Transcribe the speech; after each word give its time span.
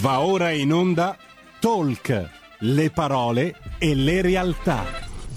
Va 0.00 0.20
ora 0.20 0.50
in 0.52 0.72
onda 0.72 1.16
Talk, 1.58 2.30
le 2.60 2.90
parole 2.90 3.52
e 3.80 3.96
le 3.96 4.22
realtà. 4.22 4.84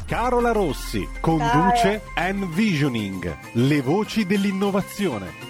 Carola 0.06 0.52
Rossi 0.52 1.04
conduce 1.20 2.04
Envisioning, 2.16 3.38
le 3.54 3.82
voci 3.82 4.24
dell'innovazione. 4.28 5.50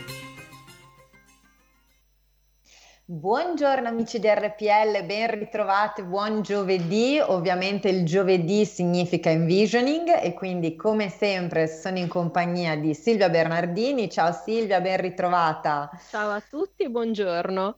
Buongiorno 3.03 3.89
amici 3.89 4.17
di 4.17 4.29
RPL, 4.29 5.03
ben 5.05 5.29
ritrovati, 5.31 6.03
buon 6.03 6.41
giovedì. 6.41 7.19
Ovviamente 7.19 7.89
il 7.89 8.05
giovedì 8.05 8.63
significa 8.63 9.29
envisioning 9.29 10.21
e 10.21 10.33
quindi 10.33 10.77
come 10.77 11.09
sempre 11.09 11.67
sono 11.67 11.97
in 11.97 12.07
compagnia 12.07 12.77
di 12.77 12.93
Silvia 12.93 13.29
Bernardini. 13.29 14.09
Ciao 14.09 14.31
Silvia, 14.31 14.79
ben 14.79 15.01
ritrovata. 15.01 15.89
Ciao 16.09 16.29
a 16.29 16.41
tutti, 16.49 16.89
buongiorno. 16.89 17.75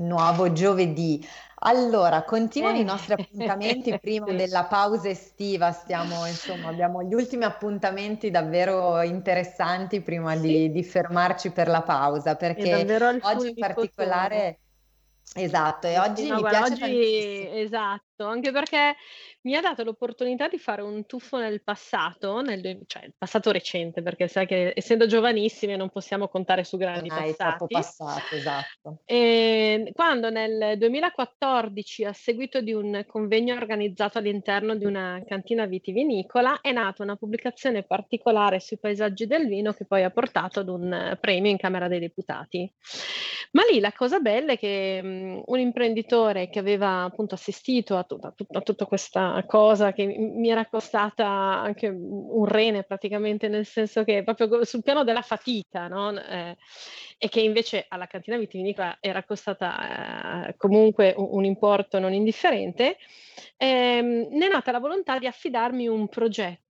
Nuovo 0.00 0.52
giovedì. 0.52 1.26
Allora, 1.62 2.22
continuano 2.24 2.78
eh. 2.78 2.80
i 2.80 2.84
nostri 2.84 3.12
appuntamenti 3.12 3.96
prima 4.00 4.32
della 4.32 4.64
pausa 4.64 5.08
estiva. 5.08 5.72
Stiamo, 5.72 6.26
insomma, 6.26 6.68
abbiamo 6.68 7.02
gli 7.02 7.12
ultimi 7.12 7.44
appuntamenti 7.44 8.30
davvero 8.30 9.02
interessanti 9.02 10.00
prima 10.00 10.34
sì. 10.36 10.40
di, 10.40 10.72
di, 10.72 10.82
fermarci 10.82 11.50
per 11.50 11.68
la 11.68 11.82
pausa, 11.82 12.36
perché 12.36 12.74
oggi 13.22 13.48
in 13.48 13.54
particolare... 13.56 14.58
Esatto, 15.32 15.86
e 15.86 15.96
oggi 15.96 16.26
no, 16.26 16.36
mi 16.36 16.40
guarda, 16.40 16.58
piace 16.58 16.72
oggi, 16.72 16.80
tantissimo. 16.80 17.54
Esatto, 17.54 18.26
anche 18.26 18.50
perché 18.50 18.96
mi 19.42 19.56
ha 19.56 19.60
dato 19.60 19.84
l'opportunità 19.84 20.48
di 20.48 20.58
fare 20.58 20.82
un 20.82 21.06
tuffo 21.06 21.38
nel 21.38 21.62
passato, 21.62 22.42
nel, 22.42 22.80
cioè 22.86 23.04
il 23.04 23.14
passato 23.16 23.50
recente, 23.50 24.02
perché 24.02 24.28
sai 24.28 24.46
che 24.46 24.72
essendo 24.76 25.06
giovanissime 25.06 25.76
non 25.76 25.88
possiamo 25.88 26.28
contare 26.28 26.62
su 26.64 26.76
grandi 26.76 27.08
ah, 27.08 27.14
passati. 27.14 27.30
È 27.30 27.36
troppo 27.36 27.66
passato, 27.66 28.34
esatto. 28.34 28.98
E 29.06 29.92
quando 29.94 30.30
nel 30.30 30.76
2014, 30.76 32.04
a 32.04 32.12
seguito 32.12 32.60
di 32.60 32.72
un 32.72 33.04
convegno 33.06 33.54
organizzato 33.54 34.18
all'interno 34.18 34.74
di 34.74 34.84
una 34.84 35.22
cantina 35.26 35.64
vitivinicola, 35.64 36.60
è 36.60 36.72
nata 36.72 37.02
una 37.02 37.16
pubblicazione 37.16 37.82
particolare 37.82 38.60
sui 38.60 38.78
paesaggi 38.78 39.26
del 39.26 39.48
vino 39.48 39.72
che 39.72 39.86
poi 39.86 40.04
ha 40.04 40.10
portato 40.10 40.60
ad 40.60 40.68
un 40.68 41.16
premio 41.18 41.50
in 41.50 41.56
Camera 41.56 41.88
dei 41.88 42.00
Deputati. 42.00 42.70
Ma 43.52 43.62
lì 43.68 43.80
la 43.80 43.92
cosa 43.92 44.20
bella 44.20 44.52
è 44.52 44.58
che 44.58 45.00
um, 45.02 45.42
un 45.44 45.58
imprenditore 45.58 46.48
che 46.48 46.60
aveva 46.60 47.02
appunto 47.02 47.34
assistito 47.34 47.96
a, 47.96 48.04
tut- 48.04 48.24
a, 48.24 48.30
tut- 48.30 48.54
a 48.54 48.60
tutta 48.60 48.84
questa 48.86 49.29
cosa 49.46 49.92
che 49.92 50.06
mi 50.06 50.50
era 50.50 50.66
costata 50.66 51.26
anche 51.26 51.88
un 51.88 52.44
rene 52.46 52.82
praticamente, 52.82 53.48
nel 53.48 53.66
senso 53.66 54.04
che 54.04 54.22
proprio 54.22 54.64
sul 54.64 54.82
piano 54.82 55.04
della 55.04 55.22
fatica, 55.22 55.88
no? 55.88 56.18
eh, 56.18 56.56
e 57.18 57.28
che 57.28 57.40
invece 57.40 57.86
alla 57.88 58.06
cantina 58.06 58.38
vitivinicola 58.38 58.96
era 59.00 59.22
costata 59.24 60.48
eh, 60.48 60.56
comunque 60.56 61.14
un, 61.16 61.28
un, 61.30 61.44
importo 61.44 61.98
non 61.98 62.12
indifferente, 62.12 62.96
ehm, 63.56 64.28
ne 64.30 64.46
è 64.46 64.50
nata 64.50 64.72
la 64.72 64.78
volontà 64.78 65.18
di 65.18 65.26
affidarmi 65.26 65.86
un 65.86 66.08
progetto 66.08 66.69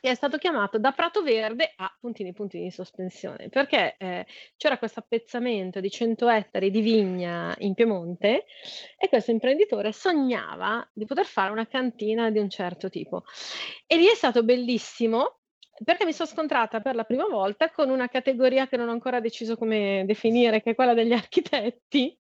è 0.00 0.14
stato 0.14 0.38
chiamato 0.38 0.78
da 0.78 0.92
Prato 0.92 1.22
Verde 1.22 1.72
a 1.76 1.94
puntini 2.00 2.32
puntini 2.32 2.64
di 2.64 2.70
sospensione, 2.70 3.48
perché 3.48 3.96
eh, 3.98 4.26
c'era 4.56 4.78
questo 4.78 5.00
appezzamento 5.00 5.80
di 5.80 5.90
100 5.90 6.28
ettari 6.28 6.70
di 6.70 6.80
vigna 6.80 7.54
in 7.58 7.74
Piemonte 7.74 8.44
e 8.96 9.08
questo 9.08 9.30
imprenditore 9.30 9.92
sognava 9.92 10.88
di 10.92 11.04
poter 11.04 11.26
fare 11.26 11.52
una 11.52 11.66
cantina 11.66 12.30
di 12.30 12.38
un 12.38 12.48
certo 12.48 12.88
tipo. 12.88 13.24
E 13.86 13.96
lì 13.96 14.06
è 14.06 14.14
stato 14.14 14.42
bellissimo 14.42 15.40
perché 15.84 16.04
mi 16.04 16.12
sono 16.12 16.28
scontrata 16.28 16.80
per 16.80 16.94
la 16.94 17.04
prima 17.04 17.26
volta 17.26 17.70
con 17.70 17.90
una 17.90 18.08
categoria 18.08 18.66
che 18.66 18.76
non 18.76 18.88
ho 18.88 18.92
ancora 18.92 19.20
deciso 19.20 19.56
come 19.56 20.04
definire, 20.06 20.62
che 20.62 20.70
è 20.70 20.74
quella 20.74 20.94
degli 20.94 21.12
architetti, 21.12 22.18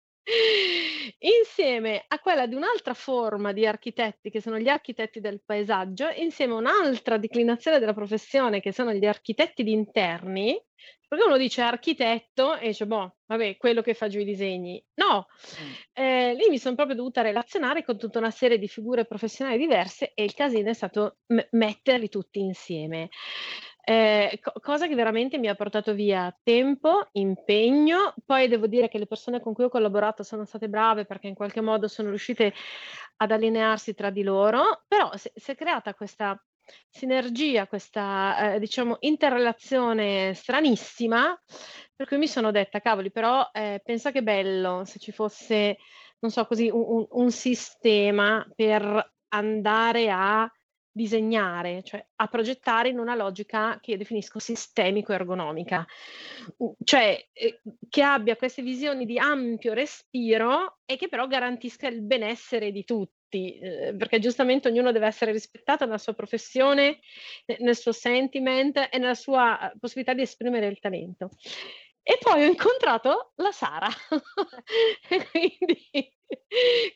Insieme 1.24 2.04
a 2.08 2.18
quella 2.18 2.46
di 2.46 2.56
un'altra 2.56 2.94
forma 2.94 3.52
di 3.52 3.64
architetti, 3.64 4.28
che 4.28 4.40
sono 4.40 4.58
gli 4.58 4.68
architetti 4.68 5.20
del 5.20 5.40
paesaggio, 5.44 6.08
insieme 6.16 6.54
a 6.54 6.56
un'altra 6.56 7.16
declinazione 7.16 7.78
della 7.78 7.94
professione, 7.94 8.60
che 8.60 8.72
sono 8.72 8.92
gli 8.92 9.06
architetti 9.06 9.62
di 9.62 9.70
interni, 9.70 10.60
perché 11.06 11.24
uno 11.24 11.36
dice 11.36 11.60
architetto 11.60 12.56
e 12.56 12.68
dice, 12.68 12.86
boh, 12.86 13.18
vabbè, 13.26 13.56
quello 13.56 13.82
che 13.82 13.94
fa 13.94 14.08
giù 14.08 14.18
i 14.18 14.24
disegni. 14.24 14.82
No, 14.94 15.26
mm. 15.62 15.72
eh, 15.92 16.34
lì 16.34 16.48
mi 16.48 16.58
sono 16.58 16.74
proprio 16.74 16.96
dovuta 16.96 17.22
relazionare 17.22 17.84
con 17.84 17.98
tutta 17.98 18.18
una 18.18 18.30
serie 18.30 18.58
di 18.58 18.66
figure 18.66 19.04
professionali 19.04 19.58
diverse 19.58 20.12
e 20.14 20.24
il 20.24 20.34
casino 20.34 20.70
è 20.70 20.74
stato 20.74 21.18
m- 21.26 21.38
metterli 21.50 22.08
tutti 22.08 22.40
insieme. 22.40 23.10
Eh, 23.84 24.38
co- 24.40 24.52
cosa 24.60 24.86
che 24.86 24.94
veramente 24.94 25.38
mi 25.38 25.48
ha 25.48 25.56
portato 25.56 25.92
via 25.92 26.32
tempo, 26.44 27.08
impegno, 27.12 28.14
poi 28.24 28.46
devo 28.46 28.68
dire 28.68 28.88
che 28.88 28.98
le 28.98 29.06
persone 29.06 29.40
con 29.40 29.52
cui 29.54 29.64
ho 29.64 29.68
collaborato 29.68 30.22
sono 30.22 30.44
state 30.44 30.68
brave 30.68 31.04
perché 31.04 31.26
in 31.26 31.34
qualche 31.34 31.60
modo 31.60 31.88
sono 31.88 32.08
riuscite 32.10 32.54
ad 33.16 33.32
allinearsi 33.32 33.94
tra 33.94 34.10
di 34.10 34.22
loro, 34.22 34.84
però 34.86 35.10
si, 35.16 35.30
è 35.34 35.54
creata 35.56 35.94
questa 35.94 36.40
sinergia, 36.88 37.66
questa 37.66 38.54
eh, 38.54 38.58
diciamo 38.60 38.98
interrelazione 39.00 40.32
stranissima, 40.34 41.36
per 41.94 42.06
cui 42.06 42.18
mi 42.18 42.28
sono 42.28 42.52
detta, 42.52 42.80
cavoli, 42.80 43.10
però 43.10 43.48
eh, 43.52 43.80
pensa 43.84 44.12
che 44.12 44.22
bello 44.22 44.84
se 44.84 45.00
ci 45.00 45.10
fosse, 45.10 45.78
non 46.20 46.30
so, 46.30 46.46
così 46.46 46.68
un, 46.72 47.04
un 47.10 47.30
sistema 47.32 48.46
per 48.54 49.12
andare 49.28 50.08
a 50.10 50.48
disegnare, 50.92 51.82
cioè 51.82 52.04
a 52.16 52.26
progettare 52.26 52.90
in 52.90 52.98
una 52.98 53.14
logica 53.14 53.78
che 53.80 53.92
io 53.92 53.96
definisco 53.96 54.38
sistemico-ergonomica, 54.38 55.86
cioè 56.84 57.26
eh, 57.32 57.60
che 57.88 58.02
abbia 58.02 58.36
queste 58.36 58.62
visioni 58.62 59.06
di 59.06 59.18
ampio 59.18 59.72
respiro 59.72 60.80
e 60.84 60.96
che 60.96 61.08
però 61.08 61.26
garantisca 61.26 61.88
il 61.88 62.02
benessere 62.02 62.70
di 62.70 62.84
tutti, 62.84 63.58
eh, 63.58 63.94
perché 63.96 64.18
giustamente 64.18 64.68
ognuno 64.68 64.92
deve 64.92 65.06
essere 65.06 65.32
rispettato 65.32 65.86
nella 65.86 65.98
sua 65.98 66.12
professione, 66.12 66.98
nel 67.58 67.76
suo 67.76 67.92
sentiment 67.92 68.76
e 68.90 68.98
nella 68.98 69.14
sua 69.14 69.72
possibilità 69.80 70.12
di 70.12 70.22
esprimere 70.22 70.66
il 70.66 70.78
talento. 70.78 71.30
E 72.04 72.18
poi 72.20 72.42
ho 72.42 72.46
incontrato 72.46 73.32
la 73.36 73.52
Sara, 73.52 73.88
quindi 75.30 75.88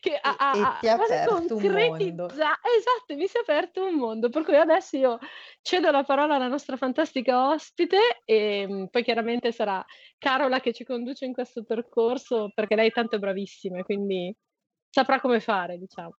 che 0.00 0.18
ha, 0.20 0.36
ha, 0.36 0.78
ti 0.80 0.88
ha 0.88 0.94
aperto 0.94 1.56
un 1.56 1.62
mondo. 1.62 2.28
Esatto, 2.28 3.14
mi 3.14 3.26
si 3.26 3.36
è 3.36 3.40
aperto 3.40 3.84
un 3.84 3.94
mondo, 3.94 4.28
per 4.28 4.42
cui 4.42 4.56
adesso 4.56 4.96
io 4.96 5.18
cedo 5.62 5.90
la 5.90 6.02
parola 6.02 6.34
alla 6.34 6.48
nostra 6.48 6.76
fantastica 6.76 7.50
ospite 7.50 8.22
e 8.24 8.66
mm, 8.68 8.84
poi 8.86 9.02
chiaramente 9.04 9.52
sarà 9.52 9.84
Carola 10.18 10.60
che 10.60 10.72
ci 10.72 10.84
conduce 10.84 11.24
in 11.24 11.32
questo 11.32 11.64
percorso 11.64 12.50
perché 12.54 12.74
lei 12.74 12.88
è 12.88 12.92
tanto 12.92 13.18
bravissima, 13.18 13.82
quindi 13.82 14.34
saprà 14.90 15.20
come 15.20 15.40
fare, 15.40 15.78
diciamo. 15.78 16.16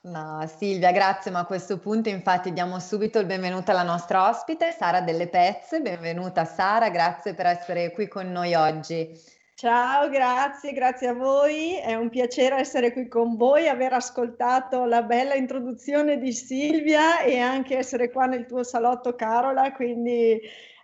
No, 0.00 0.46
Silvia, 0.46 0.92
grazie, 0.92 1.32
ma 1.32 1.40
a 1.40 1.44
questo 1.44 1.78
punto 1.78 2.08
infatti 2.08 2.52
diamo 2.52 2.78
subito 2.78 3.18
il 3.18 3.26
benvenuto 3.26 3.72
alla 3.72 3.82
nostra 3.82 4.28
ospite, 4.28 4.70
Sara 4.70 5.00
Delle 5.00 5.26
Pezze. 5.26 5.80
Benvenuta 5.80 6.44
Sara, 6.44 6.88
grazie 6.88 7.34
per 7.34 7.46
essere 7.46 7.90
qui 7.90 8.06
con 8.06 8.30
noi 8.30 8.54
oggi. 8.54 9.12
Ciao, 9.54 10.08
grazie, 10.08 10.72
grazie 10.72 11.08
a 11.08 11.14
voi. 11.14 11.74
È 11.78 11.96
un 11.96 12.10
piacere 12.10 12.58
essere 12.58 12.92
qui 12.92 13.08
con 13.08 13.36
voi, 13.36 13.66
aver 13.66 13.92
ascoltato 13.92 14.84
la 14.84 15.02
bella 15.02 15.34
introduzione 15.34 16.18
di 16.18 16.32
Silvia 16.32 17.20
e 17.22 17.40
anche 17.40 17.76
essere 17.76 18.12
qua 18.12 18.26
nel 18.26 18.46
tuo 18.46 18.62
salotto 18.62 19.16
Carola, 19.16 19.72
quindi 19.72 20.40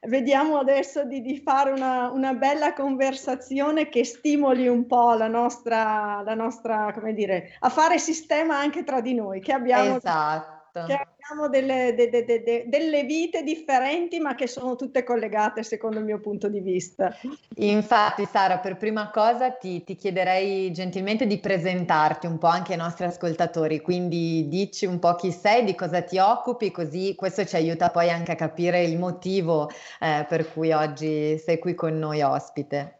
vediamo 0.06 0.58
adesso 0.58 1.04
di, 1.04 1.20
di 1.20 1.38
fare 1.38 1.70
una, 1.70 2.10
una, 2.10 2.34
bella 2.34 2.72
conversazione 2.72 3.88
che 3.88 4.04
stimoli 4.04 4.66
un 4.68 4.86
po' 4.86 5.14
la 5.14 5.28
nostra, 5.28 6.22
la 6.24 6.34
nostra, 6.34 6.92
come 6.92 7.12
dire, 7.12 7.56
a 7.60 7.68
fare 7.68 7.98
sistema 7.98 8.58
anche 8.58 8.84
tra 8.84 9.00
di 9.00 9.14
noi, 9.14 9.40
che 9.40 9.52
abbiamo, 9.52 9.96
esatto. 9.96 10.53
Che 10.82 10.94
abbiamo 10.94 11.48
delle, 11.48 11.94
de, 11.94 12.10
de, 12.10 12.24
de, 12.24 12.64
delle, 12.66 13.04
vite 13.04 13.44
differenti, 13.44 14.18
ma 14.18 14.34
che 14.34 14.48
sono 14.48 14.74
tutte 14.74 15.04
collegate 15.04 15.62
secondo 15.62 15.98
il 16.00 16.04
mio 16.04 16.18
punto 16.18 16.48
di 16.48 16.60
vista. 16.60 17.16
Infatti, 17.56 18.24
Sara, 18.24 18.58
per 18.58 18.76
prima 18.76 19.10
cosa 19.10 19.50
ti, 19.52 19.84
ti 19.84 19.94
chiederei 19.94 20.72
gentilmente 20.72 21.26
di 21.26 21.38
presentarti 21.38 22.26
un 22.26 22.38
po' 22.38 22.48
anche 22.48 22.72
ai 22.72 22.78
nostri 22.78 23.04
ascoltatori, 23.04 23.80
quindi 23.80 24.48
dici 24.48 24.84
un 24.84 24.98
po' 24.98 25.14
chi 25.14 25.30
sei, 25.30 25.64
di 25.64 25.76
cosa 25.76 26.02
ti 26.02 26.18
occupi, 26.18 26.72
così 26.72 27.14
questo 27.14 27.44
ci 27.44 27.54
aiuta 27.54 27.90
poi 27.90 28.10
anche 28.10 28.32
a 28.32 28.36
capire 28.36 28.82
il 28.82 28.98
motivo 28.98 29.70
eh, 30.00 30.26
per 30.28 30.52
cui 30.52 30.72
oggi 30.72 31.38
sei 31.38 31.58
qui 31.60 31.74
con 31.74 31.96
noi 31.96 32.20
ospite. 32.22 32.98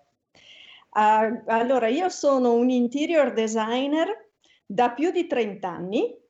Uh, 0.95 1.43
allora, 1.47 1.89
io 1.89 2.09
sono 2.09 2.53
un 2.53 2.71
interior 2.71 3.33
designer 3.33 4.29
da 4.65 4.91
più 4.91 5.11
di 5.11 5.27
30 5.27 5.69
anni 5.69 6.23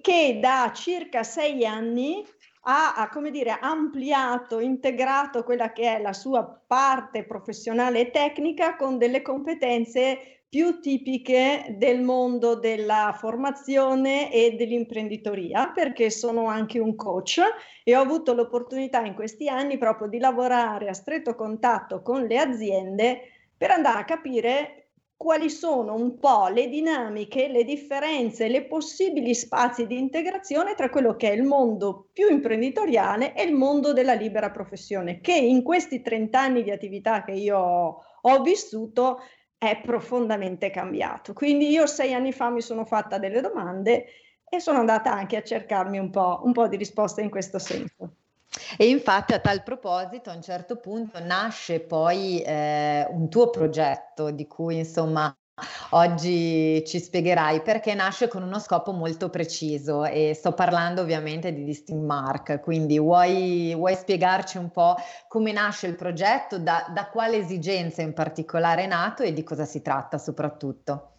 che 0.00 0.38
da 0.40 0.70
circa 0.74 1.22
sei 1.22 1.66
anni 1.66 2.24
ha, 2.64 3.08
come 3.12 3.30
dire, 3.30 3.58
ampliato, 3.60 4.60
integrato 4.60 5.42
quella 5.42 5.72
che 5.72 5.96
è 5.96 6.00
la 6.00 6.12
sua 6.12 6.44
parte 6.66 7.24
professionale 7.24 8.00
e 8.00 8.10
tecnica 8.10 8.76
con 8.76 8.98
delle 8.98 9.20
competenze 9.20 10.42
più 10.48 10.80
tipiche 10.80 11.76
del 11.78 12.02
mondo 12.02 12.56
della 12.56 13.16
formazione 13.18 14.30
e 14.30 14.52
dell'imprenditoria, 14.52 15.72
perché 15.74 16.10
sono 16.10 16.46
anche 16.46 16.78
un 16.78 16.94
coach. 16.94 17.40
E 17.82 17.96
ho 17.96 18.00
avuto 18.02 18.34
l'opportunità 18.34 19.00
in 19.00 19.14
questi 19.14 19.48
anni 19.48 19.78
proprio 19.78 20.08
di 20.08 20.18
lavorare 20.18 20.88
a 20.88 20.92
stretto 20.92 21.34
contatto 21.34 22.02
con 22.02 22.26
le 22.26 22.38
aziende 22.38 23.20
per 23.56 23.70
andare 23.70 24.00
a 24.00 24.04
capire 24.04 24.81
quali 25.22 25.50
sono 25.50 25.94
un 25.94 26.18
po' 26.18 26.48
le 26.48 26.68
dinamiche, 26.68 27.46
le 27.46 27.62
differenze, 27.62 28.48
le 28.48 28.64
possibili 28.64 29.36
spazi 29.36 29.86
di 29.86 29.96
integrazione 29.96 30.74
tra 30.74 30.90
quello 30.90 31.14
che 31.14 31.30
è 31.30 31.32
il 31.32 31.44
mondo 31.44 32.08
più 32.12 32.28
imprenditoriale 32.28 33.32
e 33.32 33.44
il 33.44 33.54
mondo 33.54 33.92
della 33.92 34.14
libera 34.14 34.50
professione, 34.50 35.20
che 35.20 35.36
in 35.36 35.62
questi 35.62 36.02
30 36.02 36.40
anni 36.40 36.64
di 36.64 36.72
attività 36.72 37.22
che 37.22 37.30
io 37.30 37.56
ho 37.56 38.42
vissuto 38.42 39.20
è 39.56 39.80
profondamente 39.80 40.70
cambiato. 40.70 41.34
Quindi 41.34 41.68
io 41.68 41.86
sei 41.86 42.14
anni 42.14 42.32
fa 42.32 42.50
mi 42.50 42.60
sono 42.60 42.84
fatta 42.84 43.18
delle 43.18 43.40
domande 43.40 44.06
e 44.48 44.58
sono 44.58 44.80
andata 44.80 45.12
anche 45.12 45.36
a 45.36 45.42
cercarmi 45.44 45.98
un 45.98 46.10
po', 46.10 46.40
un 46.42 46.52
po 46.52 46.66
di 46.66 46.76
risposte 46.76 47.20
in 47.20 47.30
questo 47.30 47.60
senso. 47.60 48.21
E 48.76 48.88
infatti 48.88 49.32
a 49.32 49.38
tal 49.38 49.62
proposito 49.62 50.30
a 50.30 50.34
un 50.34 50.42
certo 50.42 50.76
punto 50.76 51.18
nasce 51.20 51.80
poi 51.80 52.42
eh, 52.42 53.06
un 53.10 53.28
tuo 53.28 53.50
progetto 53.50 54.30
di 54.30 54.46
cui 54.46 54.76
insomma 54.78 55.34
oggi 55.90 56.82
ci 56.86 56.98
spiegherai 56.98 57.62
perché 57.62 57.94
nasce 57.94 58.28
con 58.28 58.42
uno 58.42 58.58
scopo 58.58 58.92
molto 58.92 59.30
preciso 59.30 60.04
e 60.04 60.34
sto 60.34 60.52
parlando 60.52 61.00
ovviamente 61.02 61.52
di 61.52 61.64
Distinct 61.64 62.04
Mark, 62.04 62.60
quindi 62.60 62.98
vuoi, 62.98 63.74
vuoi 63.74 63.94
spiegarci 63.94 64.58
un 64.58 64.70
po' 64.70 64.96
come 65.28 65.52
nasce 65.52 65.86
il 65.86 65.94
progetto, 65.96 66.58
da, 66.58 66.90
da 66.92 67.08
quale 67.08 67.36
esigenza 67.36 68.02
in 68.02 68.12
particolare 68.14 68.84
è 68.84 68.86
nato 68.86 69.22
e 69.22 69.32
di 69.32 69.42
cosa 69.42 69.64
si 69.64 69.82
tratta 69.82 70.18
soprattutto? 70.18 71.11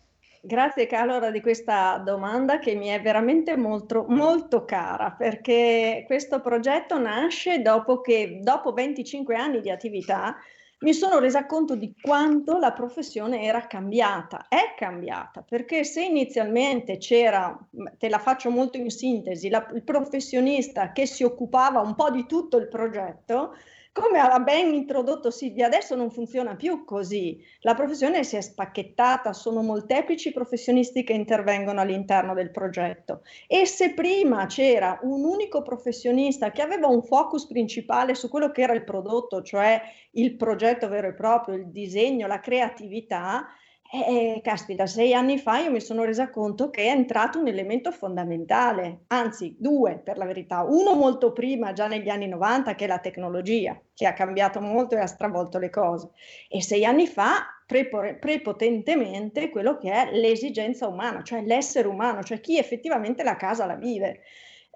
Grazie 0.45 0.87
Carlo 0.87 1.31
di 1.31 1.39
questa 1.39 2.01
domanda 2.03 2.59
che 2.59 2.75
mi 2.75 2.87
è 2.87 3.01
veramente 3.01 3.55
molto, 3.55 4.03
molto 4.09 4.65
cara 4.65 5.15
perché 5.17 6.03
questo 6.05 6.41
progetto 6.41 6.99
nasce 6.99 7.61
dopo 7.61 8.01
che 8.01 8.39
dopo 8.41 8.73
25 8.73 9.35
anni 9.35 9.61
di 9.61 9.69
attività 9.69 10.35
mi 10.79 10.91
sono 10.93 11.19
resa 11.19 11.45
conto 11.45 11.77
di 11.77 11.95
quanto 11.97 12.57
la 12.57 12.73
professione 12.73 13.43
era 13.43 13.67
cambiata, 13.67 14.47
è 14.49 14.73
cambiata, 14.75 15.45
perché 15.47 15.85
se 15.85 16.03
inizialmente 16.03 16.97
c'era, 16.97 17.57
te 17.97 18.09
la 18.09 18.19
faccio 18.19 18.49
molto 18.49 18.77
in 18.77 18.89
sintesi, 18.89 19.47
la, 19.47 19.65
il 19.73 19.83
professionista 19.83 20.91
che 20.91 21.05
si 21.05 21.23
occupava 21.23 21.79
un 21.79 21.95
po' 21.95 22.11
di 22.11 22.25
tutto 22.25 22.57
il 22.57 22.67
progetto, 22.67 23.53
come 23.93 24.17
ha 24.19 24.39
ben 24.39 24.73
introdotto 24.73 25.29
Silvia, 25.29 25.67
adesso 25.67 25.95
non 25.95 26.09
funziona 26.09 26.55
più 26.55 26.83
così. 26.83 27.39
La 27.59 27.75
professione 27.75 28.23
si 28.23 28.35
è 28.35 28.41
spacchettata, 28.41 29.33
sono 29.33 29.61
molteplici 29.61 30.33
professionisti 30.33 31.03
che 31.03 31.13
intervengono 31.13 31.79
all'interno 31.79 32.33
del 32.33 32.49
progetto. 32.49 33.21
E 33.47 33.67
se 33.67 33.93
prima 33.93 34.47
c'era 34.47 34.99
un 35.03 35.23
unico 35.23 35.61
professionista 35.61 36.49
che 36.49 36.63
aveva 36.63 36.87
un 36.87 37.03
focus 37.03 37.45
principale 37.45 38.15
su 38.15 38.29
quello 38.29 38.51
che 38.51 38.63
era 38.63 38.73
il 38.73 38.83
prodotto, 38.83 39.43
cioè 39.43 39.79
il 40.13 40.35
progetto 40.35 40.89
vero 40.89 41.09
e 41.09 41.13
proprio, 41.13 41.55
il 41.55 41.67
disegno, 41.67 42.25
la 42.25 42.39
creatività, 42.39 43.45
eh, 43.93 44.41
caspita, 44.41 44.87
sei 44.87 45.13
anni 45.13 45.37
fa 45.37 45.59
io 45.59 45.69
mi 45.69 45.79
sono 45.79 46.03
resa 46.03 46.31
conto 46.31 46.71
che 46.71 46.85
è 46.85 46.89
entrato 46.89 47.37
un 47.37 47.47
elemento 47.47 47.91
fondamentale, 47.91 49.03
anzi 49.07 49.55
due 49.59 49.99
per 50.03 50.17
la 50.17 50.25
verità, 50.25 50.63
uno 50.63 50.95
molto 50.95 51.31
prima, 51.31 51.73
già 51.73 51.85
negli 51.85 52.09
anni 52.09 52.27
90, 52.27 52.73
che 52.73 52.85
è 52.85 52.87
la 52.87 52.97
tecnologia, 52.97 53.79
che 53.93 54.07
ha 54.07 54.13
cambiato 54.13 54.59
molto 54.61 54.95
e 54.95 54.99
ha 54.99 55.05
stravolto 55.05 55.59
le 55.59 55.69
cose, 55.69 56.09
e 56.49 56.59
sei 56.63 56.85
anni 56.85 57.05
fa 57.05 57.45
prepotentemente 57.67 59.49
quello 59.49 59.77
che 59.77 59.91
è 59.91 60.11
l'esigenza 60.11 60.87
umana, 60.87 61.21
cioè 61.21 61.43
l'essere 61.43 61.87
umano, 61.87 62.23
cioè 62.23 62.39
chi 62.39 62.57
effettivamente 62.57 63.21
la 63.21 63.35
casa 63.35 63.67
la 63.67 63.75
vive. 63.75 64.21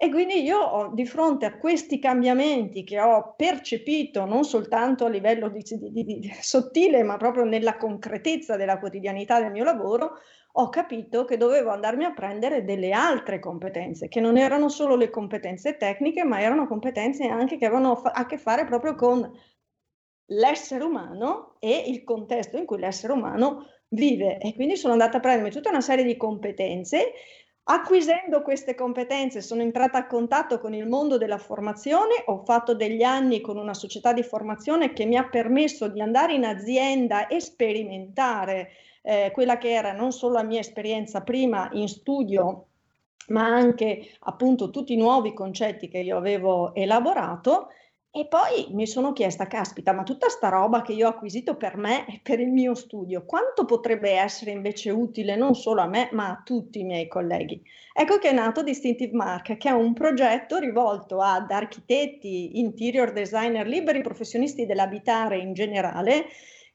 E 0.00 0.10
quindi 0.10 0.44
io 0.44 0.60
ho, 0.60 0.94
di 0.94 1.04
fronte 1.04 1.44
a 1.44 1.58
questi 1.58 1.98
cambiamenti 1.98 2.84
che 2.84 3.00
ho 3.00 3.34
percepito 3.36 4.26
non 4.26 4.44
soltanto 4.44 5.04
a 5.04 5.08
livello 5.08 5.48
di, 5.48 5.60
di, 5.90 6.04
di, 6.04 6.32
sottile, 6.40 7.02
ma 7.02 7.16
proprio 7.16 7.42
nella 7.42 7.76
concretezza 7.76 8.54
della 8.54 8.78
quotidianità 8.78 9.40
del 9.40 9.50
mio 9.50 9.64
lavoro, 9.64 10.12
ho 10.52 10.68
capito 10.68 11.24
che 11.24 11.36
dovevo 11.36 11.70
andarmi 11.70 12.04
a 12.04 12.12
prendere 12.12 12.62
delle 12.64 12.92
altre 12.92 13.40
competenze, 13.40 14.06
che 14.06 14.20
non 14.20 14.36
erano 14.36 14.68
solo 14.68 14.94
le 14.94 15.10
competenze 15.10 15.76
tecniche, 15.76 16.22
ma 16.22 16.40
erano 16.40 16.68
competenze 16.68 17.26
anche 17.26 17.56
che 17.56 17.66
avevano 17.66 18.00
a 18.00 18.24
che 18.24 18.38
fare 18.38 18.64
proprio 18.66 18.94
con 18.94 19.28
l'essere 20.26 20.84
umano 20.84 21.56
e 21.58 21.84
il 21.88 22.04
contesto 22.04 22.56
in 22.56 22.66
cui 22.66 22.78
l'essere 22.78 23.14
umano 23.14 23.66
vive. 23.88 24.38
E 24.38 24.54
quindi 24.54 24.76
sono 24.76 24.92
andata 24.92 25.16
a 25.16 25.20
prendermi 25.20 25.50
tutta 25.50 25.70
una 25.70 25.80
serie 25.80 26.04
di 26.04 26.16
competenze 26.16 27.14
Acquisendo 27.70 28.40
queste 28.40 28.74
competenze 28.74 29.42
sono 29.42 29.60
entrata 29.60 29.98
a 29.98 30.06
contatto 30.06 30.58
con 30.58 30.72
il 30.72 30.86
mondo 30.86 31.18
della 31.18 31.36
formazione, 31.36 32.22
ho 32.24 32.42
fatto 32.42 32.74
degli 32.74 33.02
anni 33.02 33.42
con 33.42 33.58
una 33.58 33.74
società 33.74 34.14
di 34.14 34.22
formazione 34.22 34.94
che 34.94 35.04
mi 35.04 35.18
ha 35.18 35.28
permesso 35.28 35.86
di 35.88 36.00
andare 36.00 36.32
in 36.32 36.46
azienda 36.46 37.26
e 37.26 37.40
sperimentare 37.40 38.70
eh, 39.02 39.30
quella 39.34 39.58
che 39.58 39.70
era 39.70 39.92
non 39.92 40.12
solo 40.12 40.34
la 40.34 40.44
mia 40.44 40.60
esperienza 40.60 41.20
prima 41.20 41.68
in 41.72 41.88
studio, 41.88 42.68
ma 43.28 43.44
anche 43.44 44.16
appunto 44.20 44.70
tutti 44.70 44.94
i 44.94 44.96
nuovi 44.96 45.34
concetti 45.34 45.88
che 45.88 45.98
io 45.98 46.16
avevo 46.16 46.74
elaborato 46.74 47.68
e 48.10 48.26
poi 48.26 48.68
mi 48.70 48.86
sono 48.86 49.12
chiesta, 49.12 49.46
caspita, 49.46 49.92
ma 49.92 50.02
tutta 50.02 50.28
sta 50.28 50.48
roba 50.48 50.82
che 50.82 50.92
io 50.92 51.06
ho 51.06 51.10
acquisito 51.10 51.56
per 51.56 51.76
me 51.76 52.06
e 52.06 52.20
per 52.22 52.40
il 52.40 52.50
mio 52.50 52.74
studio, 52.74 53.24
quanto 53.24 53.64
potrebbe 53.64 54.10
essere 54.10 54.50
invece 54.50 54.90
utile 54.90 55.36
non 55.36 55.54
solo 55.54 55.82
a 55.82 55.86
me, 55.86 56.08
ma 56.12 56.30
a 56.30 56.42
tutti 56.44 56.80
i 56.80 56.84
miei 56.84 57.06
colleghi? 57.06 57.62
Ecco 57.92 58.18
che 58.18 58.30
è 58.30 58.32
nato 58.32 58.62
Distinctive 58.62 59.14
Mark, 59.14 59.56
che 59.56 59.68
è 59.68 59.72
un 59.72 59.92
progetto 59.92 60.58
rivolto 60.58 61.20
ad 61.20 61.50
architetti, 61.50 62.58
interior 62.58 63.12
designer, 63.12 63.66
liberi 63.66 64.00
professionisti 64.00 64.66
dell'abitare 64.66 65.38
in 65.38 65.52
generale, 65.52 66.26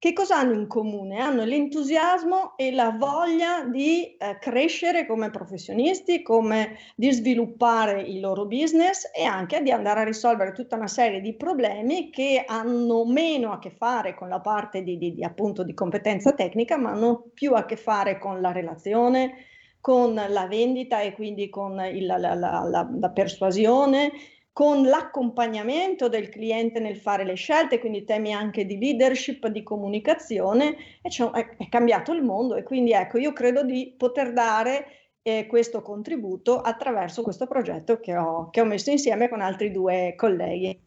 che 0.04 0.12
cosa 0.12 0.36
hanno 0.36 0.52
in 0.52 0.68
comune? 0.68 1.22
Hanno 1.22 1.46
l'entusiasmo 1.46 2.58
e 2.58 2.74
la 2.74 2.90
voglia 2.90 3.64
di 3.64 4.18
eh, 4.18 4.38
crescere 4.38 5.06
come 5.06 5.30
professionisti, 5.30 6.22
come 6.22 6.76
di 6.94 7.10
sviluppare 7.10 8.02
il 8.02 8.20
loro 8.20 8.46
business 8.46 9.10
e 9.16 9.24
anche 9.24 9.62
di 9.62 9.72
andare 9.72 10.02
a 10.02 10.04
risolvere 10.04 10.52
tutta 10.52 10.76
una 10.76 10.90
serie 10.90 11.22
di 11.22 11.34
problemi 11.38 12.10
che 12.10 12.44
hanno 12.46 13.06
meno 13.06 13.54
a 13.54 13.60
che 13.60 13.70
fare 13.70 14.14
con 14.14 14.28
la 14.28 14.42
parte 14.42 14.84
di, 14.84 14.98
di, 14.98 15.14
di 15.14 15.24
appunto 15.24 15.64
di 15.64 15.74
competenza 15.74 16.34
tecnica, 16.34 16.76
ma 16.76 16.92
hanno 16.92 17.30
più 17.34 17.54
a 17.54 17.64
che 17.64 17.78
fare 17.78 18.20
con 18.20 18.42
la 18.42 18.52
relazione, 18.52 19.36
con 19.80 20.16
la 20.16 20.48
vendita 20.48 21.00
e 21.00 21.14
quindi 21.14 21.48
con 21.48 21.80
il, 21.80 22.06
la, 22.06 22.18
la, 22.18 22.36
la, 22.36 22.90
la 22.92 23.10
persuasione 23.10 24.12
con 24.54 24.86
l'accompagnamento 24.86 26.08
del 26.08 26.30
cliente 26.30 26.80
nel 26.80 26.96
fare 26.96 27.26
le 27.26 27.34
scelte, 27.34 27.80
quindi 27.80 28.06
temi 28.06 28.34
anche 28.34 28.66
di 28.66 28.78
leadership, 28.78 29.48
di 29.48 29.64
comunicazione, 29.64 30.76
è 31.02 31.70
cambiato 31.70 32.14
il 32.14 32.22
mondo 32.22 32.56
e 32.56 32.64
quindi 32.64 32.92
ecco, 32.92 33.18
io 33.18 33.34
credo 33.34 33.64
di 33.64 33.96
poter 33.98 34.32
dare 34.32 34.86
eh, 35.24 35.48
questo 35.48 35.82
contributo 35.82 36.62
attraverso 36.62 37.24
questo 37.24 37.48
progetto 37.48 38.00
che 38.00 38.16
ho, 38.16 38.50
che 38.52 38.62
ho 38.62 38.66
messo 38.66 38.92
insieme 38.92 39.28
con 39.28 39.42
altri 39.42 39.72
due 39.72 40.14
colleghi. 40.16 40.80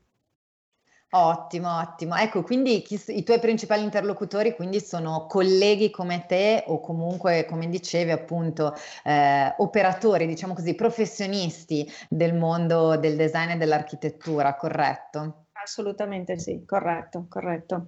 Ottimo, 1.16 1.78
ottimo. 1.78 2.14
Ecco, 2.14 2.42
quindi 2.42 2.82
chi, 2.82 3.00
i 3.08 3.22
tuoi 3.22 3.38
principali 3.38 3.82
interlocutori 3.82 4.54
quindi 4.54 4.80
sono 4.80 5.26
colleghi 5.26 5.90
come 5.90 6.26
te 6.26 6.64
o 6.66 6.78
comunque, 6.78 7.46
come 7.46 7.70
dicevi, 7.70 8.10
appunto, 8.10 8.74
eh, 9.02 9.54
operatori, 9.56 10.26
diciamo 10.26 10.52
così, 10.52 10.74
professionisti 10.74 11.90
del 12.10 12.34
mondo 12.34 12.98
del 12.98 13.16
design 13.16 13.50
e 13.50 13.56
dell'architettura, 13.56 14.56
corretto? 14.56 15.46
Assolutamente 15.52 16.38
sì, 16.38 16.62
corretto, 16.66 17.24
corretto. 17.30 17.86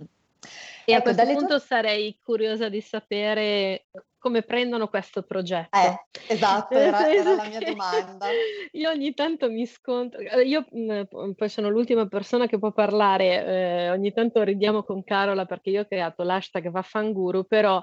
E 0.86 0.92
ecco, 0.92 1.10
a 1.10 1.12
questo 1.12 1.26
punto 1.26 1.46
tue... 1.46 1.60
sarei 1.60 2.18
curiosa 2.22 2.70
di 2.70 2.80
sapere 2.80 3.88
come 4.18 4.42
prendono 4.42 4.88
questo 4.88 5.22
progetto. 5.22 5.76
Eh, 5.78 6.32
esatto, 6.32 6.76
era, 6.76 7.08
era 7.10 7.34
la 7.34 7.44
mia 7.44 7.60
domanda. 7.60 8.26
Io 8.72 8.90
ogni 8.90 9.14
tanto 9.14 9.50
mi 9.50 9.66
scontro, 9.66 10.20
eh, 10.20 10.42
io 10.42 10.64
mh, 10.70 11.32
poi 11.34 11.48
sono 11.48 11.68
l'ultima 11.68 12.06
persona 12.06 12.46
che 12.46 12.58
può 12.58 12.72
parlare, 12.72 13.44
eh, 13.44 13.90
ogni 13.90 14.12
tanto 14.12 14.42
ridiamo 14.42 14.82
con 14.82 15.02
Carola 15.02 15.46
perché 15.46 15.70
io 15.70 15.82
ho 15.82 15.86
creato 15.86 16.22
l'hashtag 16.22 16.70
Vaffanguru, 16.70 17.46
però 17.46 17.82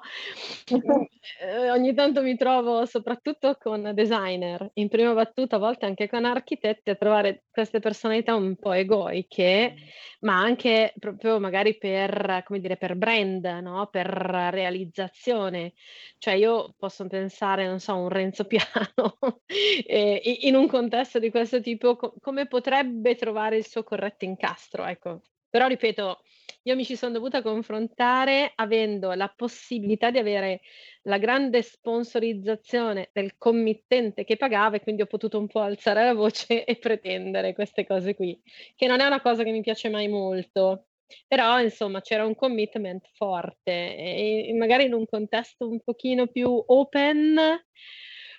eh, 1.42 1.72
ogni 1.72 1.94
tanto 1.94 2.22
mi 2.22 2.36
trovo 2.38 2.86
soprattutto 2.86 3.58
con 3.60 3.92
designer, 3.94 4.70
in 4.74 4.90
prima 4.90 5.14
battuta 5.14 5.56
a 5.56 5.60
volte 5.60 5.86
anche 5.86 6.08
con 6.08 6.26
architetti, 6.26 6.90
a 6.90 6.96
trovare 6.96 7.46
queste 7.52 7.80
personalità 7.80 8.36
un 8.36 8.56
po' 8.56 8.74
egoiche, 8.74 9.76
ma 10.22 10.40
anche 10.40 10.94
proprio 11.00 11.40
magari 11.40 11.78
per, 11.78 12.44
come 12.46 12.60
dire, 12.60 12.78
per 12.78 12.96
brand, 12.96 13.46
no? 13.46 13.88
per 13.92 14.08
realizzazione. 14.08 15.74
Cioè 16.26 16.34
io 16.34 16.74
posso 16.76 17.06
pensare, 17.06 17.68
non 17.68 17.80
so, 17.80 17.96
un 17.96 18.10
Renzo 18.10 18.46
Piano 18.46 19.20
eh, 19.46 20.40
in 20.42 20.56
un 20.56 20.68
contesto 20.68 21.20
di 21.20 21.30
questo 21.30 21.62
tipo, 21.62 21.96
co- 21.96 22.16
come 22.20 22.48
potrebbe 22.48 23.14
trovare 23.14 23.58
il 23.58 23.68
suo 23.68 23.84
corretto 23.84 24.26
incastro, 24.26 24.86
ecco. 24.86 25.22
Però 25.48 25.68
ripeto, 25.68 26.24
io 26.64 26.76
mi 26.76 26.84
ci 26.84 26.96
sono 26.96 27.12
dovuta 27.14 27.44
confrontare 27.44 28.54
avendo 28.56 29.14
la 29.14 29.32
possibilità 29.36 30.10
di 30.10 30.18
avere 30.18 30.62
la 31.04 31.20
grande 31.20 31.62
sponsorizzazione 31.62 33.10
del 33.14 33.38
committente 33.38 34.24
che 34.24 34.36
pagava 34.36 34.78
e 34.78 34.82
quindi 34.82 35.04
ho 35.04 35.06
potuto 35.06 35.38
un 35.38 35.46
po' 35.46 35.60
alzare 35.60 36.06
la 36.06 36.16
voce 36.16 36.64
e 36.66 36.76
pretendere 36.78 37.54
queste 37.54 37.86
cose 37.86 38.16
qui, 38.16 38.42
che 38.76 38.88
non 38.88 39.00
è 39.00 39.06
una 39.06 39.22
cosa 39.22 39.44
che 39.44 39.52
mi 39.52 39.62
piace 39.62 39.90
mai 39.90 40.08
molto. 40.08 40.88
Però 41.28 41.60
insomma 41.60 42.02
c'era 42.02 42.26
un 42.26 42.36
commitment 42.36 43.08
forte 43.14 43.96
e 43.96 44.54
magari 44.58 44.86
in 44.86 44.94
un 44.94 45.06
contesto 45.06 45.68
un 45.68 45.80
pochino 45.84 46.28
più 46.28 46.64
open, 46.66 47.38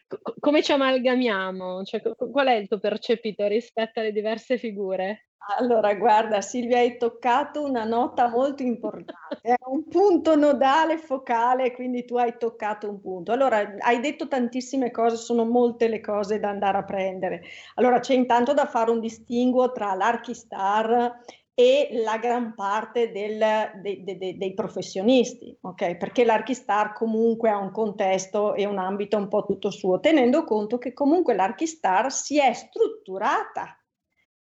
co- 0.07 0.35
come 0.39 0.63
ci 0.63 0.73
amalgamiamo? 0.73 1.83
Cioè, 1.85 2.03
qual 2.03 2.47
è 2.49 2.55
il 2.55 2.69
tuo 2.69 2.79
percepito 2.79 3.47
rispetto 3.47 4.01
alle 4.01 4.13
diverse 4.13 4.59
figure? 4.59 5.29
Allora, 5.59 5.95
guarda, 5.95 6.41
Silvia, 6.41 6.79
hai 6.79 6.97
toccato 6.97 7.63
una 7.63 7.85
nota 7.85 8.29
molto 8.29 8.65
importante, 8.65 9.39
è 9.43 9.55
un 9.67 9.87
punto 9.87 10.35
nodale, 10.35 10.99
focale, 10.99 11.73
quindi 11.73 12.05
tu 12.05 12.17
hai 12.17 12.37
toccato 12.37 12.89
un 12.89 13.01
punto. 13.01 13.31
Allora, 13.31 13.77
hai 13.79 14.01
detto 14.01 14.27
tantissime 14.27 14.91
cose, 14.91 15.17
sono 15.17 15.45
molte 15.45 15.87
le 15.87 16.01
cose 16.01 16.41
da 16.41 16.49
andare 16.49 16.79
a 16.79 16.85
prendere. 16.85 17.43
Allora, 17.75 18.01
c'è 18.01 18.15
intanto 18.15 18.55
da 18.55 18.67
fare 18.67 18.91
un 18.91 18.99
distinguo 18.99 19.71
tra 19.71 19.95
l'Archistar 19.95 21.21
e 21.59 21.89
la 22.05 22.19
gran 22.19 22.55
parte 22.55 23.11
del, 23.11 23.39
de, 23.81 24.03
de, 24.05 24.19
de, 24.19 24.37
dei 24.37 24.53
professionisti, 24.53 25.57
ok? 25.63 25.97
Perché 25.97 26.23
l'Archistar 26.23 26.93
comunque 26.93 27.49
ha 27.49 27.57
un 27.57 27.71
contesto 27.71 28.53
e 28.55 28.67
un 28.67 28.77
ambito 28.77 29.17
un 29.17 29.29
po' 29.29 29.43
tutto 29.47 29.71
suo, 29.71 29.99
tenendo 29.99 30.45
conto 30.45 30.77
che 30.77 30.93
comunque 30.93 31.35
l'Archistar 31.35 32.13
si 32.13 32.39
è 32.39 32.53
strutturata 32.53 33.75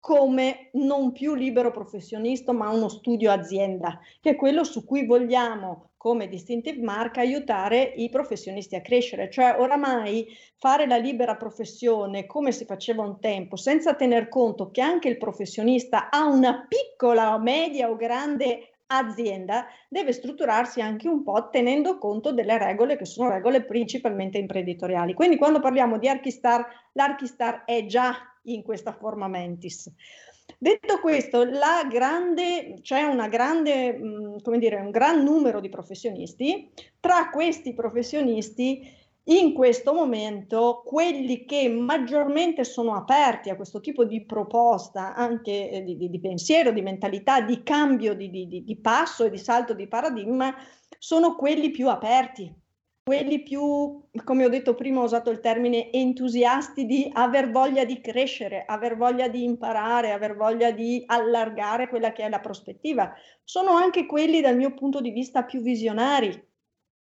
come 0.00 0.70
non 0.72 1.12
più 1.12 1.34
libero 1.34 1.70
professionista, 1.70 2.52
ma 2.52 2.70
uno 2.70 2.88
studio 2.88 3.30
azienda, 3.30 4.00
che 4.18 4.30
è 4.30 4.34
quello 4.34 4.64
su 4.64 4.82
cui 4.86 5.04
vogliamo 5.04 5.91
come 6.02 6.26
distinctive 6.26 6.82
mark 6.82 7.18
aiutare 7.18 7.80
i 7.80 8.08
professionisti 8.08 8.74
a 8.74 8.80
crescere, 8.80 9.30
cioè 9.30 9.54
oramai 9.56 10.26
fare 10.58 10.88
la 10.88 10.96
libera 10.96 11.36
professione 11.36 12.26
come 12.26 12.50
si 12.50 12.64
faceva 12.64 13.04
un 13.04 13.20
tempo, 13.20 13.54
senza 13.54 13.94
tener 13.94 14.28
conto 14.28 14.72
che 14.72 14.80
anche 14.80 15.08
il 15.08 15.16
professionista 15.16 16.10
ha 16.10 16.26
una 16.26 16.66
piccola, 16.66 17.38
media 17.38 17.88
o 17.88 17.94
grande 17.94 18.78
azienda, 18.86 19.66
deve 19.88 20.10
strutturarsi 20.10 20.80
anche 20.80 21.06
un 21.06 21.22
po' 21.22 21.50
tenendo 21.50 21.98
conto 21.98 22.32
delle 22.32 22.58
regole 22.58 22.96
che 22.96 23.04
sono 23.04 23.30
regole 23.30 23.62
principalmente 23.62 24.38
imprenditoriali. 24.38 25.14
Quindi 25.14 25.36
quando 25.36 25.60
parliamo 25.60 25.98
di 25.98 26.08
Archistar, 26.08 26.66
l'Archistar 26.94 27.62
è 27.64 27.86
già 27.86 28.12
in 28.46 28.64
questa 28.64 28.92
forma 28.92 29.28
mentis. 29.28 29.88
Detto 30.58 31.00
questo, 31.00 31.46
c'è 32.80 33.02
una 33.02 33.28
grande, 33.28 34.40
come 34.42 34.58
dire, 34.58 34.76
un 34.76 34.90
gran 34.90 35.22
numero 35.22 35.60
di 35.60 35.68
professionisti. 35.68 36.70
Tra 37.00 37.30
questi 37.30 37.74
professionisti, 37.74 39.00
in 39.24 39.52
questo 39.52 39.92
momento, 39.92 40.82
quelli 40.84 41.44
che 41.44 41.68
maggiormente 41.68 42.64
sono 42.64 42.94
aperti 42.94 43.50
a 43.50 43.56
questo 43.56 43.80
tipo 43.80 44.04
di 44.04 44.24
proposta, 44.24 45.14
anche 45.14 45.70
eh, 45.70 45.82
di, 45.84 45.96
di, 45.96 46.10
di, 46.10 46.20
pensiero, 46.20 46.72
di 46.72 46.82
mentalità, 46.82 47.40
di 47.40 47.62
cambio 47.62 48.14
di, 48.14 48.28
di 48.30 48.78
passo 48.80 49.24
e 49.24 49.30
di 49.30 49.38
salto 49.38 49.74
di 49.74 49.86
paradigma, 49.86 50.54
sono 50.98 51.36
quelli 51.36 51.70
più 51.70 51.88
aperti 51.88 52.61
quelli 53.04 53.42
più, 53.42 54.00
come 54.22 54.44
ho 54.44 54.48
detto 54.48 54.74
prima, 54.74 55.00
ho 55.00 55.04
usato 55.04 55.30
il 55.30 55.40
termine 55.40 55.90
entusiasti 55.90 56.86
di 56.86 57.10
aver 57.12 57.50
voglia 57.50 57.84
di 57.84 58.00
crescere, 58.00 58.64
aver 58.64 58.96
voglia 58.96 59.28
di 59.28 59.42
imparare, 59.42 60.12
aver 60.12 60.36
voglia 60.36 60.70
di 60.70 61.02
allargare 61.06 61.88
quella 61.88 62.12
che 62.12 62.22
è 62.22 62.28
la 62.28 62.40
prospettiva. 62.40 63.12
Sono 63.42 63.72
anche 63.72 64.06
quelli, 64.06 64.40
dal 64.40 64.56
mio 64.56 64.72
punto 64.74 65.00
di 65.00 65.10
vista, 65.10 65.42
più 65.42 65.60
visionari. 65.60 66.50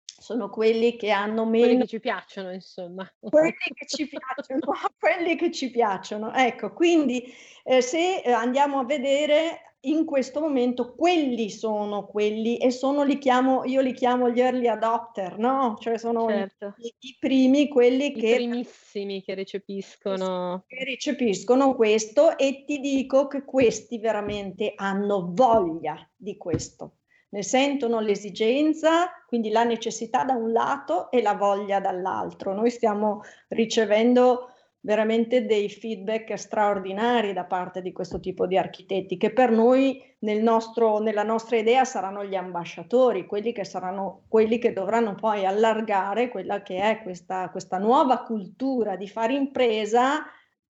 Sono 0.04 0.50
quelli 0.50 0.98
che 0.98 1.12
hanno 1.12 1.46
meno... 1.46 1.66
Quelli 1.66 1.80
che 1.82 1.88
ci 1.88 2.00
piacciono, 2.00 2.52
insomma. 2.52 3.14
Quelli 3.20 3.54
che 3.74 3.86
ci 3.86 4.08
piacciono, 4.08 4.74
quelli 5.00 5.36
che 5.36 5.52
ci 5.52 5.72
piacciono. 5.72 6.34
Ecco, 6.34 6.74
quindi 6.74 7.24
eh, 7.64 7.82
se 7.82 8.22
eh, 8.22 8.32
andiamo 8.32 8.80
a 8.80 8.86
vedere 8.86 9.75
in 9.90 10.06
questo 10.06 10.40
momento 10.40 10.94
quelli 10.96 11.50
sono 11.50 12.06
quelli 12.06 12.58
e 12.58 12.72
sono 12.72 13.04
li 13.04 13.18
chiamo, 13.18 13.64
io 13.66 13.82
li 13.82 13.94
chiamo 13.94 14.30
gli 14.30 14.40
early 14.40 14.68
adopter, 14.68 15.38
no? 15.38 15.76
Cioè 15.80 15.98
sono 15.98 16.28
certo. 16.28 16.76
i, 16.78 16.94
i, 17.00 17.18
primi, 17.20 17.68
quelli 17.68 18.08
I 18.08 18.14
che... 18.14 18.36
primissimi 18.36 19.22
che 19.22 19.34
recepiscono. 19.36 20.64
Che 20.68 20.84
recepiscono 20.84 21.76
questo 21.76 22.38
e 22.38 22.64
ti 22.66 22.80
dico 22.80 23.28
che 23.28 23.44
questi 23.44 24.00
veramente 24.00 24.74
hanno 24.76 25.30
voglia 25.32 25.96
di 26.16 26.38
questo. 26.38 26.98
Ne 27.30 27.44
sentono 27.44 28.00
l'esigenza, 28.00 29.10
quindi 29.28 29.50
la 29.50 29.64
necessità 29.64 30.24
da 30.24 30.34
un 30.34 30.52
lato 30.52 31.12
e 31.12 31.22
la 31.22 31.34
voglia 31.34 31.80
dall'altro. 31.80 32.54
Noi 32.54 32.70
stiamo 32.70 33.22
ricevendo 33.50 34.52
veramente 34.86 35.48
dei 35.48 35.68
feedback 35.68 36.38
straordinari 36.38 37.34
da 37.34 37.44
parte 37.44 37.82
di 37.82 37.92
questo 37.92 38.20
tipo 38.20 38.46
di 38.46 38.56
architetti 38.56 39.18
che 39.18 39.34
per 39.34 39.50
noi 39.50 40.00
nel 40.20 40.44
nostro, 40.44 41.00
nella 41.00 41.24
nostra 41.24 41.58
idea 41.58 41.84
saranno 41.86 42.24
gli 42.24 42.36
ambasciatori, 42.36 43.26
quelli 43.26 43.52
che 43.52 43.66
saranno 43.66 44.26
quelli 44.28 44.60
che 44.60 44.74
dovranno 44.74 45.16
poi 45.16 45.44
allargare 45.44 46.30
quella 46.30 46.62
che 46.62 46.78
è 46.78 47.02
questa, 47.02 47.50
questa 47.50 47.80
nuova 47.80 48.22
cultura 48.22 48.96
di 48.96 49.08
fare 49.08 49.34
impresa 49.34 50.24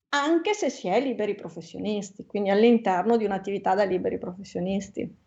anche 0.08 0.54
se 0.54 0.70
si 0.70 0.88
è 0.88 0.98
liberi 0.98 1.34
professionisti, 1.34 2.24
quindi 2.24 2.48
all'interno 2.48 3.18
di 3.18 3.26
un'attività 3.26 3.74
da 3.74 3.84
liberi 3.84 4.16
professionisti. 4.16 5.24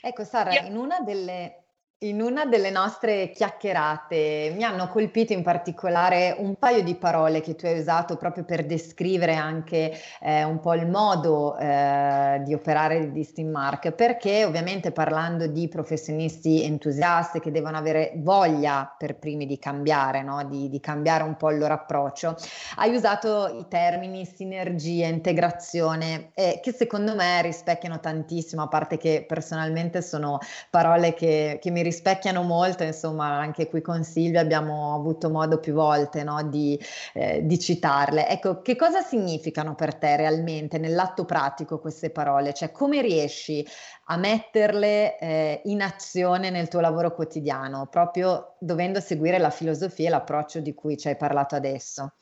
Ecco 0.00 0.22
Sara, 0.22 0.56
in 0.60 0.76
una 0.76 1.00
delle 1.00 1.65
in 2.00 2.20
una 2.20 2.44
delle 2.44 2.68
nostre 2.68 3.30
chiacchierate 3.30 4.52
mi 4.54 4.64
hanno 4.64 4.86
colpito 4.88 5.32
in 5.32 5.42
particolare 5.42 6.36
un 6.38 6.56
paio 6.56 6.82
di 6.82 6.94
parole 6.94 7.40
che 7.40 7.54
tu 7.54 7.64
hai 7.64 7.78
usato 7.78 8.18
proprio 8.18 8.44
per 8.44 8.66
descrivere 8.66 9.34
anche 9.34 9.94
eh, 10.20 10.44
un 10.44 10.60
po' 10.60 10.74
il 10.74 10.86
modo 10.86 11.56
eh, 11.56 12.42
di 12.44 12.52
operare 12.52 13.12
di 13.12 13.24
Steam 13.24 13.48
Mark, 13.48 13.92
perché 13.92 14.44
ovviamente 14.44 14.92
parlando 14.92 15.46
di 15.46 15.68
professionisti 15.68 16.62
entusiasti 16.64 17.40
che 17.40 17.50
devono 17.50 17.78
avere 17.78 18.12
voglia 18.16 18.94
per 18.98 19.16
primi 19.16 19.46
di 19.46 19.58
cambiare, 19.58 20.22
no? 20.22 20.44
di, 20.44 20.68
di 20.68 20.80
cambiare 20.80 21.22
un 21.22 21.36
po' 21.36 21.50
il 21.50 21.56
loro 21.56 21.72
approccio, 21.72 22.36
hai 22.76 22.94
usato 22.94 23.46
i 23.58 23.64
termini 23.70 24.26
sinergia, 24.26 25.06
integrazione, 25.06 26.32
eh, 26.34 26.60
che 26.62 26.72
secondo 26.72 27.14
me 27.14 27.40
rispecchiano 27.40 28.00
tantissimo, 28.00 28.64
a 28.64 28.68
parte 28.68 28.98
che 28.98 29.24
personalmente 29.26 30.02
sono 30.02 30.40
parole 30.68 31.14
che, 31.14 31.58
che 31.58 31.70
mi 31.70 31.84
rispecchiano 31.86 32.42
molto, 32.42 32.82
insomma, 32.82 33.38
anche 33.38 33.68
qui 33.68 33.80
con 33.80 34.04
Silvia 34.04 34.40
abbiamo 34.40 34.94
avuto 34.94 35.30
modo 35.30 35.58
più 35.58 35.72
volte 35.72 36.24
no, 36.24 36.42
di, 36.42 36.78
eh, 37.14 37.44
di, 37.44 37.58
citarle. 37.58 38.28
Ecco, 38.28 38.60
che 38.62 38.76
cosa 38.76 39.02
significano 39.02 39.74
per 39.74 39.94
te 39.94 40.16
realmente 40.16 40.78
nell'atto 40.78 41.24
pratico 41.24 41.78
queste 41.78 42.10
parole? 42.10 42.52
Cioè, 42.52 42.72
come 42.72 43.00
riesci 43.00 43.66
a 44.06 44.16
metterle 44.16 45.18
eh, 45.18 45.60
in 45.64 45.82
azione 45.82 46.50
nel 46.50 46.68
tuo 46.68 46.80
lavoro 46.80 47.14
quotidiano, 47.14 47.86
proprio 47.86 48.56
dovendo 48.58 49.00
seguire 49.00 49.38
la 49.38 49.50
filosofia 49.50 50.08
e 50.08 50.10
l'approccio 50.10 50.60
di 50.60 50.74
cui 50.74 50.96
ci 50.96 51.08
hai 51.08 51.16
parlato 51.16 51.54
adesso? 51.54 52.12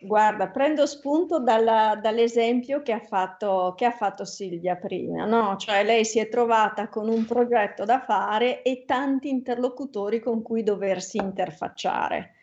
Guarda, 0.00 0.48
prendo 0.48 0.86
spunto 0.86 1.40
dalla, 1.40 1.98
dall'esempio 2.00 2.82
che 2.82 2.92
ha, 2.92 3.00
fatto, 3.00 3.74
che 3.76 3.86
ha, 3.86 3.90
fatto, 3.90 4.24
Silvia 4.24 4.76
prima, 4.76 5.24
no? 5.24 5.56
Cioè 5.56 5.82
lei 5.82 6.04
si 6.04 6.18
è 6.18 6.28
trovata 6.28 6.88
con 6.88 7.08
un 7.08 7.24
progetto 7.24 7.84
da 7.84 8.00
fare 8.00 8.62
e 8.62 8.84
tanti 8.84 9.30
interlocutori 9.30 10.20
con 10.20 10.42
cui 10.42 10.62
doversi 10.62 11.16
interfacciare. 11.16 12.34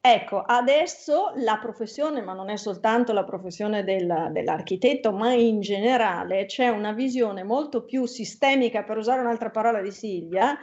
Ecco, 0.00 0.40
adesso 0.40 1.32
la 1.36 1.58
professione, 1.58 2.20
ma 2.20 2.32
non 2.32 2.48
è 2.48 2.56
soltanto 2.56 3.12
la 3.12 3.24
professione 3.24 3.82
del, 3.82 4.28
dell'architetto, 4.30 5.10
ma 5.10 5.32
in 5.32 5.60
generale 5.60 6.44
c'è 6.44 6.68
una 6.68 6.92
visione 6.92 7.42
molto 7.42 7.82
più 7.82 8.04
sistemica, 8.04 8.84
per 8.84 8.98
usare 8.98 9.20
un'altra 9.20 9.50
parola 9.50 9.80
di 9.80 9.90
Silvia, 9.90 10.56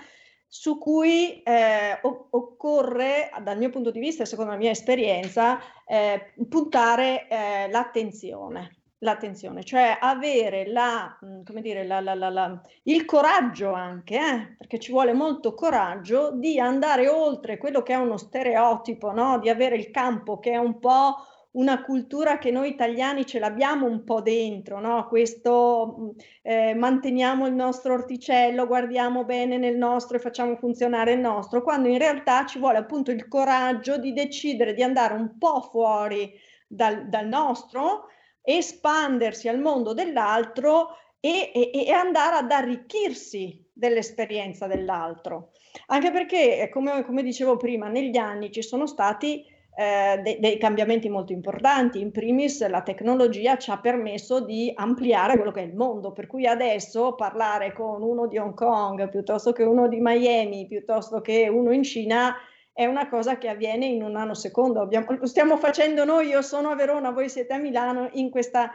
su 0.55 0.77
cui 0.77 1.41
eh, 1.41 1.97
occorre, 2.03 3.31
dal 3.41 3.57
mio 3.57 3.71
punto 3.71 3.89
di 3.89 3.99
vista 3.99 4.21
e 4.21 4.27
secondo 4.27 4.51
la 4.51 4.57
mia 4.57 4.69
esperienza, 4.69 5.59
eh, 5.83 6.31
puntare 6.47 7.27
eh, 7.27 7.71
l'attenzione, 7.71 8.83
l'attenzione, 8.99 9.63
cioè 9.63 9.97
avere 9.99 10.67
la, 10.67 11.17
mm, 11.25 11.41
dire, 11.59 11.87
la, 11.87 12.01
la, 12.01 12.61
il 12.83 13.03
coraggio 13.05 13.73
anche, 13.73 14.15
eh, 14.15 14.55
perché 14.55 14.77
ci 14.77 14.91
vuole 14.91 15.13
molto 15.13 15.55
coraggio 15.55 16.29
di 16.35 16.59
andare 16.59 17.07
oltre 17.09 17.57
quello 17.57 17.81
che 17.81 17.93
è 17.93 17.97
uno 17.97 18.17
stereotipo, 18.17 19.11
no? 19.11 19.39
di 19.39 19.49
avere 19.49 19.75
il 19.75 19.89
campo 19.89 20.37
che 20.37 20.51
è 20.51 20.57
un 20.57 20.77
po' 20.77 21.15
una 21.53 21.83
cultura 21.83 22.37
che 22.37 22.51
noi 22.51 22.69
italiani 22.69 23.25
ce 23.25 23.39
l'abbiamo 23.39 23.85
un 23.85 24.03
po' 24.03 24.21
dentro, 24.21 24.79
no? 24.79 25.07
Questo 25.07 26.15
eh, 26.41 26.73
manteniamo 26.73 27.45
il 27.45 27.53
nostro 27.53 27.93
orticello, 27.93 28.65
guardiamo 28.65 29.23
bene 29.23 29.57
nel 29.57 29.77
nostro 29.77 30.17
e 30.17 30.19
facciamo 30.19 30.55
funzionare 30.55 31.13
il 31.13 31.19
nostro, 31.19 31.61
quando 31.61 31.89
in 31.89 31.97
realtà 31.97 32.45
ci 32.45 32.57
vuole 32.59 32.77
appunto 32.77 33.11
il 33.11 33.27
coraggio 33.27 33.97
di 33.97 34.13
decidere 34.13 34.73
di 34.73 34.81
andare 34.81 35.13
un 35.13 35.37
po' 35.37 35.61
fuori 35.61 36.33
dal, 36.67 37.07
dal 37.07 37.27
nostro, 37.27 38.07
espandersi 38.41 39.47
al 39.47 39.59
mondo 39.59 39.93
dell'altro 39.93 40.97
e, 41.19 41.51
e, 41.53 41.71
e 41.85 41.91
andare 41.91 42.37
ad 42.37 42.51
arricchirsi 42.51 43.63
dell'esperienza 43.71 44.65
dell'altro. 44.65 45.51
Anche 45.87 46.11
perché, 46.11 46.69
come, 46.71 47.03
come 47.03 47.23
dicevo 47.23 47.57
prima, 47.57 47.87
negli 47.87 48.17
anni 48.17 48.51
ci 48.51 48.61
sono 48.61 48.85
stati 48.87 49.45
eh, 49.75 50.21
de- 50.21 50.37
dei 50.39 50.57
cambiamenti 50.57 51.09
molto 51.09 51.31
importanti. 51.33 51.99
In 51.99 52.11
primis 52.11 52.65
la 52.67 52.81
tecnologia 52.81 53.57
ci 53.57 53.71
ha 53.71 53.79
permesso 53.79 54.39
di 54.39 54.71
ampliare 54.75 55.35
quello 55.35 55.51
che 55.51 55.61
è 55.61 55.65
il 55.65 55.75
mondo, 55.75 56.11
per 56.11 56.27
cui 56.27 56.45
adesso 56.45 57.15
parlare 57.15 57.73
con 57.73 58.01
uno 58.01 58.27
di 58.27 58.37
Hong 58.37 58.53
Kong 58.53 59.09
piuttosto 59.09 59.51
che 59.51 59.63
uno 59.63 59.87
di 59.87 59.99
Miami, 59.99 60.67
piuttosto 60.67 61.21
che 61.21 61.47
uno 61.47 61.71
in 61.71 61.83
Cina, 61.83 62.35
è 62.71 62.85
una 62.85 63.07
cosa 63.07 63.37
che 63.37 63.49
avviene 63.49 63.85
in 63.85 64.03
un 64.03 64.11
nanosecondo. 64.11 64.81
Abbiamo, 64.81 65.05
lo 65.09 65.27
stiamo 65.27 65.57
facendo 65.57 66.05
noi, 66.05 66.27
io 66.27 66.41
sono 66.41 66.69
a 66.69 66.75
Verona, 66.75 67.11
voi 67.11 67.29
siete 67.29 67.53
a 67.53 67.57
Milano, 67.57 68.09
in 68.13 68.29
questa... 68.29 68.71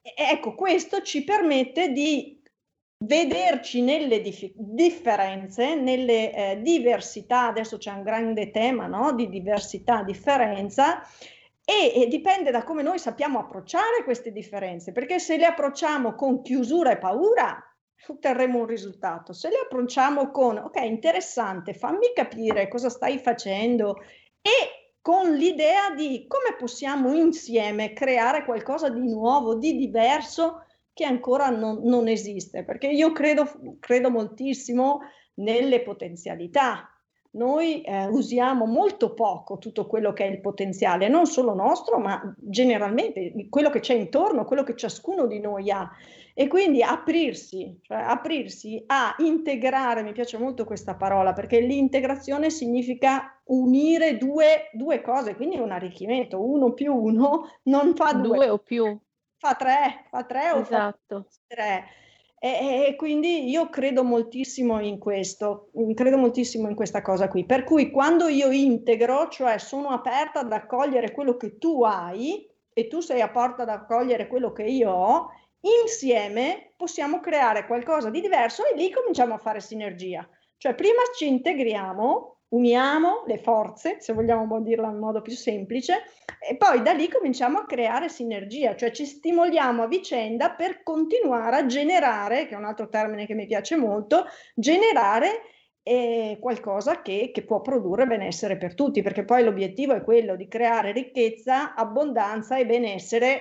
Ecco, 0.00 0.54
questo 0.54 1.02
ci 1.02 1.24
permette 1.24 1.90
di 1.90 2.35
vederci 2.98 3.82
nelle 3.82 4.20
dif- 4.20 4.52
differenze, 4.54 5.74
nelle 5.74 6.32
eh, 6.32 6.60
diversità, 6.62 7.46
adesso 7.48 7.76
c'è 7.76 7.92
un 7.92 8.02
grande 8.02 8.50
tema 8.50 8.86
no? 8.86 9.12
di 9.12 9.28
diversità, 9.28 10.02
differenza, 10.02 11.02
e, 11.64 12.02
e, 12.02 12.06
dipende 12.06 12.50
da 12.50 12.62
come 12.62 12.82
noi 12.82 12.98
sappiamo 12.98 13.40
approcciare 13.40 14.04
queste 14.04 14.30
differenze, 14.32 14.92
perché 14.92 15.18
se 15.18 15.36
le 15.36 15.46
approcciamo 15.46 16.14
con 16.14 16.40
chiusura 16.42 16.92
e 16.92 16.98
paura, 16.98 17.60
otterremo 18.06 18.60
un 18.60 18.66
risultato. 18.66 19.32
Se 19.32 19.48
le 19.48 19.58
approcciamo 19.64 20.30
con, 20.30 20.58
ok, 20.58 20.76
interessante, 20.82 21.74
fammi 21.74 22.12
capire 22.14 22.68
cosa 22.68 22.88
stai 22.88 23.18
facendo 23.18 23.96
e 24.40 24.94
con 25.00 25.32
l'idea 25.34 25.90
di 25.90 26.26
come 26.28 26.56
possiamo 26.56 27.12
insieme 27.12 27.92
creare 27.92 28.44
qualcosa 28.44 28.88
di 28.88 29.08
nuovo, 29.08 29.56
di 29.56 29.76
diverso, 29.76 30.65
che 30.96 31.04
ancora 31.04 31.50
non, 31.50 31.80
non 31.82 32.08
esiste, 32.08 32.64
perché 32.64 32.86
io 32.86 33.12
credo, 33.12 33.46
credo 33.80 34.10
moltissimo 34.10 35.00
nelle 35.34 35.82
potenzialità. 35.82 36.90
Noi 37.32 37.82
eh, 37.82 38.06
usiamo 38.06 38.64
molto 38.64 39.12
poco 39.12 39.58
tutto 39.58 39.86
quello 39.86 40.14
che 40.14 40.24
è 40.24 40.30
il 40.30 40.40
potenziale, 40.40 41.08
non 41.08 41.26
solo 41.26 41.52
nostro, 41.52 41.98
ma 41.98 42.34
generalmente 42.38 43.30
quello 43.50 43.68
che 43.68 43.80
c'è 43.80 43.92
intorno, 43.92 44.46
quello 44.46 44.62
che 44.62 44.74
ciascuno 44.74 45.26
di 45.26 45.38
noi 45.38 45.70
ha. 45.70 45.86
E 46.32 46.48
quindi 46.48 46.82
aprirsi, 46.82 47.78
cioè 47.82 47.98
aprirsi 47.98 48.82
a 48.86 49.14
integrare, 49.18 50.02
mi 50.02 50.12
piace 50.12 50.38
molto 50.38 50.64
questa 50.64 50.94
parola, 50.94 51.34
perché 51.34 51.60
l'integrazione 51.60 52.48
significa 52.48 53.38
unire 53.48 54.16
due, 54.16 54.70
due 54.72 55.02
cose, 55.02 55.36
quindi 55.36 55.58
un 55.58 55.72
arricchimento, 55.72 56.42
uno 56.42 56.72
più 56.72 56.94
uno 56.94 57.50
non 57.64 57.94
fa 57.94 58.14
due. 58.14 58.36
Due 58.36 58.48
o 58.48 58.58
più 58.58 58.98
fa 59.38 59.54
tre, 59.54 60.06
fa 60.10 60.24
tre 60.24 60.50
o 60.50 60.60
esatto. 60.60 61.26
fa 61.28 61.38
tre. 61.46 61.84
E, 62.38 62.86
e, 62.88 62.96
quindi 62.96 63.48
io 63.48 63.68
credo 63.70 64.04
moltissimo 64.04 64.78
in 64.80 64.98
questo, 64.98 65.70
credo 65.94 66.18
moltissimo 66.18 66.68
in 66.68 66.74
questa 66.74 67.02
cosa 67.02 67.28
qui. 67.28 67.46
Per 67.46 67.64
cui 67.64 67.90
quando 67.90 68.28
io 68.28 68.50
integro, 68.50 69.28
cioè 69.28 69.58
sono 69.58 69.88
aperta 69.88 70.40
ad 70.40 70.52
accogliere 70.52 71.12
quello 71.12 71.36
che 71.36 71.58
tu 71.58 71.82
hai 71.82 72.46
e 72.72 72.88
tu 72.88 73.00
sei 73.00 73.22
aperta 73.22 73.62
ad 73.62 73.70
accogliere 73.70 74.26
quello 74.26 74.52
che 74.52 74.64
io 74.64 74.90
ho, 74.90 75.30
insieme 75.82 76.74
possiamo 76.76 77.20
creare 77.20 77.66
qualcosa 77.66 78.10
di 78.10 78.20
diverso 78.20 78.62
e 78.66 78.76
lì 78.76 78.92
cominciamo 78.92 79.34
a 79.34 79.38
fare 79.38 79.60
sinergia. 79.60 80.28
Cioè 80.58 80.74
prima 80.74 81.00
ci 81.16 81.26
integriamo 81.26 82.35
uniamo 82.48 83.24
le 83.26 83.38
forze, 83.38 84.00
se 84.00 84.12
vogliamo 84.12 84.60
dirla 84.60 84.88
in 84.88 84.98
modo 84.98 85.20
più 85.22 85.32
semplice, 85.32 86.04
e 86.38 86.56
poi 86.56 86.82
da 86.82 86.92
lì 86.92 87.08
cominciamo 87.08 87.58
a 87.58 87.66
creare 87.66 88.08
sinergia, 88.08 88.76
cioè 88.76 88.90
ci 88.90 89.04
stimoliamo 89.04 89.82
a 89.82 89.88
vicenda 89.88 90.50
per 90.50 90.82
continuare 90.82 91.56
a 91.56 91.66
generare, 91.66 92.46
che 92.46 92.54
è 92.54 92.58
un 92.58 92.64
altro 92.64 92.88
termine 92.88 93.26
che 93.26 93.34
mi 93.34 93.46
piace 93.46 93.76
molto, 93.76 94.24
generare 94.54 95.42
eh, 95.82 96.38
qualcosa 96.40 97.02
che, 97.02 97.30
che 97.32 97.44
può 97.44 97.60
produrre 97.60 98.06
benessere 98.06 98.56
per 98.56 98.74
tutti, 98.74 99.02
perché 99.02 99.24
poi 99.24 99.44
l'obiettivo 99.44 99.94
è 99.94 100.02
quello 100.02 100.36
di 100.36 100.48
creare 100.48 100.92
ricchezza, 100.92 101.74
abbondanza 101.74 102.56
e 102.56 102.66
benessere 102.66 103.40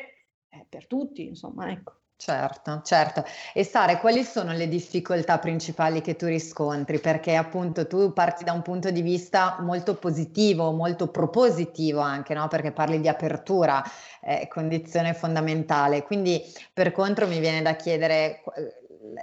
eh, 0.50 0.66
per 0.70 0.88
tutti, 0.88 1.26
insomma, 1.26 1.72
ecco. 1.72 2.02
Certo, 2.18 2.82
certo. 2.84 3.24
E 3.54 3.64
Sara, 3.66 3.98
quali 4.00 4.24
sono 4.24 4.54
le 4.54 4.68
difficoltà 4.70 5.38
principali 5.38 6.00
che 6.02 6.16
tu 6.16 6.26
riscontri? 6.28 7.00
Perché 7.00 7.36
appunto 7.36 7.88
tu 7.88 8.14
parti 8.14 8.44
da 8.46 8.54
un 8.54 8.62
punto 8.62 8.90
di 8.90 9.02
vista 9.02 9.58
molto 9.60 9.96
positivo, 9.96 10.72
molto 10.72 11.08
propositivo 11.10 12.00
anche, 12.00 12.34
no? 12.34 12.48
Perché 12.48 12.72
parli 12.72 13.02
di 13.02 13.10
apertura, 13.10 13.84
eh, 14.22 14.48
condizione 14.48 15.14
fondamentale. 15.14 16.04
Quindi 16.04 16.42
per 16.74 16.92
contro 16.94 17.28
mi 17.28 17.40
viene 17.40 17.62
da 17.62 17.76
chiedere 17.76 18.42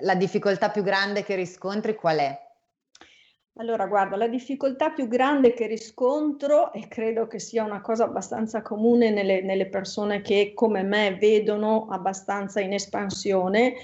la 0.03 0.15
difficoltà 0.15 0.69
più 0.71 0.83
grande 0.83 1.25
che 1.25 1.35
riscontri 1.35 1.95
qual 1.95 2.19
è? 2.19 2.39
Allora, 3.57 3.87
guarda, 3.87 4.17
la 4.17 4.29
difficoltà 4.29 4.91
più 4.91 5.07
grande 5.09 5.53
che 5.53 5.67
riscontro, 5.67 6.73
e 6.73 6.89
credo 6.89 7.27
che 7.27 7.39
sia 7.39 7.63
una 7.65 7.83
cosa 7.83 8.05
abbastanza 8.05 8.63
comune 8.63 9.11
nelle, 9.11 9.43
nelle 9.43 9.69
persone 9.69 10.23
che 10.23 10.53
come 10.55 10.83
me 10.83 11.17
vedono 11.21 11.87
abbastanza 11.91 12.61
in 12.61 12.73
espansione, 12.73 13.75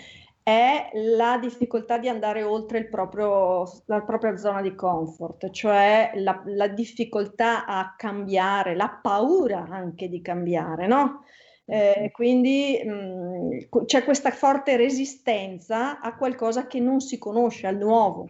è 0.42 0.90
la 0.94 1.36
difficoltà 1.38 1.98
di 1.98 2.08
andare 2.08 2.42
oltre 2.42 2.86
proprio, 2.86 3.70
la 3.84 4.00
propria 4.00 4.38
zona 4.38 4.62
di 4.62 4.74
comfort, 4.74 5.50
cioè 5.50 6.12
la, 6.14 6.42
la, 6.46 6.68
difficoltà 6.68 7.66
a 7.66 7.94
cambiare, 7.94 8.74
la 8.74 8.88
paura 9.02 9.66
anche 9.68 10.08
di 10.08 10.22
cambiare, 10.22 10.86
no? 10.86 11.24
Eh, 11.66 12.10
quindi 12.12 12.80
mh, 12.82 13.84
c'è 13.84 14.02
questa 14.04 14.30
forte 14.30 14.78
resistenza 14.78 16.00
a 16.00 16.16
qualcosa 16.16 16.66
che 16.66 16.80
non 16.80 17.00
si 17.00 17.18
conosce, 17.18 17.66
al 17.66 17.76
nuovo. 17.76 18.28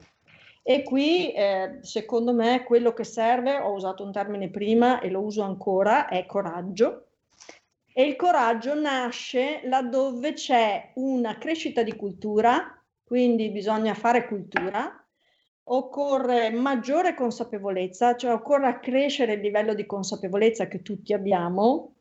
E 0.71 0.83
qui, 0.83 1.33
eh, 1.33 1.79
secondo 1.81 2.35
me, 2.35 2.63
quello 2.63 2.93
che 2.93 3.03
serve, 3.03 3.57
ho 3.57 3.73
usato 3.73 4.05
un 4.05 4.13
termine 4.13 4.51
prima 4.51 5.01
e 5.01 5.09
lo 5.09 5.21
uso 5.21 5.41
ancora, 5.41 6.09
è 6.09 6.27
coraggio. 6.27 7.07
E 7.91 8.05
il 8.05 8.17
coraggio 8.17 8.79
nasce 8.79 9.63
laddove 9.65 10.35
c'è 10.35 10.93
una 10.97 11.39
crescita 11.39 11.83
di 11.83 11.97
cultura, 11.97 12.79
quindi 13.03 13.49
bisogna 13.49 13.95
fare 13.95 14.27
cultura, 14.27 15.03
occorre 15.71 16.51
maggiore 16.51 17.15
consapevolezza, 17.15 18.15
cioè 18.17 18.35
occorre 18.35 18.67
accrescere 18.67 19.33
il 19.33 19.41
livello 19.41 19.73
di 19.73 19.87
consapevolezza 19.87 20.69
che 20.69 20.83
tutti 20.83 21.15
abbiamo, 21.15 21.95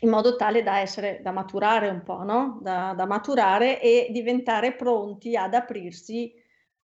in 0.00 0.08
modo 0.08 0.36
tale 0.36 0.62
da 0.62 0.78
essere, 0.78 1.20
da 1.22 1.32
maturare 1.32 1.90
un 1.90 2.02
po', 2.02 2.22
no? 2.22 2.60
da, 2.62 2.94
da 2.96 3.04
maturare 3.04 3.78
e 3.78 4.08
diventare 4.10 4.72
pronti 4.72 5.36
ad 5.36 5.52
aprirsi 5.52 6.39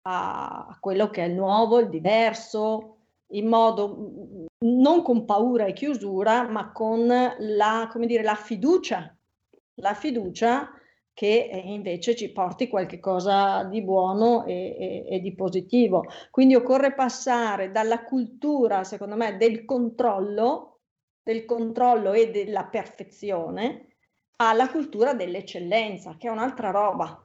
a 0.08 0.78
quello 0.80 1.10
che 1.10 1.24
è 1.24 1.28
il 1.28 1.34
nuovo, 1.34 1.80
il 1.80 1.90
diverso, 1.90 2.98
in 3.30 3.48
modo 3.48 4.48
non 4.66 5.02
con 5.02 5.26
paura 5.26 5.66
e 5.66 5.74
chiusura, 5.74 6.48
ma 6.48 6.72
con 6.72 7.08
la, 7.08 7.92
dire, 8.06 8.24
la 8.24 8.36
fiducia, 8.36 9.16
la 9.76 9.94
fiducia 9.94 10.70
che 11.14 11.50
invece 11.64 12.14
ci 12.14 12.32
porti 12.32 12.68
qualche 12.68 13.00
cosa 13.00 13.64
di 13.64 13.82
buono 13.82 14.46
e, 14.46 14.76
e, 14.78 15.06
e, 15.16 15.20
di 15.22 15.34
positivo. 15.34 16.04
Quindi 16.30 16.56
occorre 16.56 16.94
passare 16.94 17.72
dalla 17.72 18.04
cultura, 18.04 18.84
secondo 18.84 19.16
me, 19.16 19.38
del 19.38 19.64
controllo, 19.64 20.82
del 21.24 21.46
controllo 21.46 22.12
e 22.12 22.30
della 22.32 22.66
perfezione 22.66 23.96
alla 24.38 24.70
cultura 24.70 25.14
dell'eccellenza, 25.14 26.18
che 26.18 26.28
è 26.28 26.32
un'altra 26.32 26.72
roba. 26.72 27.25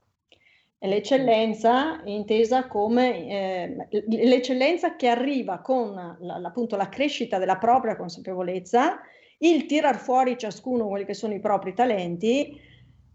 L'eccellenza 0.83 2.01
intesa 2.05 2.67
come 2.67 3.29
eh, 3.29 3.89
l'eccellenza 4.09 4.97
che 4.97 5.09
arriva 5.09 5.61
con 5.61 5.95
appunto 5.99 6.77
la 6.77 6.89
crescita 6.89 7.37
della 7.37 7.59
propria 7.59 7.97
consapevolezza, 7.97 8.99
il 9.39 9.67
tirar 9.67 9.97
fuori 9.97 10.39
ciascuno 10.39 10.89
quelli 10.89 11.05
che 11.05 11.13
sono 11.13 11.35
i 11.35 11.41
propri 11.41 11.75
talenti 11.75 12.59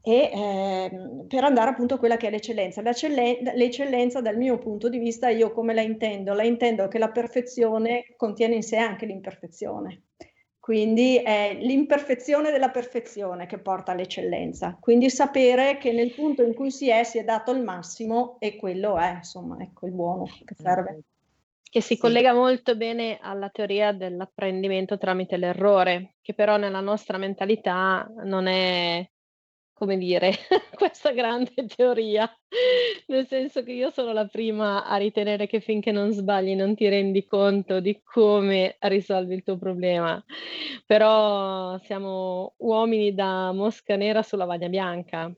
e 0.03 0.31
eh, 0.31 0.91
per 1.27 1.43
andare 1.43 1.71
appunto 1.71 1.95
a 1.95 1.97
quella 1.97 2.17
che 2.17 2.27
è 2.27 2.29
l'eccellenza. 2.29 2.83
L'eccellenza 2.83 4.21
dal 4.21 4.37
mio 4.37 4.59
punto 4.59 4.87
di 4.87 4.99
vista 4.99 5.29
io 5.29 5.51
come 5.51 5.73
la 5.73 5.81
intendo? 5.81 6.33
La 6.35 6.43
intendo 6.43 6.87
che 6.87 6.99
la 6.99 7.09
perfezione 7.09 8.13
contiene 8.15 8.53
in 8.53 8.63
sé 8.63 8.77
anche 8.77 9.07
l'imperfezione. 9.07 10.03
Quindi 10.65 11.17
è 11.17 11.55
l'imperfezione 11.61 12.49
della 12.49 12.71
perfezione 12.71 13.45
che 13.45 13.59
porta 13.59 13.91
all'eccellenza. 13.91 14.75
Quindi 14.79 15.11
sapere 15.11 15.77
che 15.77 15.91
nel 15.91 16.11
punto 16.11 16.41
in 16.41 16.55
cui 16.55 16.71
si 16.71 16.89
è, 16.89 17.03
si 17.03 17.19
è 17.19 17.23
dato 17.23 17.51
il 17.51 17.61
massimo 17.61 18.37
e 18.39 18.55
quello 18.55 18.97
è, 18.97 19.17
insomma, 19.17 19.61
ecco 19.61 19.85
il 19.85 19.91
buono 19.91 20.23
che 20.23 20.55
serve. 20.55 21.01
Che 21.61 21.81
si 21.81 21.93
sì. 21.93 21.99
collega 21.99 22.33
molto 22.33 22.75
bene 22.75 23.19
alla 23.21 23.49
teoria 23.49 23.91
dell'apprendimento 23.91 24.97
tramite 24.97 25.37
l'errore, 25.37 26.15
che 26.19 26.33
però 26.33 26.57
nella 26.57 26.79
nostra 26.79 27.19
mentalità 27.19 28.11
non 28.23 28.47
è 28.47 29.07
come 29.75 29.97
dire, 29.97 30.31
questa 30.73 31.11
grande 31.11 31.53
teoria, 31.67 32.29
nel 33.07 33.27
senso 33.27 33.61
che 33.61 33.73
io 33.73 33.89
sono 33.91 34.13
la 34.13 34.25
prima 34.25 34.85
a 34.85 34.95
ritenere 34.95 35.47
che 35.47 35.59
finché 35.59 35.91
non 35.91 36.11
sbagli 36.11 36.55
non 36.55 36.75
ti 36.75 36.87
rendi 36.87 37.25
conto 37.25 37.81
di 37.81 38.01
come 38.01 38.77
risolvi 38.79 39.35
il 39.35 39.43
tuo 39.43 39.57
problema, 39.57 40.23
però 40.85 41.77
siamo 41.79 42.55
uomini 42.59 43.13
da 43.13 43.51
mosca 43.51 43.95
nera 43.97 44.23
sulla 44.23 44.45
lavagna 44.45 44.69
bianca, 44.69 45.31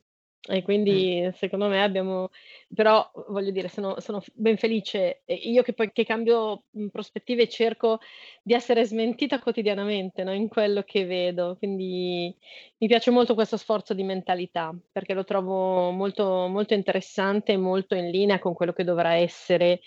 E 0.50 0.62
quindi 0.62 1.24
mm. 1.26 1.30
secondo 1.32 1.68
me 1.68 1.82
abbiamo, 1.84 2.30
però 2.74 3.10
voglio 3.30 3.52
dire, 3.52 3.68
sono, 3.68 4.00
sono 4.00 4.22
ben 4.34 4.58
felice. 4.58 5.24
Io 5.26 5.62
che 5.62 5.74
poi 5.74 5.92
che 5.92 6.06
cambio 6.06 6.64
prospettive 6.90 7.44
e 7.44 7.50
cerco 7.50 8.00
di 8.42 8.54
essere 8.54 8.86
smentita 8.86 9.40
quotidianamente 9.40 10.24
no? 10.24 10.34
in 10.34 10.48
quello 10.48 10.84
che 10.84 11.06
vedo. 11.06 11.58
Quindi 11.58 12.34
mi 12.78 12.88
piace 12.88 13.12
molto 13.12 13.34
questo 13.34 13.58
sforzo 13.58 13.94
di 13.94 14.04
mentalità 14.04 14.74
perché 14.92 15.14
lo 15.14 15.26
trovo 15.26 15.92
molto, 15.92 16.48
molto 16.48 16.74
interessante 16.74 17.54
e 17.54 17.58
molto 17.58 17.96
in 17.96 18.10
linea 18.10 18.40
con 18.40 18.54
quello 18.54 18.72
che 18.74 18.86
dovrà 18.86 19.16
essere 19.16 19.82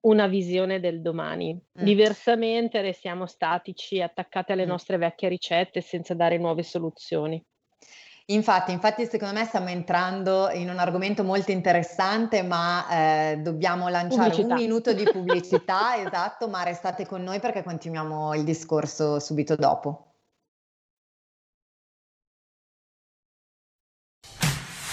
una 0.00 0.26
visione 0.26 0.80
del 0.80 1.02
domani. 1.02 1.52
Mm. 1.52 1.84
Diversamente 1.84 2.80
restiamo 2.80 3.26
statici, 3.26 4.00
attaccati 4.00 4.52
alle 4.52 4.64
mm. 4.64 4.68
nostre 4.68 4.96
vecchie 4.96 5.28
ricette 5.28 5.80
senza 5.80 6.14
dare 6.14 6.38
nuove 6.38 6.62
soluzioni. 6.62 7.42
Infatti, 8.30 8.72
infatti 8.72 9.06
secondo 9.06 9.32
me 9.32 9.46
stiamo 9.46 9.70
entrando 9.70 10.50
in 10.50 10.68
un 10.68 10.78
argomento 10.78 11.24
molto 11.24 11.50
interessante, 11.50 12.42
ma 12.42 12.86
eh, 12.90 13.38
dobbiamo 13.38 13.88
lanciare 13.88 14.28
pubblicità. 14.28 14.54
un 14.54 14.60
minuto 14.60 14.92
di 14.92 15.04
pubblicità, 15.04 15.96
esatto, 16.04 16.46
ma 16.46 16.62
restate 16.62 17.06
con 17.06 17.22
noi 17.22 17.40
perché 17.40 17.62
continuiamo 17.62 18.34
il 18.34 18.44
discorso 18.44 19.18
subito 19.18 19.56
dopo. 19.56 20.02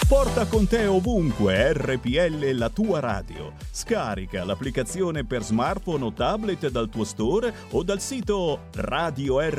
Porta 0.08 0.46
con 0.46 0.66
te 0.66 0.86
ovunque 0.86 1.72
RPL 1.74 2.56
la 2.56 2.70
tua 2.70 3.00
radio. 3.00 3.52
Scarica 3.70 4.44
l'applicazione 4.44 5.26
per 5.26 5.42
smartphone 5.42 6.04
o 6.04 6.12
tablet 6.12 6.70
dal 6.70 6.88
tuo 6.88 7.04
store 7.04 7.52
o 7.72 7.82
dal 7.82 8.00
sito 8.00 8.68
radiorpl.it. 8.72 9.50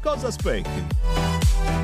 Cosa 0.00 0.26
aspetti? 0.26 1.83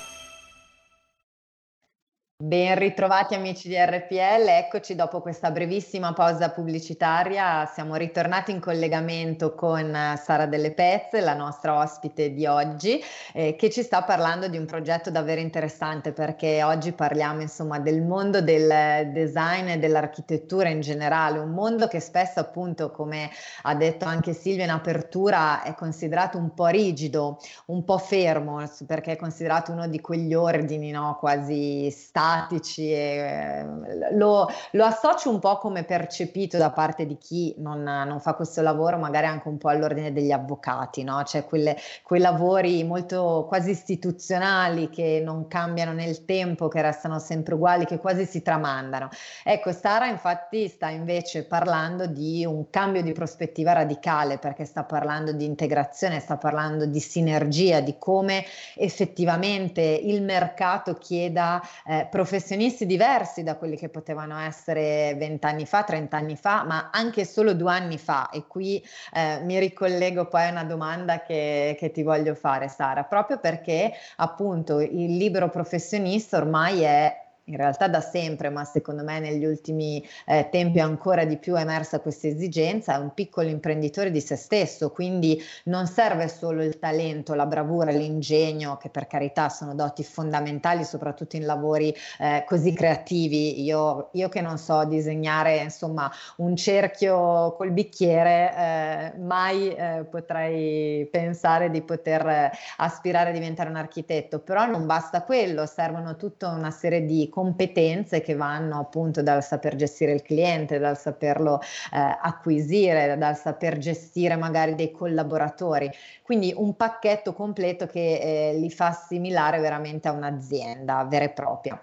Ben 2.41 2.75
ritrovati 2.75 3.35
amici 3.35 3.67
di 3.67 3.75
RPL, 3.77 4.47
eccoci 4.47 4.95
dopo 4.95 5.21
questa 5.21 5.51
brevissima 5.51 6.11
pausa 6.13 6.49
pubblicitaria, 6.49 7.69
siamo 7.71 7.93
ritornati 7.97 8.49
in 8.49 8.59
collegamento 8.59 9.53
con 9.53 9.95
Sara 10.17 10.47
Delle 10.47 10.71
Pezze, 10.71 11.21
la 11.21 11.35
nostra 11.35 11.77
ospite 11.77 12.33
di 12.33 12.47
oggi, 12.47 12.99
eh, 13.33 13.55
che 13.55 13.69
ci 13.69 13.83
sta 13.83 14.01
parlando 14.01 14.47
di 14.47 14.57
un 14.57 14.65
progetto 14.65 15.11
davvero 15.11 15.39
interessante 15.39 16.13
perché 16.13 16.63
oggi 16.63 16.93
parliamo 16.93 17.41
insomma 17.41 17.77
del 17.77 18.01
mondo 18.01 18.41
del 18.41 19.11
design 19.11 19.67
e 19.67 19.77
dell'architettura 19.77 20.69
in 20.69 20.81
generale, 20.81 21.37
un 21.37 21.51
mondo 21.51 21.85
che 21.85 21.99
spesso 21.99 22.39
appunto 22.39 22.89
come 22.89 23.29
ha 23.61 23.75
detto 23.75 24.05
anche 24.05 24.33
Silvia 24.33 24.63
in 24.63 24.71
apertura 24.71 25.61
è 25.61 25.75
considerato 25.75 26.39
un 26.39 26.55
po' 26.55 26.65
rigido, 26.69 27.37
un 27.67 27.83
po' 27.83 27.99
fermo 27.99 28.67
perché 28.87 29.11
è 29.11 29.15
considerato 29.15 29.71
uno 29.71 29.87
di 29.87 30.01
quegli 30.01 30.33
ordini 30.33 30.89
no, 30.89 31.17
quasi 31.19 31.91
statici 31.91 32.29
statici 32.31 32.91
e 32.91 32.95
eh, 32.95 34.15
lo, 34.15 34.47
lo, 34.71 34.85
associo 34.85 35.29
un 35.29 35.39
po' 35.39 35.57
come 35.57 35.83
percepito 35.83 36.57
da 36.57 36.71
parte 36.71 37.05
di 37.05 37.17
chi 37.17 37.53
non, 37.57 37.83
non, 37.83 38.19
fa 38.19 38.33
questo 38.33 38.61
lavoro, 38.61 38.97
magari 38.97 39.25
anche 39.27 39.47
un 39.47 39.57
po' 39.57 39.69
all'ordine 39.69 40.13
degli 40.13 40.31
avvocati, 40.31 41.03
no? 41.03 41.23
cioè 41.23 41.45
quelle, 41.45 41.77
quei 42.03 42.21
lavori 42.21 42.83
molto 42.83 43.45
quasi 43.47 43.71
istituzionali 43.71 44.89
che 44.89 45.21
non 45.23 45.47
cambiano 45.47 45.91
nel 45.93 46.25
tempo, 46.25 46.67
che 46.67 46.81
restano 46.81 47.19
sempre 47.19 47.55
uguali, 47.55 47.85
che 47.85 47.99
quasi 47.99 48.25
si 48.25 48.41
tramandano. 48.41 49.09
Ecco, 49.43 49.71
Sara 49.71 50.07
infatti 50.07 50.67
sta 50.67 50.89
invece 50.89 51.45
parlando 51.45 52.05
di 52.05 52.45
un 52.45 52.69
cambio 52.69 53.01
di 53.01 53.11
prospettiva 53.11 53.73
radicale 53.73 54.37
perché 54.37 54.65
sta 54.65 54.83
parlando 54.83 55.33
di 55.33 55.45
integrazione, 55.45 56.19
sta 56.19 56.37
parlando 56.37 56.85
di 56.85 56.99
sinergia, 56.99 57.81
di 57.81 57.95
come 57.97 58.45
effettivamente 58.75 59.81
il 59.81 60.21
mercato 60.23 60.95
chieda 60.95 61.61
eh, 61.85 62.07
professionisti 62.21 62.85
diversi 62.85 63.41
da 63.41 63.55
quelli 63.55 63.75
che 63.75 63.89
potevano 63.89 64.37
essere 64.37 65.15
vent'anni 65.17 65.65
fa, 65.65 65.83
trent'anni 65.83 66.35
fa, 66.35 66.63
ma 66.63 66.91
anche 66.91 67.25
solo 67.25 67.55
due 67.55 67.71
anni 67.71 67.97
fa. 67.97 68.29
E 68.29 68.45
qui 68.45 68.79
eh, 69.11 69.39
mi 69.41 69.57
ricollego 69.57 70.27
poi 70.27 70.45
a 70.45 70.51
una 70.51 70.63
domanda 70.63 71.23
che, 71.23 71.75
che 71.79 71.89
ti 71.89 72.03
voglio 72.03 72.35
fare, 72.35 72.67
Sara, 72.67 73.05
proprio 73.05 73.39
perché 73.39 73.91
appunto 74.17 74.79
il 74.81 75.17
libero 75.17 75.49
professionista 75.49 76.37
ormai 76.37 76.81
è 76.81 77.29
in 77.45 77.57
realtà 77.57 77.87
da 77.87 78.01
sempre, 78.01 78.49
ma 78.49 78.63
secondo 78.63 79.03
me 79.03 79.19
negli 79.19 79.45
ultimi 79.45 80.05
eh, 80.25 80.47
tempi 80.51 80.79
ancora 80.79 81.25
di 81.25 81.37
più 81.37 81.55
è 81.55 81.61
emersa 81.61 81.99
questa 81.99 82.27
esigenza, 82.27 82.95
è 82.95 82.97
un 82.97 83.13
piccolo 83.13 83.47
imprenditore 83.47 84.11
di 84.11 84.21
se 84.21 84.35
stesso, 84.35 84.91
quindi 84.91 85.41
non 85.65 85.87
serve 85.87 86.27
solo 86.27 86.63
il 86.63 86.77
talento, 86.77 87.33
la 87.33 87.45
bravura, 87.45 87.91
l'ingegno, 87.91 88.77
che 88.77 88.89
per 88.89 89.07
carità 89.07 89.49
sono 89.49 89.73
doti 89.73 90.03
fondamentali, 90.03 90.83
soprattutto 90.83 91.35
in 91.35 91.45
lavori 91.45 91.95
eh, 92.19 92.43
così 92.45 92.73
creativi. 92.73 93.63
Io, 93.63 94.09
io, 94.13 94.29
che 94.29 94.41
non 94.41 94.57
so 94.57 94.85
disegnare 94.85 95.57
insomma 95.57 96.11
un 96.37 96.55
cerchio 96.55 97.53
col 97.57 97.71
bicchiere, 97.71 98.53
eh, 98.55 99.19
mai 99.19 99.73
eh, 99.73 100.05
potrei 100.09 101.07
pensare 101.07 101.69
di 101.69 101.81
poter 101.81 102.51
aspirare 102.77 103.29
a 103.29 103.33
diventare 103.33 103.69
un 103.69 103.77
architetto, 103.77 104.39
però 104.39 104.65
non 104.65 104.85
basta 104.85 105.23
quello, 105.23 105.65
servono 105.65 106.15
tutta 106.15 106.49
una 106.49 106.71
serie 106.71 107.03
di 107.05 107.29
competenze 107.31 108.21
che 108.21 108.35
vanno 108.35 108.79
appunto 108.79 109.23
dal 109.23 109.43
saper 109.43 109.75
gestire 109.75 110.11
il 110.11 110.21
cliente, 110.21 110.77
dal 110.77 110.99
saperlo 110.99 111.59
eh, 111.59 112.17
acquisire, 112.21 113.17
dal 113.17 113.35
saper 113.35 113.79
gestire 113.79 114.35
magari 114.35 114.75
dei 114.75 114.91
collaboratori. 114.91 115.89
Quindi 116.21 116.53
un 116.55 116.75
pacchetto 116.75 117.33
completo 117.33 117.87
che 117.87 118.19
eh, 118.51 118.59
li 118.59 118.69
fa 118.69 118.87
assimilare 118.87 119.59
veramente 119.59 120.07
a 120.07 120.11
un'azienda 120.11 121.03
vera 121.05 121.25
e 121.25 121.29
propria. 121.29 121.79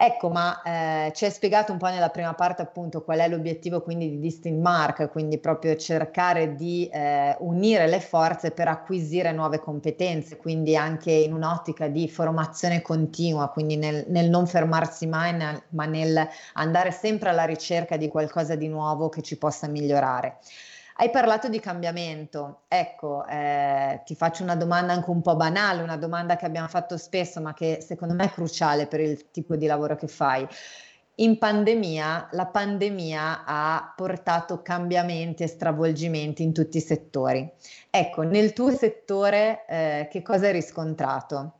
Ecco, 0.00 0.28
ma 0.28 0.62
eh, 0.62 1.12
ci 1.12 1.24
hai 1.24 1.30
spiegato 1.32 1.72
un 1.72 1.78
po' 1.78 1.88
nella 1.88 2.10
prima 2.10 2.32
parte 2.32 2.62
appunto 2.62 3.02
qual 3.02 3.18
è 3.18 3.28
l'obiettivo 3.28 3.82
quindi 3.82 4.08
di 4.08 4.20
Distinct 4.20 4.60
Mark, 4.62 5.10
quindi 5.10 5.38
proprio 5.38 5.74
cercare 5.74 6.54
di 6.54 6.86
eh, 6.86 7.34
unire 7.40 7.88
le 7.88 7.98
forze 7.98 8.52
per 8.52 8.68
acquisire 8.68 9.32
nuove 9.32 9.58
competenze, 9.58 10.36
quindi 10.36 10.76
anche 10.76 11.10
in 11.10 11.32
un'ottica 11.32 11.88
di 11.88 12.08
formazione 12.08 12.80
continua, 12.80 13.48
quindi 13.48 13.76
nel, 13.76 14.04
nel 14.06 14.30
non 14.30 14.46
fermarsi 14.46 15.08
mai, 15.08 15.32
nel, 15.32 15.60
ma 15.70 15.84
nel 15.86 16.28
andare 16.52 16.92
sempre 16.92 17.30
alla 17.30 17.44
ricerca 17.44 17.96
di 17.96 18.06
qualcosa 18.06 18.54
di 18.54 18.68
nuovo 18.68 19.08
che 19.08 19.22
ci 19.22 19.36
possa 19.36 19.66
migliorare. 19.66 20.38
Hai 21.00 21.10
parlato 21.10 21.48
di 21.48 21.60
cambiamento, 21.60 22.62
ecco, 22.66 23.24
eh, 23.28 24.02
ti 24.04 24.16
faccio 24.16 24.42
una 24.42 24.56
domanda 24.56 24.92
anche 24.92 25.10
un 25.10 25.22
po' 25.22 25.36
banale, 25.36 25.80
una 25.80 25.96
domanda 25.96 26.34
che 26.34 26.44
abbiamo 26.44 26.66
fatto 26.66 26.96
spesso, 26.96 27.40
ma 27.40 27.54
che 27.54 27.78
secondo 27.80 28.14
me 28.14 28.24
è 28.24 28.30
cruciale 28.30 28.88
per 28.88 28.98
il 28.98 29.30
tipo 29.30 29.54
di 29.54 29.66
lavoro 29.66 29.94
che 29.94 30.08
fai. 30.08 30.44
In 31.16 31.38
pandemia, 31.38 32.30
la 32.32 32.46
pandemia 32.46 33.44
ha 33.46 33.92
portato 33.94 34.60
cambiamenti 34.60 35.44
e 35.44 35.46
stravolgimenti 35.46 36.42
in 36.42 36.52
tutti 36.52 36.78
i 36.78 36.80
settori. 36.80 37.48
Ecco, 37.90 38.22
nel 38.22 38.52
tuo 38.52 38.72
settore 38.72 39.66
eh, 39.68 40.08
che 40.10 40.20
cosa 40.22 40.46
hai 40.46 40.52
riscontrato? 40.52 41.57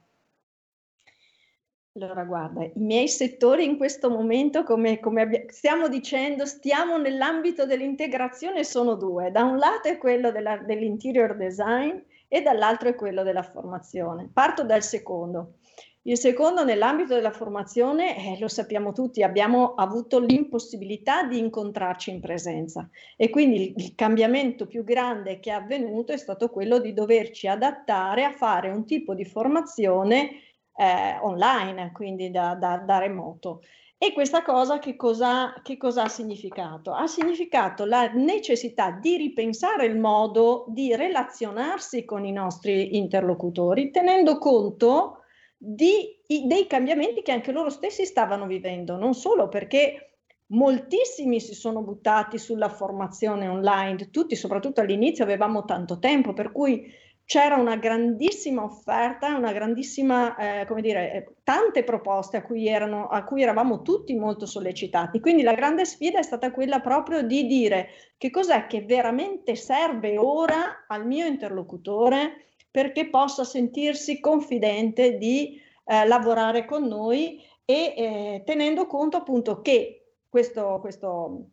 Allora, 1.94 2.22
guarda, 2.24 2.62
i 2.64 2.72
miei 2.76 3.08
settori 3.08 3.64
in 3.64 3.76
questo 3.76 4.08
momento, 4.08 4.62
come, 4.62 5.00
come 5.00 5.22
abbi- 5.22 5.46
stiamo 5.48 5.88
dicendo, 5.88 6.46
stiamo 6.46 6.96
nell'ambito 6.96 7.66
dell'integrazione, 7.66 8.62
sono 8.62 8.94
due. 8.94 9.32
Da 9.32 9.42
un 9.42 9.56
lato 9.56 9.88
è 9.88 9.98
quello 9.98 10.30
della, 10.30 10.58
dell'interior 10.58 11.36
design 11.36 11.96
e 12.28 12.42
dall'altro 12.42 12.90
è 12.90 12.94
quello 12.94 13.22
della 13.24 13.42
formazione. 13.42 14.30
Parto 14.32 14.62
dal 14.62 14.82
secondo. 14.82 15.54
Il 16.02 16.16
secondo, 16.16 16.64
nell'ambito 16.64 17.14
della 17.14 17.32
formazione, 17.32 18.16
eh, 18.16 18.38
lo 18.38 18.48
sappiamo 18.48 18.92
tutti, 18.92 19.22
abbiamo 19.22 19.74
avuto 19.74 20.18
l'impossibilità 20.20 21.24
di 21.24 21.38
incontrarci 21.38 22.10
in 22.10 22.20
presenza 22.20 22.88
e 23.16 23.28
quindi 23.28 23.62
il, 23.62 23.74
il, 23.76 23.94
cambiamento 23.94 24.66
più 24.66 24.84
grande 24.84 25.38
che 25.38 25.50
è 25.50 25.54
avvenuto 25.54 26.12
è 26.12 26.16
stato 26.16 26.48
quello 26.48 26.78
di 26.78 26.94
doverci 26.94 27.46
adattare 27.46 28.24
a 28.24 28.32
fare 28.32 28.70
un 28.70 28.86
tipo 28.86 29.12
di 29.12 29.26
formazione 29.26 30.30
eh, 30.78 31.18
online, 31.22 31.90
quindi 31.92 32.30
da, 32.30 32.54
da, 32.54 32.76
da 32.76 32.98
remoto. 32.98 33.62
E 34.00 34.12
questa 34.12 34.42
cosa 34.42 34.78
che 34.78 34.94
cosa, 34.94 35.60
che 35.60 35.76
cosa, 35.76 36.04
ha 36.04 36.08
significato? 36.08 36.92
Ha 36.92 37.08
significato 37.08 37.84
la 37.84 38.12
necessità 38.12 38.92
di 38.92 39.16
ripensare 39.16 39.86
il 39.86 39.98
modo 39.98 40.66
di 40.68 40.94
relazionarsi 40.94 42.04
con 42.04 42.24
i 42.24 42.30
nostri 42.30 42.96
interlocutori, 42.96 43.90
tenendo 43.90 44.38
conto 44.38 45.22
di, 45.56 46.16
dei 46.24 46.68
cambiamenti 46.68 47.22
che 47.22 47.32
anche 47.32 47.50
loro 47.50 47.70
stessi 47.70 48.06
stavano 48.06 48.46
vivendo, 48.46 48.96
non 48.96 49.14
solo 49.14 49.48
perché 49.48 50.18
moltissimi 50.50 51.40
si 51.40 51.54
sono 51.54 51.82
buttati 51.82 52.38
sulla 52.38 52.68
formazione 52.68 53.48
online, 53.48 54.10
tutti, 54.10 54.36
soprattutto 54.36 54.80
all'inizio, 54.80 55.24
avevamo 55.24 55.64
tanto 55.64 55.98
tempo, 55.98 56.32
per 56.34 56.52
cui 56.52 56.88
c'era 57.28 57.56
una 57.56 57.76
grandissima 57.76 58.64
offerta, 58.64 59.36
una 59.36 59.52
grandissima, 59.52 60.34
eh, 60.62 60.64
come 60.64 60.80
dire, 60.80 61.12
eh, 61.12 61.34
tante 61.42 61.84
proposte 61.84 62.38
a 62.38 62.42
cui, 62.42 62.66
erano, 62.66 63.08
a 63.08 63.22
cui 63.24 63.42
eravamo 63.42 63.82
tutti 63.82 64.14
molto 64.14 64.46
sollecitati. 64.46 65.20
Quindi 65.20 65.42
la 65.42 65.52
grande 65.52 65.84
sfida 65.84 66.18
è 66.18 66.22
stata 66.22 66.50
quella 66.50 66.80
proprio 66.80 67.20
di 67.20 67.44
dire 67.44 67.88
che 68.16 68.30
cos'è 68.30 68.66
che 68.66 68.80
veramente 68.80 69.56
serve 69.56 70.16
ora 70.16 70.86
al 70.86 71.06
mio 71.06 71.26
interlocutore 71.26 72.46
perché 72.70 73.10
possa 73.10 73.44
sentirsi 73.44 74.20
confidente 74.20 75.18
di 75.18 75.60
eh, 75.84 76.06
lavorare 76.06 76.64
con 76.64 76.84
noi 76.84 77.44
e 77.66 77.94
eh, 77.94 78.42
tenendo 78.46 78.86
conto 78.86 79.18
appunto 79.18 79.60
che 79.60 80.14
questo, 80.30 80.78
questo, 80.80 81.50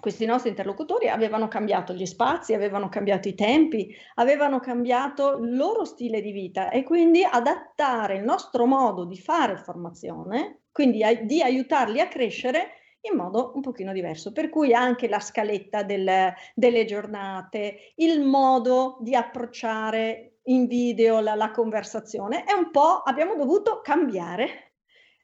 questi 0.00 0.24
nostri 0.24 0.50
interlocutori 0.50 1.08
avevano 1.08 1.46
cambiato 1.46 1.92
gli 1.92 2.06
spazi, 2.06 2.54
avevano 2.54 2.88
cambiato 2.88 3.28
i 3.28 3.34
tempi, 3.34 3.94
avevano 4.14 4.58
cambiato 4.58 5.36
il 5.36 5.56
loro 5.56 5.84
stile 5.84 6.20
di 6.20 6.32
vita 6.32 6.70
e 6.70 6.82
quindi 6.82 7.22
adattare 7.22 8.16
il 8.16 8.24
nostro 8.24 8.66
modo 8.66 9.04
di 9.04 9.18
fare 9.18 9.56
formazione, 9.58 10.62
quindi 10.72 11.02
di 11.22 11.42
aiutarli 11.42 12.00
a 12.00 12.08
crescere 12.08 12.72
in 13.02 13.16
modo 13.16 13.52
un 13.54 13.60
pochino 13.62 13.92
diverso, 13.92 14.32
per 14.32 14.50
cui 14.50 14.74
anche 14.74 15.08
la 15.08 15.20
scaletta 15.20 15.82
del, 15.82 16.32
delle 16.54 16.84
giornate, 16.84 17.92
il 17.96 18.20
modo 18.20 18.98
di 19.00 19.14
approcciare 19.14 20.40
in 20.44 20.66
video 20.66 21.20
la, 21.20 21.34
la 21.34 21.50
conversazione, 21.50 22.44
è 22.44 22.52
un 22.52 22.70
po', 22.70 23.02
abbiamo 23.02 23.36
dovuto 23.36 23.80
cambiare 23.82 24.69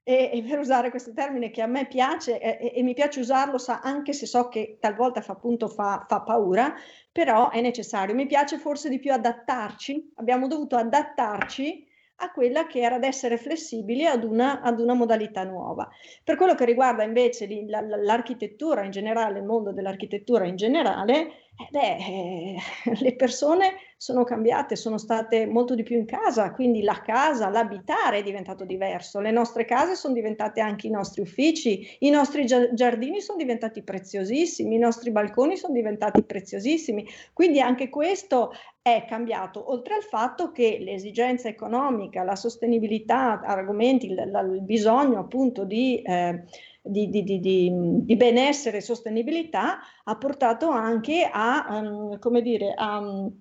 e, 0.09 0.31
e, 0.33 0.42
per 0.45 0.61
usare 0.61 0.90
questo 0.90 1.12
termine 1.12 1.51
che 1.51 1.62
a 1.62 1.66
me 1.66 1.88
piace 1.88 2.38
e, 2.38 2.71
e, 2.73 2.83
mi 2.85 2.95
piace 2.95 3.19
usarlo 3.19 3.59
sa, 3.59 3.81
anche 3.81 4.12
se 4.12 4.25
so 4.25 4.47
che 4.47 4.77
talvolta 4.79 5.21
fa, 5.21 5.33
appunto 5.33 5.66
fa, 5.66 6.07
fa, 6.09 6.21
paura, 6.21 6.73
però 7.11 7.51
è 7.51 7.61
necessario. 7.61 8.14
Mi 8.14 8.27
piace 8.27 8.57
forse 8.57 8.88
di 8.88 9.01
più 9.01 9.12
adattarci, 9.12 10.12
abbiamo 10.14 10.47
dovuto 10.47 10.77
adattarci 10.77 11.85
a 12.19 12.31
quella 12.31 12.69
che 12.69 12.83
era 12.83 12.95
ad 12.95 13.03
essere 13.03 13.37
flessibili 13.37 14.07
ad 14.07 14.23
una, 14.23 14.61
ad 14.61 14.79
una 14.79 14.95
modalità 14.95 15.42
nuova. 15.42 15.88
Per 16.23 16.37
quello 16.37 16.55
che 16.55 16.64
riguarda 16.64 17.03
invece 17.03 17.49
l'architettura 17.66 18.85
in 18.85 18.92
generale, 18.92 19.40
il 19.40 19.45
mondo 19.45 19.73
dell'architettura 19.73 20.47
in 20.47 20.55
generale, 20.55 21.46
eh 21.59 21.69
beh, 21.71 21.97
eh, 21.97 22.57
le 23.01 23.16
persone 23.16 23.77
sono 23.97 24.25
cambiate, 24.25 24.77
sono 24.77 24.99
state 24.99 25.47
molto 25.47 25.75
di 25.75 25.83
più 25.83 25.97
in 25.97 26.05
casa, 26.05 26.53
quindi 26.53 26.83
la 26.83 27.01
casa, 27.01 27.49
l'abitare 27.49 28.19
è 28.19 28.23
diventato 28.23 28.66
diverso, 28.66 29.21
le 29.21 29.31
nostre 29.31 29.64
case 29.64 29.95
sono 29.95 30.12
diventate 30.12 30.61
anche 30.61 30.87
i 30.87 30.90
nostri 30.90 31.23
uffici, 31.23 31.97
i 32.01 32.11
nostri 32.11 32.45
giardini 32.45 33.23
sono 33.23 33.38
diventati 33.38 33.83
preziosissimi, 33.83 34.75
i 34.75 34.79
nostri 34.79 35.11
balconi 35.11 35.57
sono 35.57 35.73
diventati 35.73 36.23
preziosissimi, 36.23 37.09
quindi 37.33 37.61
anche 37.61 37.88
questo 37.88 38.53
è 38.83 39.07
cambiato, 39.09 39.71
oltre 39.71 39.95
al 39.95 40.03
fatto 40.03 40.53
che 40.53 40.77
l'esigenza 40.79 41.49
economica, 41.49 42.23
la 42.23 42.37
sostenibilità, 42.37 43.40
argomenti, 43.40 44.07
il, 44.07 44.53
il 44.53 44.62
bisogno 44.62 45.21
appunto 45.21 45.64
di... 45.64 46.03
Eh, 46.03 46.45
di, 46.87 47.09
di, 47.09 47.22
di, 47.22 47.40
di, 47.40 48.16
benessere 48.16 48.79
e 48.79 48.81
sostenibilità 48.81 49.79
ha 50.05 50.16
portato 50.16 50.68
anche 50.68 51.29
a, 51.31 51.66
um, 51.70 52.18
come 52.18 52.42
dire, 52.42 52.72
a, 52.75 52.99
uh, 52.99 53.33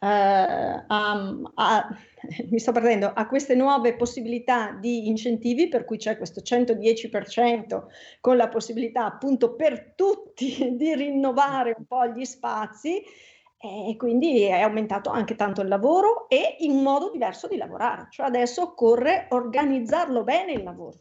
a, 0.00 1.40
a, 1.54 1.88
mi 2.50 2.58
sto 2.58 2.72
perdendo, 2.72 3.12
a 3.14 3.26
queste 3.26 3.54
nuove 3.54 3.96
possibilità 3.96 4.72
di 4.72 5.08
incentivi, 5.08 5.68
per 5.68 5.84
cui 5.84 5.98
c'è 5.98 6.16
questo 6.16 6.40
110% 6.40 7.82
con 8.20 8.36
la 8.36 8.48
possibilità 8.48 9.04
appunto 9.04 9.54
per 9.54 9.94
tutti 9.94 10.72
di 10.76 10.94
rinnovare 10.94 11.74
un 11.76 11.86
po' 11.86 12.06
gli 12.06 12.24
spazi 12.24 13.02
e 13.60 13.96
quindi 13.96 14.42
è 14.42 14.60
aumentato 14.60 15.10
anche 15.10 15.34
tanto 15.34 15.62
il 15.62 15.68
lavoro 15.68 16.28
e 16.28 16.58
in 16.60 16.80
modo 16.80 17.10
diverso 17.10 17.48
di 17.48 17.56
lavorare, 17.56 18.06
cioè 18.10 18.26
adesso 18.26 18.62
occorre 18.62 19.26
organizzarlo 19.30 20.22
bene 20.22 20.52
il 20.52 20.62
lavoro 20.62 21.00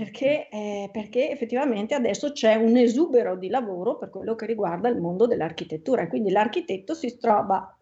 perché, 0.00 0.48
eh, 0.48 0.88
perché, 0.90 1.30
effettivamente 1.30 1.94
adesso 1.94 2.32
c'è 2.32 2.54
un 2.54 2.74
esubero 2.78 3.36
di 3.36 3.50
lavoro 3.50 3.98
per 3.98 4.08
quello 4.08 4.34
che 4.34 4.46
riguarda 4.46 4.88
il 4.88 4.98
mondo 4.98 5.26
dell'architettura. 5.26 6.08
Quindi 6.08 6.30
l'architetto 6.30 6.94
si 6.94 7.18
trova 7.18 7.76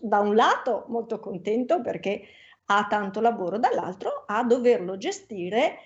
da 0.00 0.20
un 0.20 0.34
lato 0.34 0.86
molto 0.88 1.20
contento 1.20 1.82
perché 1.82 2.22
ha 2.64 2.86
tanto 2.88 3.20
lavoro, 3.20 3.58
dall'altro 3.58 4.24
a 4.26 4.42
doverlo 4.42 4.96
gestire 4.96 5.76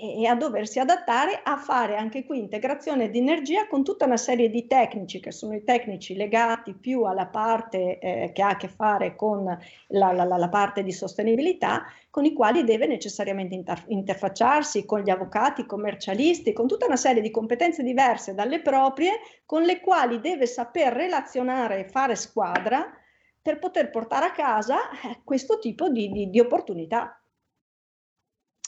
e 0.00 0.26
a 0.26 0.34
doversi 0.34 0.78
adattare 0.78 1.40
a 1.42 1.56
fare 1.56 1.96
anche 1.96 2.24
qui 2.24 2.38
integrazione 2.38 3.10
di 3.10 3.18
energia 3.18 3.66
con 3.66 3.82
tutta 3.82 4.04
una 4.04 4.16
serie 4.16 4.50
di 4.50 4.66
tecnici 4.66 5.18
che 5.18 5.32
sono 5.32 5.54
i 5.54 5.64
tecnici 5.64 6.14
legati 6.14 6.74
più 6.74 7.02
alla 7.02 7.26
parte 7.26 7.98
eh, 7.98 8.30
che 8.32 8.42
ha 8.42 8.50
a 8.50 8.56
che 8.56 8.68
fare 8.68 9.16
con 9.16 9.44
la, 9.88 10.12
la, 10.12 10.24
la, 10.24 10.48
parte 10.48 10.82
di 10.82 10.92
sostenibilità, 10.92 11.84
con 12.10 12.24
i 12.24 12.32
quali 12.32 12.64
deve 12.64 12.86
necessariamente 12.86 13.54
inter- 13.54 13.84
interfacciarsi 13.88 14.84
con 14.84 15.00
gli 15.00 15.10
avvocati, 15.10 15.66
commercialisti, 15.66 16.52
con 16.52 16.66
tutta 16.66 16.86
una 16.86 16.96
serie 16.96 17.22
di 17.22 17.30
competenze 17.30 17.82
diverse 17.82 18.34
dalle 18.34 18.60
proprie, 18.60 19.20
con 19.46 19.62
le 19.62 19.80
quali 19.80 20.20
deve 20.20 20.46
saper 20.46 20.92
relazionare 20.92 21.80
e 21.80 21.88
fare 21.88 22.14
squadra 22.14 22.88
per 23.40 23.58
poter 23.58 23.90
portare 23.90 24.26
a 24.26 24.32
casa 24.32 24.90
eh, 24.90 25.20
questo 25.24 25.58
tipo 25.58 25.88
di, 25.88 26.10
di, 26.10 26.30
di 26.30 26.40
opportunità. 26.40 27.20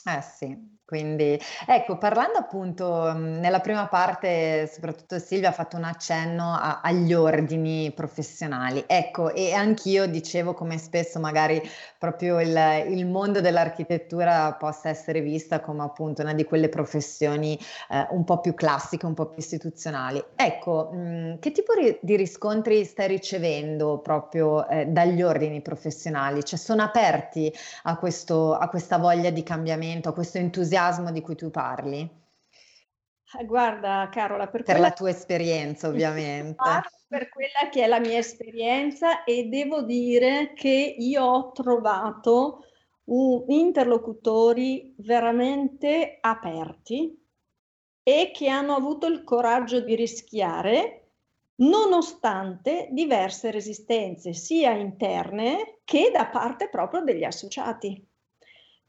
Eh 0.03 0.21
sì, 0.21 0.79
quindi, 0.91 1.39
ecco, 1.67 1.97
parlando 1.97 2.37
appunto 2.37 3.13
mhmm, 3.15 3.39
nella 3.39 3.61
prima 3.61 3.87
parte, 3.87 4.67
soprattutto 4.67 5.19
Silvia 5.19 5.47
ha 5.47 5.51
fatto 5.53 5.77
un 5.77 5.85
accenno 5.85 6.51
a- 6.53 6.81
agli 6.83 7.13
ordini 7.13 7.93
professionali. 7.95 8.83
Ecco, 8.87 9.33
e 9.33 9.53
anch'io 9.53 10.05
dicevo 10.05 10.53
come 10.53 10.77
spesso 10.77 11.17
magari 11.21 11.61
proprio 11.97 12.41
il, 12.41 12.53
il 12.89 13.05
mondo 13.07 13.39
dell'architettura 13.39 14.51
possa 14.55 14.89
essere 14.89 15.21
vista 15.21 15.61
come 15.61 15.83
appunto 15.83 16.23
una 16.23 16.33
di 16.33 16.43
quelle 16.43 16.67
professioni 16.67 17.57
eh, 17.89 18.07
un 18.11 18.25
po' 18.25 18.39
più 18.41 18.53
classiche, 18.53 19.05
un 19.05 19.13
po' 19.13 19.27
più 19.27 19.39
istituzionali. 19.41 20.21
Ecco, 20.35 20.89
mh, 20.91 20.97
mhmm, 20.97 21.39
che 21.39 21.51
tipo 21.53 21.71
ri- 21.73 21.97
di 22.01 22.17
riscontri 22.17 22.83
stai 22.83 23.07
ricevendo 23.07 23.99
proprio 23.99 24.67
eh, 24.67 24.87
dagli 24.87 25.21
ordini 25.21 25.61
professionali? 25.61 26.43
Cioè 26.43 26.59
sono 26.59 26.83
aperti 26.83 27.49
a, 27.83 27.95
questo, 27.97 28.53
a 28.55 28.67
questa 28.69 28.97
voglia 28.97 29.29
di 29.29 29.43
cambiamento, 29.43 30.09
a 30.09 30.13
questo 30.13 30.37
entusiasmo? 30.37 30.79
Entusiasmo 30.81 31.11
di 31.11 31.21
cui 31.21 31.35
tu 31.35 31.49
parli? 31.49 32.19
Eh, 33.39 33.45
guarda 33.45 34.09
Carola, 34.11 34.47
per, 34.47 34.63
per 34.63 34.79
la 34.79 34.91
tua 34.91 35.09
esperienza 35.09 35.87
ovviamente. 35.87 36.61
Per 37.07 37.29
quella 37.29 37.69
che 37.69 37.83
è 37.83 37.87
la 37.87 37.99
mia 37.99 38.17
esperienza 38.17 39.23
e 39.23 39.45
devo 39.47 39.81
dire 39.83 40.53
che 40.53 40.95
io 40.97 41.23
ho 41.23 41.51
trovato 41.51 42.65
un, 43.05 43.43
interlocutori 43.47 44.95
veramente 44.97 46.17
aperti 46.21 47.17
e 48.03 48.31
che 48.33 48.49
hanno 48.49 48.75
avuto 48.75 49.07
il 49.07 49.23
coraggio 49.23 49.81
di 49.81 49.95
rischiare 49.95 50.97
nonostante 51.55 52.87
diverse 52.91 53.51
resistenze 53.51 54.33
sia 54.33 54.71
interne 54.71 55.79
che 55.83 56.11
da 56.11 56.27
parte 56.27 56.69
proprio 56.69 57.03
degli 57.03 57.23
associati 57.23 58.10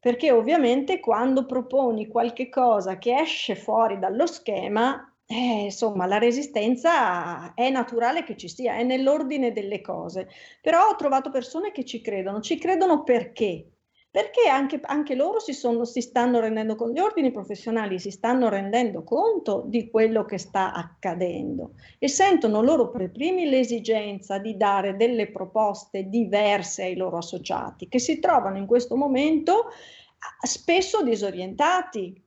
perché 0.03 0.33
ovviamente 0.33 0.99
quando 0.99 1.47
proponi 1.47 2.09
qualche 2.09 2.49
cosa 2.49 2.99
che 2.99 3.15
esce 3.21 3.55
fuori 3.55 4.01
dallo 4.01 4.27
schema, 4.27 5.15
eh, 5.27 5.65
insomma, 5.67 6.07
la 6.07 6.19
resistenza 6.19 7.55
è 7.55 7.71
naturale 7.71 8.25
che 8.25 8.37
ci 8.37 8.49
sia, 8.49 8.75
è 8.75 8.83
nell'ordine 8.83 9.53
delle 9.53 9.81
cose. 9.81 10.29
Però 10.61 10.89
ho 10.89 10.97
trovato 10.97 11.31
persone 11.31 11.71
che 11.71 11.85
ci 11.85 12.01
credono, 12.01 12.41
ci 12.41 12.59
credono 12.59 13.05
perché? 13.05 13.72
Perché 14.13 14.47
anche, 14.47 14.79
anche 14.83 15.15
loro 15.15 15.41
si, 15.41 15.55
sono, 15.55 15.87
si, 15.87 16.03
stanno 16.03 16.39
rendendo 16.39 16.77
conto, 16.77 16.93
gli 16.93 17.03
ordini 17.03 17.31
professionali 17.31 17.99
si 17.99 18.11
stanno 18.11 18.51
rendendo 18.51 19.03
conto 19.05 19.65
di 19.67 19.89
quello 19.89 20.27
che 20.27 20.37
sta 20.37 20.75
accadendo 20.75 21.73
e 21.99 22.09
sentono 22.09 22.61
loro 22.61 22.91
per 22.91 23.11
primi 23.11 23.49
l'esigenza 23.49 24.37
di 24.37 24.55
dare 24.59 24.97
delle 24.97 25.31
proposte 25.31 26.11
diverse 26.11 26.83
ai 26.83 26.95
loro 26.95 27.17
associati 27.17 27.89
che 27.89 27.99
si 27.99 28.19
trovano 28.19 28.59
in 28.59 28.67
questo 28.67 28.97
momento 28.97 29.71
spesso 30.43 31.03
disorientati. 31.03 32.22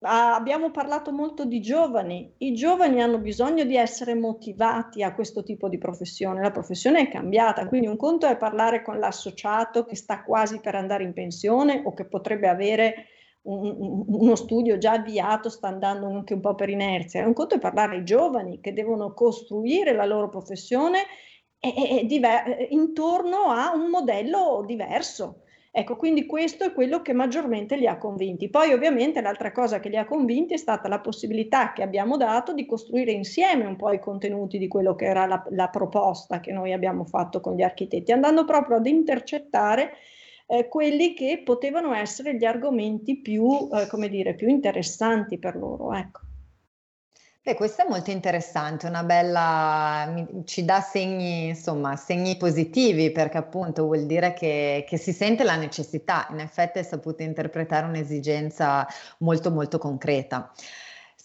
Abbiamo 0.00 0.70
parlato 0.70 1.10
molto 1.10 1.46
di 1.46 1.60
giovani, 1.60 2.34
i 2.38 2.52
giovani 2.52 3.00
hanno 3.00 3.18
bisogno 3.18 3.64
di 3.64 3.76
essere 3.76 4.14
motivati 4.14 5.02
a 5.02 5.14
questo 5.14 5.42
tipo 5.42 5.70
di 5.70 5.78
professione, 5.78 6.42
la 6.42 6.50
professione 6.50 7.00
è 7.00 7.08
cambiata, 7.08 7.66
quindi 7.66 7.86
un 7.86 7.96
conto 7.96 8.26
è 8.26 8.36
parlare 8.36 8.82
con 8.82 8.98
l'associato 8.98 9.86
che 9.86 9.96
sta 9.96 10.22
quasi 10.22 10.60
per 10.60 10.74
andare 10.74 11.02
in 11.02 11.14
pensione 11.14 11.82
o 11.84 11.94
che 11.94 12.04
potrebbe 12.04 12.46
avere 12.46 13.06
un, 13.42 14.04
uno 14.06 14.34
studio 14.36 14.76
già 14.76 14.92
avviato, 14.92 15.48
sta 15.48 15.68
andando 15.68 16.06
anche 16.06 16.34
un 16.34 16.40
po' 16.40 16.54
per 16.54 16.68
inerzia, 16.68 17.26
un 17.26 17.32
conto 17.32 17.54
è 17.54 17.58
parlare 17.58 17.96
ai 17.96 18.04
giovani 18.04 18.60
che 18.60 18.74
devono 18.74 19.14
costruire 19.14 19.94
la 19.94 20.04
loro 20.04 20.28
professione 20.28 21.04
e, 21.58 22.00
e 22.00 22.04
diver- 22.04 22.70
intorno 22.70 23.50
a 23.50 23.72
un 23.74 23.88
modello 23.88 24.62
diverso 24.66 25.40
Ecco, 25.78 25.96
quindi 25.96 26.24
questo 26.24 26.64
è 26.64 26.72
quello 26.72 27.02
che 27.02 27.12
maggiormente 27.12 27.76
li 27.76 27.86
ha 27.86 27.98
convinti. 27.98 28.48
Poi 28.48 28.72
ovviamente 28.72 29.20
l'altra 29.20 29.52
cosa 29.52 29.78
che 29.78 29.90
li 29.90 29.98
ha 29.98 30.06
convinti 30.06 30.54
è 30.54 30.56
stata 30.56 30.88
la 30.88 31.00
possibilità 31.00 31.74
che 31.74 31.82
abbiamo 31.82 32.16
dato 32.16 32.54
di 32.54 32.64
costruire 32.64 33.12
insieme 33.12 33.66
un 33.66 33.76
po' 33.76 33.92
i 33.92 33.98
contenuti 33.98 34.56
di 34.56 34.68
quello 34.68 34.94
che 34.94 35.04
era 35.04 35.26
la, 35.26 35.44
la 35.50 35.68
proposta 35.68 36.40
che 36.40 36.50
noi 36.50 36.72
abbiamo 36.72 37.04
fatto 37.04 37.42
con 37.42 37.56
gli 37.56 37.62
architetti, 37.62 38.10
andando 38.10 38.46
proprio 38.46 38.78
ad 38.78 38.86
intercettare 38.86 39.92
eh, 40.46 40.66
quelli 40.66 41.12
che 41.12 41.42
potevano 41.44 41.92
essere 41.92 42.38
gli 42.38 42.46
argomenti 42.46 43.20
più, 43.20 43.68
eh, 43.70 43.86
come 43.86 44.08
dire, 44.08 44.34
più 44.34 44.48
interessanti 44.48 45.38
per 45.38 45.56
loro. 45.56 45.92
Ecco. 45.92 46.25
Beh, 47.46 47.54
questo 47.54 47.82
è 47.82 47.88
molto 47.88 48.10
interessante, 48.10 48.88
una 48.88 49.04
bella, 49.04 50.12
ci 50.44 50.64
dà 50.64 50.80
segni, 50.80 51.46
insomma, 51.46 51.94
segni 51.94 52.36
positivi 52.36 53.12
perché 53.12 53.36
appunto 53.38 53.84
vuol 53.84 54.04
dire 54.04 54.32
che, 54.32 54.84
che 54.84 54.96
si 54.96 55.12
sente 55.12 55.44
la 55.44 55.54
necessità, 55.54 56.26
in 56.32 56.40
effetti 56.40 56.80
è 56.80 56.82
saputo 56.82 57.22
interpretare 57.22 57.86
un'esigenza 57.86 58.84
molto 59.18 59.52
molto 59.52 59.78
concreta. 59.78 60.50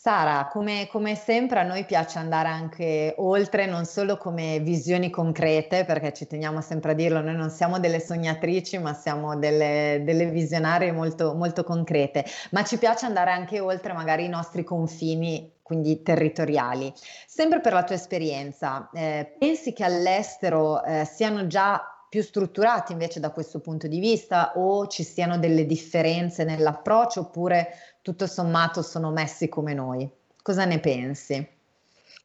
Sara, 0.04 0.48
come, 0.48 0.88
come, 0.88 1.14
sempre 1.14 1.60
a 1.60 1.64
noi 1.64 1.86
piace 1.86 2.18
andare 2.18 2.48
anche 2.48 3.14
oltre, 3.20 3.68
non 3.68 3.86
solo 3.86 4.18
come 4.18 4.58
visioni 4.58 5.12
concrete, 5.12 5.86
perché 5.86 6.12
ci 6.12 6.26
teniamo 6.26 6.60
sempre 6.60 6.94
a 6.94 6.96
dirlo, 6.96 7.22
noi 7.22 7.36
non 7.36 7.52
siamo 7.52 7.78
delle 7.78 8.00
sognatrici, 8.00 8.80
ma 8.80 8.96
siamo 8.96 9.38
delle, 9.38 10.02
delle 10.04 10.26
visionarie 10.26 10.92
molto, 10.92 11.36
molto 11.36 11.64
concrete, 11.64 12.26
ma 12.50 12.64
ci 12.64 12.80
piace 12.80 13.06
andare 13.06 13.30
anche 13.30 13.60
oltre 13.60 13.94
magari 13.94 14.26
i 14.26 14.28
nostri 14.28 14.64
confini 14.64 15.58
quindi 15.62 16.02
territoriali. 16.02 16.92
Sempre 17.28 17.62
per 17.62 17.74
la 17.74 17.84
tua 17.84 17.94
esperienza, 17.94 18.90
eh, 18.96 19.36
pensi 19.38 19.72
che 19.72 19.84
all'estero 19.84 20.84
eh, 20.84 21.06
siano 21.06 21.46
già 21.46 21.80
più 22.12 22.22
strutturati 22.22 22.92
invece 22.92 23.22
da 23.22 23.32
questo 23.32 23.62
punto 23.62 23.88
di 23.88 24.02
vista 24.02 24.52
o 24.58 24.86
ci 24.88 25.02
siano 25.02 25.38
delle 25.38 25.66
differenze 25.66 26.44
nell'approccio 26.44 27.22
oppure 27.22 27.70
tutto 28.02 28.28
sommato 28.28 28.82
sono 28.82 29.12
messi 29.12 29.50
come 29.50 29.74
noi. 29.74 30.10
Cosa 30.42 30.66
ne 30.66 30.80
pensi? 30.80 31.60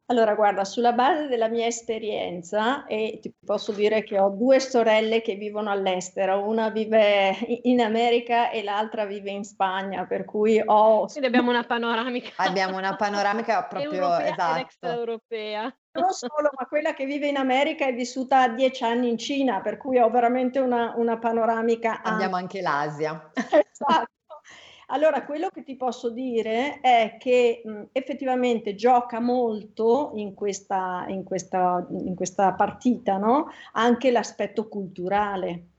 Allora, 0.08 0.36
guarda, 0.36 0.64
sulla 0.64 0.92
base 0.92 1.26
della 1.26 1.48
mia 1.48 1.66
esperienza, 1.66 2.86
e 2.86 3.18
ti 3.20 3.34
posso 3.44 3.72
dire 3.72 4.04
che 4.04 4.20
ho 4.20 4.28
due 4.28 4.60
sorelle 4.60 5.20
che 5.20 5.34
vivono 5.34 5.68
all'estero, 5.68 6.46
una 6.46 6.70
vive 6.70 7.36
in 7.64 7.80
America 7.80 8.50
e 8.50 8.62
l'altra 8.62 9.04
vive 9.04 9.32
in 9.32 9.42
Spagna, 9.42 10.06
per 10.06 10.24
cui 10.24 10.62
ho... 10.64 11.06
Quindi 11.06 11.26
abbiamo 11.26 11.50
una 11.50 11.64
panoramica. 11.64 12.30
Abbiamo 12.36 12.76
una 12.76 12.94
panoramica 12.94 13.64
proprio 13.66 13.92
europea 13.92 14.30
esatto. 14.30 14.60
extraeuropea. 14.60 15.76
Non 15.90 16.12
solo, 16.12 16.50
ma 16.56 16.66
quella 16.66 16.94
che 16.94 17.04
vive 17.04 17.26
in 17.26 17.36
America 17.36 17.84
è 17.86 17.92
vissuta 17.92 18.46
dieci 18.48 18.84
anni 18.84 19.08
in 19.08 19.18
Cina, 19.18 19.60
per 19.60 19.76
cui 19.76 19.98
ho 19.98 20.08
veramente 20.08 20.60
una, 20.60 20.92
una 20.96 21.18
panoramica. 21.18 22.02
Abbiamo 22.02 22.36
anche 22.36 22.62
l'Asia. 22.62 23.32
Esatto. 23.34 24.14
Allora, 24.88 25.24
quello 25.24 25.48
che 25.48 25.64
ti 25.64 25.74
posso 25.76 26.10
dire 26.10 26.78
è 26.80 27.16
che 27.18 27.60
mh, 27.64 27.82
effettivamente 27.92 28.76
gioca 28.76 29.18
molto 29.20 30.12
in 30.14 30.32
questa, 30.34 31.04
in 31.08 31.24
questa, 31.24 31.84
in 31.90 32.14
questa 32.14 32.52
partita 32.52 33.16
no? 33.16 33.48
anche 33.72 34.12
l'aspetto 34.12 34.68
culturale. 34.68 35.70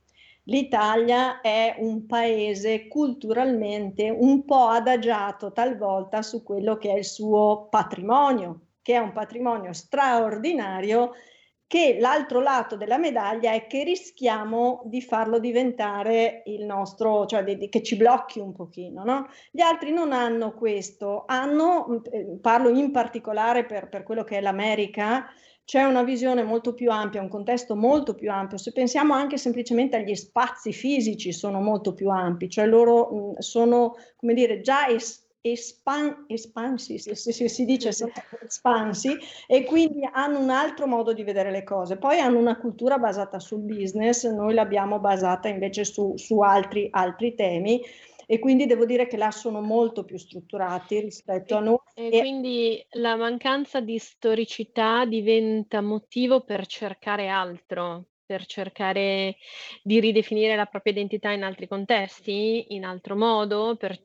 L'Italia 0.44 1.40
è 1.42 1.76
un 1.80 2.06
paese 2.06 2.88
culturalmente 2.88 4.10
un 4.10 4.44
po' 4.46 4.68
adagiato 4.68 5.52
talvolta 5.54 6.22
su 6.22 6.44
quello 6.44 6.78
che 6.78 6.92
è 6.92 6.98
il 6.98 7.06
suo 7.06 7.68
patrimonio, 7.70 8.60
che 8.82 8.96
è 8.96 8.98
un 8.98 9.14
patrimonio 9.14 9.72
straordinario 9.74 11.12
che 11.68 11.98
l'altro 12.00 12.40
lato 12.40 12.78
della 12.78 12.98
medaglia 12.98 13.52
è 13.52 13.68
che 13.68 13.84
rischiamo 13.84 14.82
di 14.86 15.02
farlo 15.02 15.38
diventare 15.38 16.44
il 16.46 16.64
nostro, 16.64 17.26
cioè 17.26 17.44
di, 17.44 17.58
di, 17.58 17.68
che 17.68 17.84
ci 17.84 17.98
blocchi 17.98 18.40
un 18.40 18.54
pochino. 18.54 19.04
No? 19.04 19.28
Gli 19.52 19.60
altri 19.60 19.92
non 19.92 20.14
hanno 20.14 20.54
questo, 20.54 21.26
hanno, 21.28 22.02
eh, 22.10 22.38
parlo 22.40 22.70
in 22.70 22.92
particolare 22.92 23.66
per, 23.66 23.90
per 23.90 24.04
quello 24.04 24.24
che 24.24 24.38
è 24.38 24.42
l'America, 24.42 25.26
c'è 25.66 25.84
una 25.84 26.04
visione 26.04 26.44
molto 26.44 26.74
più 26.74 26.90
ampia, 26.90 27.22
un 27.22 27.28
contesto 27.28 27.76
molto 27.76 28.16
più 28.16 28.32
ampio. 28.32 28.58
Se 28.58 28.72
pensiamo 28.72 29.14
anche 29.14 29.38
semplicemente 29.38 29.98
agli 29.98 30.16
spazi 30.16 30.72
fisici, 30.72 31.34
sono 31.34 31.60
molto 31.60 31.94
più 31.94 32.10
ampi, 32.10 32.50
cioè 32.50 32.66
loro 32.66 33.34
mh, 33.34 33.40
sono, 33.40 33.96
come 34.16 34.34
dire, 34.34 34.62
già 34.62 34.88
es- 34.88 35.27
espan- 35.52 36.26
espansi, 36.28 36.98
si, 36.98 37.16
si, 37.16 37.48
si 37.48 37.66
dice 37.66 37.90
espansi, 38.44 39.18
e 39.48 39.64
quindi 39.64 40.08
hanno 40.12 40.40
un 40.40 40.50
altro 40.50 40.88
modo 40.88 41.14
di 41.14 41.24
vedere 41.24 41.52
le 41.52 41.64
cose. 41.64 41.98
Poi 41.98 42.20
hanno 42.20 42.40
una 42.40 42.58
cultura 42.58 42.98
basata 42.98 43.40
sul 43.40 43.62
business, 43.62 44.26
noi 44.26 44.54
l'abbiamo 44.54 45.00
basata 45.00 45.48
invece 45.48 45.86
su, 45.86 46.14
su 46.18 46.40
altri, 46.40 46.88
altri 46.92 47.36
temi 47.36 47.82
e 48.30 48.40
quindi 48.40 48.66
devo 48.66 48.86
dire 48.86 49.08
che 49.08 49.16
là 49.16 49.32
sono 49.32 49.62
molto 49.62 50.04
più 50.04 50.18
strutturati 50.18 51.00
rispetto 51.00 51.56
a 51.56 51.62
noi. 51.62 51.78
E, 51.96 52.10
e 52.12 52.20
quindi 52.20 52.86
la 52.92 53.16
mancanza 53.16 53.80
di 53.80 53.98
storicità 53.98 55.06
diventa 55.06 55.80
motivo 55.80 56.42
per 56.42 56.66
cercare 56.66 57.30
altro, 57.30 58.08
per 58.26 58.46
cercare 58.46 59.38
di 59.82 60.02
ridefinire 60.02 60.58
la 60.58 60.66
propria 60.66 60.92
identità 60.92 61.32
in 61.32 61.44
altri 61.44 61.68
contesti, 61.68 62.66
in 62.76 62.84
altro 62.84 63.16
modo, 63.16 63.78
per 63.78 63.98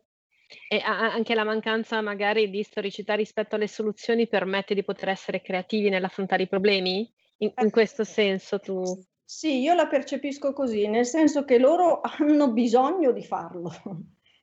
e 0.69 0.81
anche 0.85 1.35
la 1.35 1.45
mancanza 1.45 2.01
magari 2.01 2.51
di 2.51 2.63
storicità 2.63 3.15
rispetto 3.15 3.57
alle 3.57 3.69
soluzioni 3.69 4.29
permette 4.29 4.75
di 4.75 4.85
poter 4.85 5.11
essere 5.11 5.43
creativi 5.43 5.89
nell'affrontare 5.89 6.45
i 6.45 6.49
problemi? 6.49 7.11
In, 7.39 7.53
in 7.57 7.71
questo 7.71 8.05
senso 8.05 8.59
tu... 8.59 8.83
Sì, 9.25 9.61
io 9.61 9.75
la 9.75 9.87
percepisco 9.87 10.53
così, 10.53 10.87
nel 10.89 11.07
senso 11.07 11.45
che 11.45 11.59
loro 11.59 12.01
hanno 12.19 12.53
bisogno 12.53 13.13
di 13.13 13.23
farlo, 13.23 13.73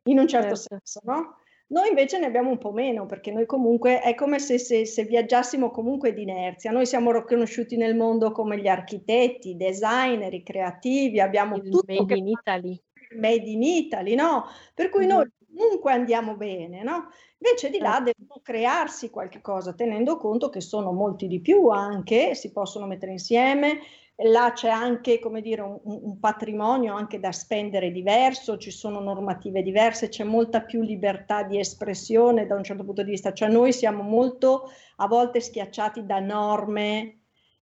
in 0.03 0.19
un 0.19 0.27
certo, 0.27 0.55
certo. 0.55 0.75
senso, 0.75 0.99
no? 1.03 1.35
Noi 1.71 1.89
invece 1.89 2.17
ne 2.17 2.25
abbiamo 2.25 2.49
un 2.49 2.57
po' 2.57 2.71
meno, 2.71 3.05
perché 3.05 3.31
noi 3.31 3.45
comunque 3.45 4.01
è 4.01 4.15
come 4.15 4.39
se, 4.39 4.57
se, 4.57 4.87
se 4.87 5.03
viaggiassimo 5.03 5.69
comunque 5.69 6.13
di 6.13 6.23
inerzia. 6.23 6.71
Noi 6.71 6.87
siamo 6.87 7.11
riconosciuti 7.11 7.77
nel 7.77 7.95
mondo 7.95 8.31
come 8.31 8.59
gli 8.59 8.67
architetti, 8.67 9.51
i 9.51 9.55
designer, 9.55 10.33
i 10.33 10.41
creativi, 10.41 11.19
abbiamo 11.19 11.57
Il 11.57 11.69
tutto. 11.69 11.93
Made 11.93 12.17
in 12.17 12.27
Italy. 12.27 12.81
Made 13.19 13.47
in 13.47 13.61
Italy, 13.61 14.15
no? 14.15 14.45
Per 14.73 14.89
cui 14.89 15.05
mm-hmm. 15.05 15.15
noi 15.15 15.31
comunque 15.55 15.91
andiamo 15.91 16.35
bene, 16.35 16.83
no? 16.83 17.09
Invece 17.37 17.69
di 17.69 17.79
là 17.79 18.01
certo. 18.03 18.11
devono 18.17 18.41
crearsi 18.41 19.09
qualche 19.09 19.41
cosa, 19.41 19.73
tenendo 19.73 20.17
conto 20.17 20.49
che 20.49 20.61
sono 20.61 20.91
molti 20.91 21.27
di 21.27 21.39
più 21.39 21.69
anche, 21.69 22.35
si 22.35 22.51
possono 22.51 22.85
mettere 22.85 23.11
insieme, 23.11 23.79
là 24.23 24.51
c'è 24.53 24.69
anche, 24.69 25.19
come 25.19 25.41
dire, 25.41 25.61
un, 25.61 25.79
un, 25.83 26.19
patrimonio 26.19 26.93
anche 26.95 27.19
da 27.19 27.31
spendere 27.31 27.91
diverso, 27.91 28.57
ci 28.57 28.71
sono 28.71 28.99
normative 28.99 29.61
diverse, 29.61 30.09
c'è 30.09 30.23
molta 30.23 30.61
più 30.61 30.81
libertà 30.81 31.43
di 31.43 31.57
espressione 31.57 32.45
da 32.45 32.55
un 32.55 32.63
certo 32.63 32.83
punto 32.83 33.03
di 33.03 33.11
vista, 33.11 33.31
cioè 33.31 33.49
noi 33.49 33.71
siamo 33.71 34.03
molto 34.03 34.69
a 34.97 35.07
volte 35.07 35.39
schiacciati 35.39 36.05
da 36.05 36.19
norme 36.19 37.18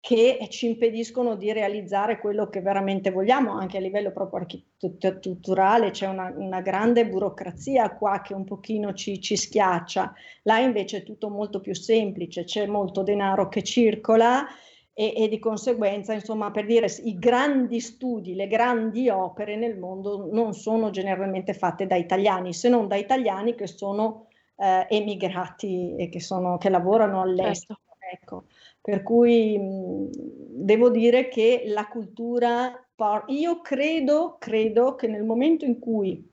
che 0.01 0.47
ci 0.49 0.65
impediscono 0.65 1.35
di 1.35 1.53
realizzare 1.53 2.17
quello 2.17 2.49
che 2.49 2.59
veramente 2.59 3.11
vogliamo, 3.11 3.53
anche 3.53 3.77
a 3.77 3.79
livello 3.79 4.11
proprio 4.11 4.39
architetturale 4.39 5.91
c'è 5.91 6.07
una, 6.07 6.33
una 6.35 6.59
grande 6.59 7.07
burocrazia 7.07 7.95
qua 7.95 8.19
che 8.21 8.33
un 8.33 8.43
pochino 8.43 8.93
ci, 8.93 9.21
ci, 9.21 9.37
schiaccia, 9.37 10.11
là 10.41 10.57
invece 10.57 10.97
è 10.97 11.03
tutto 11.03 11.29
molto 11.29 11.61
più 11.61 11.75
semplice, 11.75 12.45
c'è 12.45 12.65
molto 12.65 13.03
denaro 13.03 13.47
che 13.47 13.61
circola 13.61 14.47
e, 14.91 15.13
e 15.15 15.27
di 15.27 15.37
conseguenza, 15.37 16.13
insomma, 16.13 16.49
per 16.49 16.65
dire, 16.65 16.87
i 17.03 17.19
grandi 17.19 17.79
studi, 17.79 18.33
le 18.33 18.47
grandi 18.47 19.07
opere 19.07 19.55
nel 19.55 19.77
mondo 19.77 20.27
non 20.31 20.53
sono 20.53 20.89
generalmente 20.89 21.53
fatte 21.53 21.85
da 21.85 21.95
italiani, 21.95 22.53
se 22.53 22.69
non 22.69 22.87
da 22.87 22.95
italiani 22.95 23.53
che 23.53 23.67
sono 23.67 24.29
eh, 24.57 24.87
emigrati 24.89 25.95
e 25.95 26.09
che, 26.09 26.19
sono, 26.19 26.57
che 26.57 26.69
lavorano 26.69 27.21
all'estero. 27.21 27.79
Certo. 27.85 27.89
Ecco. 28.13 28.43
Per 28.81 29.03
cui 29.03 29.57
mh, 29.57 30.09
devo 30.63 30.89
dire 30.89 31.27
che 31.27 31.63
la 31.67 31.87
cultura, 31.87 32.73
io 33.27 33.61
credo, 33.61 34.37
credo 34.39 34.95
che 34.95 35.07
nel 35.07 35.23
momento 35.23 35.65
in 35.65 35.79
cui 35.79 36.27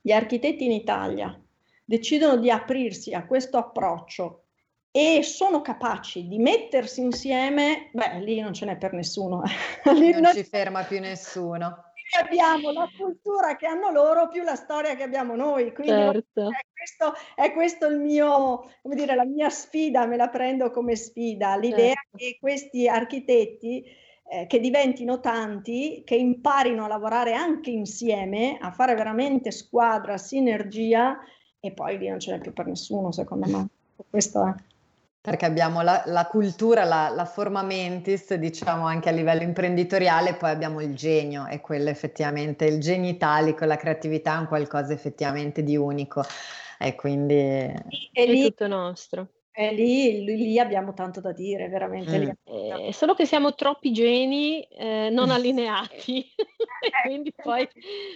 gli 0.00 0.12
architetti 0.12 0.64
in 0.64 0.72
Italia 0.72 1.40
decidono 1.84 2.36
di 2.36 2.50
aprirsi 2.50 3.12
a 3.12 3.26
questo 3.26 3.58
approccio 3.58 4.44
e 4.92 5.22
sono 5.22 5.60
capaci 5.60 6.26
di 6.26 6.38
mettersi 6.38 7.00
insieme, 7.00 7.90
beh, 7.92 8.20
lì 8.20 8.40
non 8.40 8.52
ce 8.52 8.66
n'è 8.66 8.76
per 8.76 8.92
nessuno. 8.92 9.42
lì 9.94 10.10
non, 10.12 10.22
non 10.22 10.34
ci 10.34 10.44
ferma 10.44 10.82
più 10.82 10.98
nessuno. 11.00 11.89
Abbiamo 12.18 12.70
la 12.70 12.88
cultura 12.96 13.56
che 13.56 13.66
hanno 13.66 13.90
loro 13.90 14.28
più 14.28 14.42
la 14.42 14.54
storia 14.54 14.94
che 14.94 15.02
abbiamo 15.02 15.36
noi. 15.36 15.72
Quindi 15.72 15.92
certo. 15.92 16.48
è, 16.48 16.66
questo, 16.72 17.14
è 17.34 17.52
questo 17.52 17.86
il 17.86 17.98
mio, 17.98 18.70
come 18.82 18.94
dire, 18.94 19.14
la 19.14 19.24
mia 19.24 19.50
sfida, 19.50 20.06
me 20.06 20.16
la 20.16 20.28
prendo 20.28 20.70
come 20.70 20.96
sfida, 20.96 21.56
l'idea 21.56 21.94
certo. 21.94 22.16
che 22.16 22.38
questi 22.40 22.88
architetti 22.88 23.84
eh, 24.32 24.46
che 24.46 24.60
diventino 24.60 25.18
tanti, 25.20 26.02
che 26.04 26.14
imparino 26.14 26.84
a 26.84 26.88
lavorare 26.88 27.34
anche 27.34 27.70
insieme, 27.70 28.58
a 28.60 28.70
fare 28.70 28.94
veramente 28.94 29.50
squadra, 29.50 30.16
sinergia 30.18 31.18
e 31.58 31.72
poi 31.72 31.98
lì 31.98 32.08
non 32.08 32.20
ce 32.20 32.32
n'è 32.32 32.40
più 32.40 32.52
per 32.52 32.66
nessuno, 32.66 33.12
secondo 33.12 33.48
me. 33.48 33.68
Questo 34.08 34.46
è. 34.46 34.54
Perché 35.22 35.44
abbiamo 35.44 35.82
la, 35.82 36.02
la 36.06 36.26
cultura, 36.26 36.84
la, 36.84 37.10
la, 37.10 37.26
forma 37.26 37.62
mentis, 37.62 38.32
diciamo 38.34 38.86
anche 38.86 39.10
a 39.10 39.12
livello 39.12 39.42
imprenditoriale, 39.42 40.32
poi 40.34 40.50
abbiamo 40.50 40.80
il 40.80 40.94
genio 40.94 41.46
e 41.46 41.60
quello 41.60 41.90
effettivamente, 41.90 42.64
il 42.64 42.80
genio 42.80 43.10
italico, 43.10 43.66
la 43.66 43.76
creatività 43.76 44.36
è 44.36 44.38
un 44.38 44.46
qualcosa 44.46 44.94
effettivamente 44.94 45.62
di 45.62 45.76
unico. 45.76 46.22
E 46.78 46.94
quindi... 46.94 47.34
È, 47.34 48.26
lì, 48.26 48.44
è 48.44 48.46
tutto 48.46 48.66
nostro. 48.66 49.28
E 49.52 49.74
lì, 49.74 50.24
lì, 50.24 50.58
abbiamo 50.58 50.94
tanto 50.94 51.20
da 51.20 51.32
dire, 51.32 51.68
veramente. 51.68 52.38
Mm. 52.50 52.86
Eh, 52.86 52.92
solo 52.94 53.14
che 53.14 53.26
siamo 53.26 53.54
troppi 53.54 53.92
geni 53.92 54.62
eh, 54.62 55.10
non 55.10 55.28
allineati, 55.30 56.24
quindi 57.04 57.30
poi 57.34 57.68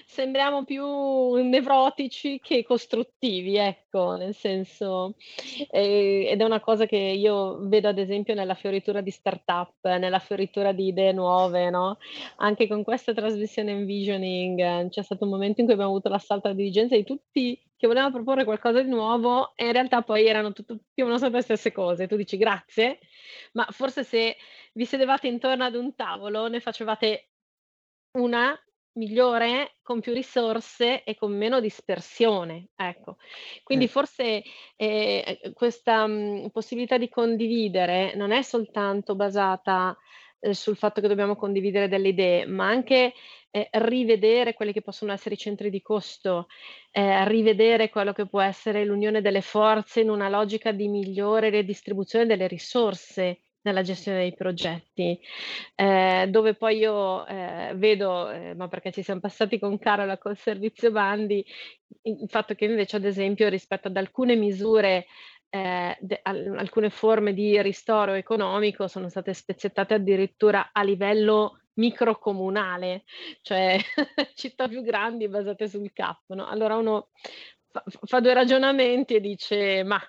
sembriamo 0.06 0.64
più 0.64 1.34
nevrotici 1.34 2.40
che 2.40 2.62
costruttivi, 2.62 3.56
ecco, 3.56 3.83
nel 4.16 4.34
senso, 4.34 5.14
eh, 5.70 6.28
ed 6.30 6.40
è 6.40 6.44
una 6.44 6.60
cosa 6.60 6.86
che 6.86 6.96
io 6.96 7.58
vedo 7.68 7.88
ad 7.88 7.98
esempio 7.98 8.34
nella 8.34 8.54
fioritura 8.54 9.00
di 9.00 9.10
startup, 9.10 9.74
nella 9.82 10.18
fioritura 10.18 10.72
di 10.72 10.88
idee 10.88 11.12
nuove, 11.12 11.70
no? 11.70 11.98
Anche 12.36 12.66
con 12.66 12.82
questa 12.82 13.12
trasmissione 13.12 13.72
Envisioning 13.72 14.88
c'è 14.88 15.02
stato 15.02 15.24
un 15.24 15.30
momento 15.30 15.60
in 15.60 15.66
cui 15.66 15.74
abbiamo 15.74 15.92
avuto 15.92 16.08
l'assalto 16.08 16.46
alla 16.46 16.56
dirigenza 16.56 16.96
di 16.96 17.04
tutti 17.04 17.60
che 17.76 17.86
voleva 17.86 18.10
proporre 18.10 18.44
qualcosa 18.44 18.82
di 18.82 18.88
nuovo 18.88 19.52
e 19.56 19.66
in 19.66 19.72
realtà 19.72 20.02
poi 20.02 20.26
erano 20.26 20.52
tutto, 20.52 20.78
più 20.92 21.04
o 21.04 21.06
meno 21.06 21.18
sempre 21.18 21.38
le 21.38 21.44
stesse 21.44 21.72
cose. 21.72 22.06
Tu 22.06 22.16
dici 22.16 22.36
grazie, 22.36 22.98
ma 23.52 23.66
forse 23.70 24.04
se 24.04 24.36
vi 24.72 24.84
sedevate 24.84 25.26
intorno 25.26 25.64
ad 25.64 25.74
un 25.74 25.94
tavolo 25.94 26.48
ne 26.48 26.60
facevate 26.60 27.28
una 28.18 28.58
migliore 28.94 29.76
con 29.82 30.00
più 30.00 30.12
risorse 30.12 31.04
e 31.04 31.14
con 31.14 31.36
meno 31.36 31.60
dispersione. 31.60 32.68
Ecco. 32.76 33.16
Quindi 33.62 33.86
eh. 33.86 33.88
forse 33.88 34.42
eh, 34.76 35.50
questa 35.52 36.06
mh, 36.06 36.50
possibilità 36.52 36.98
di 36.98 37.08
condividere 37.08 38.14
non 38.16 38.32
è 38.32 38.42
soltanto 38.42 39.14
basata 39.14 39.96
eh, 40.40 40.54
sul 40.54 40.76
fatto 40.76 41.00
che 41.00 41.08
dobbiamo 41.08 41.36
condividere 41.36 41.88
delle 41.88 42.08
idee, 42.08 42.46
ma 42.46 42.68
anche 42.68 43.14
eh, 43.50 43.68
rivedere 43.72 44.54
quelli 44.54 44.72
che 44.72 44.82
possono 44.82 45.12
essere 45.12 45.36
i 45.36 45.38
centri 45.38 45.70
di 45.70 45.80
costo, 45.80 46.48
eh, 46.90 47.26
rivedere 47.28 47.88
quello 47.88 48.12
che 48.12 48.26
può 48.26 48.40
essere 48.40 48.84
l'unione 48.84 49.20
delle 49.20 49.40
forze 49.40 50.00
in 50.00 50.10
una 50.10 50.28
logica 50.28 50.72
di 50.72 50.88
migliore 50.88 51.50
redistribuzione 51.50 52.26
delle 52.26 52.48
risorse 52.48 53.40
nella 53.64 53.82
gestione 53.82 54.18
dei 54.18 54.34
progetti, 54.34 55.18
eh, 55.74 56.26
dove 56.30 56.54
poi 56.54 56.78
io 56.78 57.26
eh, 57.26 57.72
vedo, 57.76 58.30
eh, 58.30 58.54
ma 58.54 58.68
perché 58.68 58.92
ci 58.92 59.02
siamo 59.02 59.20
passati 59.20 59.58
con 59.58 59.78
Carola 59.78 60.18
col 60.18 60.36
servizio 60.36 60.90
bandi, 60.90 61.44
il 62.02 62.28
fatto 62.28 62.54
che 62.54 62.66
invece 62.66 62.96
ad 62.96 63.04
esempio 63.04 63.48
rispetto 63.48 63.88
ad 63.88 63.96
alcune 63.96 64.36
misure 64.36 65.06
eh, 65.48 65.96
de- 66.00 66.20
al- 66.22 66.56
alcune 66.58 66.90
forme 66.90 67.32
di 67.32 67.60
ristoro 67.62 68.12
economico 68.12 68.88
sono 68.88 69.08
state 69.08 69.32
spezzettate 69.32 69.94
addirittura 69.94 70.70
a 70.72 70.82
livello 70.82 71.60
microcomunale, 71.74 73.04
cioè 73.42 73.78
città 74.34 74.68
più 74.68 74.82
grandi 74.82 75.28
basate 75.28 75.68
sul 75.68 75.92
CAP. 75.92 76.34
No? 76.34 76.46
Allora 76.46 76.76
uno 76.76 77.08
fa, 77.74 77.82
fa, 78.06 78.20
due 78.20 78.34
ragionamenti 78.34 79.14
e 79.16 79.20
dice 79.20 79.82
ma 79.82 80.00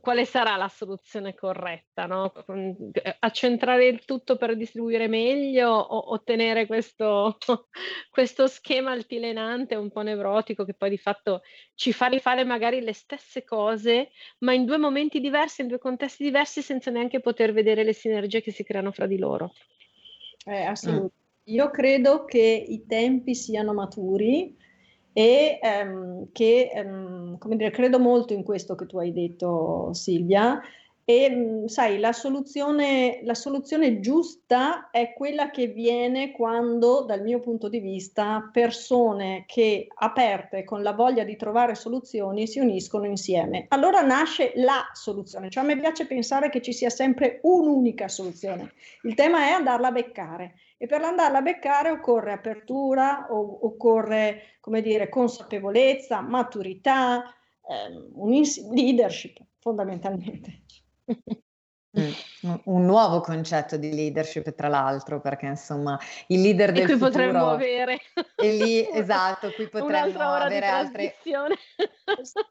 quale 0.00 0.24
sarà 0.24 0.56
la 0.56 0.68
soluzione 0.68 1.34
corretta? 1.34 2.06
No? 2.06 2.32
Accentrare 3.20 3.86
il 3.86 4.04
tutto 4.04 4.36
per 4.36 4.56
distribuire 4.56 5.06
meglio 5.06 5.70
o 5.70 6.12
ottenere 6.12 6.66
questo, 6.66 7.36
questo 8.10 8.46
schema 8.46 8.92
altilenante 8.92 9.74
un 9.76 9.90
po' 9.90 10.02
nevrotico 10.02 10.64
che 10.64 10.74
poi 10.74 10.90
di 10.90 10.98
fatto 10.98 11.42
ci 11.74 11.92
fa 11.92 12.06
rifare 12.06 12.44
magari 12.44 12.80
le 12.80 12.94
stesse 12.94 13.44
cose 13.44 14.10
ma 14.38 14.54
in 14.54 14.64
due 14.64 14.78
momenti 14.78 15.20
diversi, 15.20 15.60
in 15.60 15.68
due 15.68 15.78
contesti 15.78 16.24
diversi 16.24 16.62
senza 16.62 16.90
neanche 16.90 17.20
poter 17.20 17.52
vedere 17.52 17.84
le 17.84 17.92
sinergie 17.92 18.40
che 18.40 18.50
si 18.50 18.64
creano 18.64 18.90
fra 18.90 19.06
di 19.06 19.18
loro. 19.18 19.52
Eh, 20.46 20.62
assolutamente. 20.62 21.14
Mm. 21.14 21.24
Io 21.48 21.70
credo 21.70 22.24
che 22.24 22.40
i 22.40 22.86
tempi 22.86 23.36
siano 23.36 23.72
maturi 23.72 24.56
e 25.18 25.58
ehm, 25.62 26.28
che, 26.30 26.70
ehm, 26.70 27.38
come 27.38 27.56
dire, 27.56 27.70
credo 27.70 27.98
molto 27.98 28.34
in 28.34 28.42
questo 28.42 28.74
che 28.74 28.84
tu 28.84 28.98
hai 28.98 29.14
detto, 29.14 29.94
Silvia, 29.94 30.60
e 31.06 31.30
mm, 31.30 31.64
sai, 31.66 31.98
la 31.98 32.12
soluzione, 32.12 33.20
la 33.22 33.32
soluzione 33.32 34.00
giusta 34.00 34.90
è 34.90 35.14
quella 35.14 35.48
che 35.50 35.68
viene 35.68 36.32
quando, 36.32 37.00
dal 37.06 37.22
mio 37.22 37.40
punto 37.40 37.70
di 37.70 37.78
vista, 37.78 38.50
persone 38.52 39.44
che 39.46 39.86
aperte 39.94 40.64
con 40.64 40.82
la 40.82 40.92
voglia 40.92 41.24
di 41.24 41.36
trovare 41.36 41.74
soluzioni 41.74 42.46
si 42.46 42.58
uniscono 42.58 43.06
insieme. 43.06 43.64
Allora 43.68 44.02
nasce 44.02 44.52
la 44.56 44.84
soluzione. 44.92 45.48
Cioè 45.48 45.64
a 45.64 45.66
me 45.66 45.78
piace 45.78 46.06
pensare 46.06 46.50
che 46.50 46.60
ci 46.60 46.74
sia 46.74 46.90
sempre 46.90 47.38
un'unica 47.44 48.06
soluzione. 48.08 48.72
Il 49.04 49.14
tema 49.14 49.46
è 49.46 49.50
andarla 49.52 49.88
a 49.88 49.92
beccare. 49.92 50.56
E 50.78 50.86
per 50.86 51.02
andarla 51.02 51.38
a 51.38 51.42
beccare 51.42 51.90
occorre 51.90 52.32
apertura, 52.32 53.26
occorre, 53.30 54.58
come 54.60 54.82
dire, 54.82 55.08
consapevolezza, 55.08 56.20
maturità, 56.20 57.34
ehm, 57.66 58.10
leadership 58.72 59.38
fondamentalmente. 59.58 60.64
Mm, 61.98 62.54
un 62.64 62.84
nuovo 62.84 63.20
concetto 63.20 63.78
di 63.78 63.94
leadership, 63.94 64.54
tra 64.54 64.68
l'altro, 64.68 65.18
perché 65.18 65.46
insomma 65.46 65.98
il 66.26 66.42
leader 66.42 66.70
del 66.70 66.82
e 66.82 66.84
qui 66.84 66.94
futuro 66.94 67.08
potremmo 67.08 67.48
avere 67.48 68.00
e 68.34 68.52
lì 68.52 68.86
esatto, 68.92 69.50
qui 69.52 69.66
potremmo 69.70 70.20
avere 70.20 70.66
altre 70.66 71.14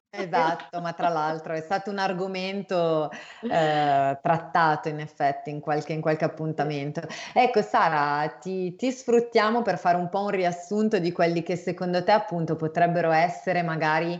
Esatto, 0.09 0.79
ma 0.81 0.93
tra 0.93 1.09
l'altro 1.09 1.53
è 1.53 1.59
stato 1.59 1.91
un 1.91 1.99
argomento 1.99 3.11
eh, 3.41 4.17
trattato 4.21 4.87
in 4.87 4.99
effetti 4.99 5.49
in 5.49 5.59
qualche, 5.59 5.93
in 5.93 6.01
qualche 6.01 6.25
appuntamento. 6.25 7.01
Ecco, 7.33 7.61
Sara, 7.61 8.27
ti, 8.39 8.75
ti 8.75 8.91
sfruttiamo 8.91 9.61
per 9.61 9.77
fare 9.77 9.97
un 9.97 10.09
po' 10.09 10.21
un 10.21 10.29
riassunto 10.29 10.99
di 10.99 11.11
quelli 11.11 11.43
che 11.43 11.55
secondo 11.55 12.03
te 12.03 12.11
appunto 12.11 12.55
potrebbero 12.55 13.11
essere 13.11 13.61
magari 13.61 14.19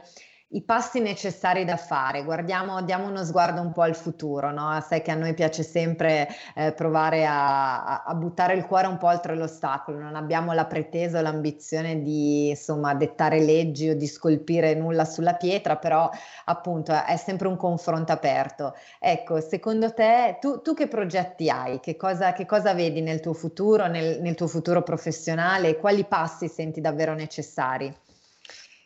i 0.56 0.64
passi 0.64 1.02
necessari 1.02 1.66
da 1.66 1.76
fare. 1.76 2.24
Guardiamo, 2.24 2.82
diamo 2.82 3.08
uno 3.08 3.26
sguardo 3.26 3.60
un 3.60 3.74
po' 3.74 3.82
al 3.82 3.96
futuro, 3.96 4.52
no? 4.52 4.80
Sai 4.82 5.02
che 5.02 5.12
a 5.12 5.16
noi 5.16 5.34
piace 5.34 5.64
sempre 5.64 6.30
eh, 6.56 6.72
provare 6.72 7.26
a, 7.26 8.04
a, 8.04 8.16
buttare 8.16 8.54
il 8.56 8.66
cuore 8.66 8.88
un 8.88 8.98
po' 8.98 9.08
oltre 9.08 9.36
l'ostacolo, 9.36 10.00
non 10.00 10.16
abbiamo 10.16 10.54
la 10.54 10.66
pretesa 10.66 11.20
o 11.20 11.22
l'ambizione 11.22 12.02
di 12.02 12.50
insomma 12.50 12.94
dettare 12.96 13.42
leggi 13.42 13.90
o 13.90 13.96
di 13.96 14.08
scolpire 14.08 14.76
nulla 14.76 15.04
sulla 15.04 15.34
pietra, 15.34 15.76
però 15.76 16.10
appunto 16.46 16.94
è 17.06 17.18
sempre 17.18 17.50
un 17.50 17.58
confronto 17.58 18.14
aperto. 18.14 18.76
Ecco, 19.00 19.42
secondo 19.42 19.94
te 19.94 20.38
tu, 20.40 20.62
tu 20.62 20.74
che 20.74 20.88
progetti 20.88 21.50
hai? 21.50 21.82
Che 21.82 21.98
cosa, 21.98 22.32
che 22.32 22.46
cosa, 22.46 22.74
vedi 22.74 23.02
nel 23.02 23.20
tuo 23.20 23.34
futuro, 23.34 23.88
nel, 23.88 24.22
nel 24.22 24.36
tuo 24.36 24.48
futuro 24.48 24.84
professionale? 24.84 25.76
Quali 25.76 26.06
passi 26.06 26.48
senti 26.48 26.80
davvero 26.80 27.14
necessari? 27.14 27.94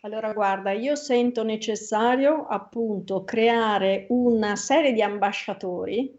Allora, 0.01 0.31
guarda, 0.31 0.71
io 0.71 0.95
sento 0.95 1.43
necessario 1.43 2.45
appunto 2.47 3.25
creare 3.25 4.05
una 4.09 4.55
serie 4.55 4.93
di 4.93 5.01
ambasciatori 5.01 6.17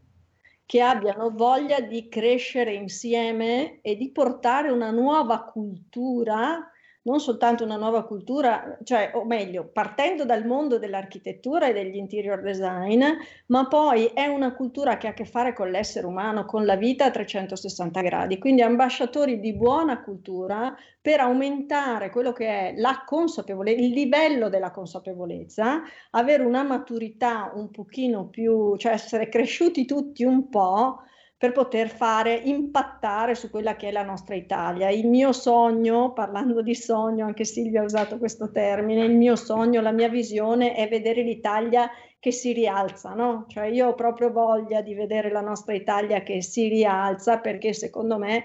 che 0.66 0.82
abbiano 0.82 1.30
voglia 1.30 1.80
di 1.80 2.08
crescere 2.08 2.74
insieme 2.74 3.80
e 3.80 3.96
di 3.96 4.10
portare 4.10 4.70
una 4.70 4.90
nuova 4.90 5.44
cultura 5.44 6.70
non 7.02 7.18
soltanto 7.18 7.64
una 7.64 7.76
nuova 7.76 8.04
cultura, 8.04 8.78
cioè, 8.84 9.12
o 9.14 9.24
meglio, 9.24 9.70
partendo 9.72 10.24
dal 10.24 10.44
mondo 10.44 10.78
dell'architettura 10.78 11.68
e 11.68 11.72
degli 11.72 11.96
interior 11.96 12.42
design, 12.42 13.02
ma 13.46 13.66
poi 13.68 14.06
è 14.06 14.26
una 14.26 14.54
cultura 14.54 14.98
che 14.98 15.06
ha 15.06 15.10
a 15.10 15.14
che 15.14 15.24
fare 15.24 15.54
con 15.54 15.70
l'essere 15.70 16.06
umano, 16.06 16.44
con 16.44 16.64
la 16.66 16.76
vita 16.76 17.06
a 17.06 17.10
360 17.10 18.00
gradi, 18.02 18.38
quindi 18.38 18.62
ambasciatori 18.62 19.40
di 19.40 19.54
buona 19.54 20.02
cultura 20.02 20.74
per 21.00 21.20
aumentare 21.20 22.10
quello 22.10 22.32
che 22.32 22.46
è 22.46 22.74
la 22.76 23.02
consapevolezza, 23.06 23.80
il 23.80 23.90
livello 23.90 24.48
della 24.50 24.70
consapevolezza, 24.70 25.82
avere 26.10 26.44
una 26.44 26.62
maturità 26.62 27.50
un 27.54 27.70
pochino 27.70 28.28
più, 28.28 28.76
cioè 28.76 28.92
essere 28.92 29.28
cresciuti 29.30 29.86
tutti 29.86 30.24
un 30.24 30.50
po' 30.50 31.02
per 31.40 31.52
poter 31.52 31.88
fare 31.88 32.34
impattare 32.34 33.34
su 33.34 33.48
quella 33.48 33.74
che 33.74 33.88
è 33.88 33.92
la 33.92 34.02
nostra 34.02 34.34
Italia. 34.34 34.90
Il 34.90 35.06
mio 35.06 35.32
sogno, 35.32 36.12
parlando 36.12 36.60
di 36.60 36.74
sogno, 36.74 37.24
anche 37.24 37.46
Silvia 37.46 37.80
ha 37.80 37.84
usato 37.84 38.18
questo 38.18 38.50
termine, 38.50 39.06
il 39.06 39.16
mio 39.16 39.36
sogno, 39.36 39.80
la 39.80 39.90
mia 39.90 40.10
visione 40.10 40.74
è 40.74 40.86
vedere 40.86 41.22
l'Italia 41.22 41.88
che 42.18 42.30
si 42.30 42.52
rialza, 42.52 43.14
no? 43.14 43.46
Cioè 43.48 43.68
io 43.68 43.88
ho 43.88 43.94
proprio 43.94 44.30
voglia 44.30 44.82
di 44.82 44.92
vedere 44.92 45.30
la 45.30 45.40
nostra 45.40 45.72
Italia 45.72 46.22
che 46.22 46.42
si 46.42 46.68
rialza 46.68 47.38
perché 47.38 47.72
secondo 47.72 48.18
me 48.18 48.44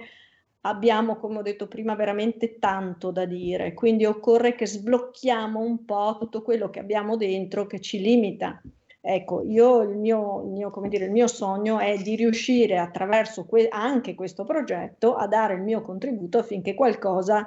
abbiamo, 0.61 1.17
come 1.17 1.39
ho 1.39 1.41
detto 1.41 1.67
prima, 1.67 1.95
veramente 1.95 2.59
tanto 2.59 3.11
da 3.11 3.25
dire, 3.25 3.73
quindi 3.73 4.05
occorre 4.05 4.55
che 4.55 4.65
sblocchiamo 4.65 5.59
un 5.59 5.83
po' 5.83 6.15
tutto 6.17 6.41
quello 6.41 6.69
che 6.69 6.79
abbiamo 6.79 7.17
dentro 7.17 7.65
che 7.65 7.81
ci 7.81 7.99
limita. 7.99 8.61
Ecco, 9.07 9.43
io 9.43 9.81
il 9.83 9.97
mio, 9.97 10.41
il 10.41 10.49
mio, 10.49 10.71
dire, 10.87 11.05
il 11.05 11.11
mio 11.11 11.27
sogno 11.27 11.77
è 11.77 11.95
di 11.97 12.15
riuscire 12.15 12.79
attraverso 12.79 13.45
que- 13.45 13.67
anche 13.69 14.15
questo 14.15 14.43
progetto 14.43 15.13
a 15.13 15.27
dare 15.27 15.53
il 15.53 15.61
mio 15.61 15.81
contributo 15.81 16.39
affinché 16.39 16.73
qualcosa 16.73 17.45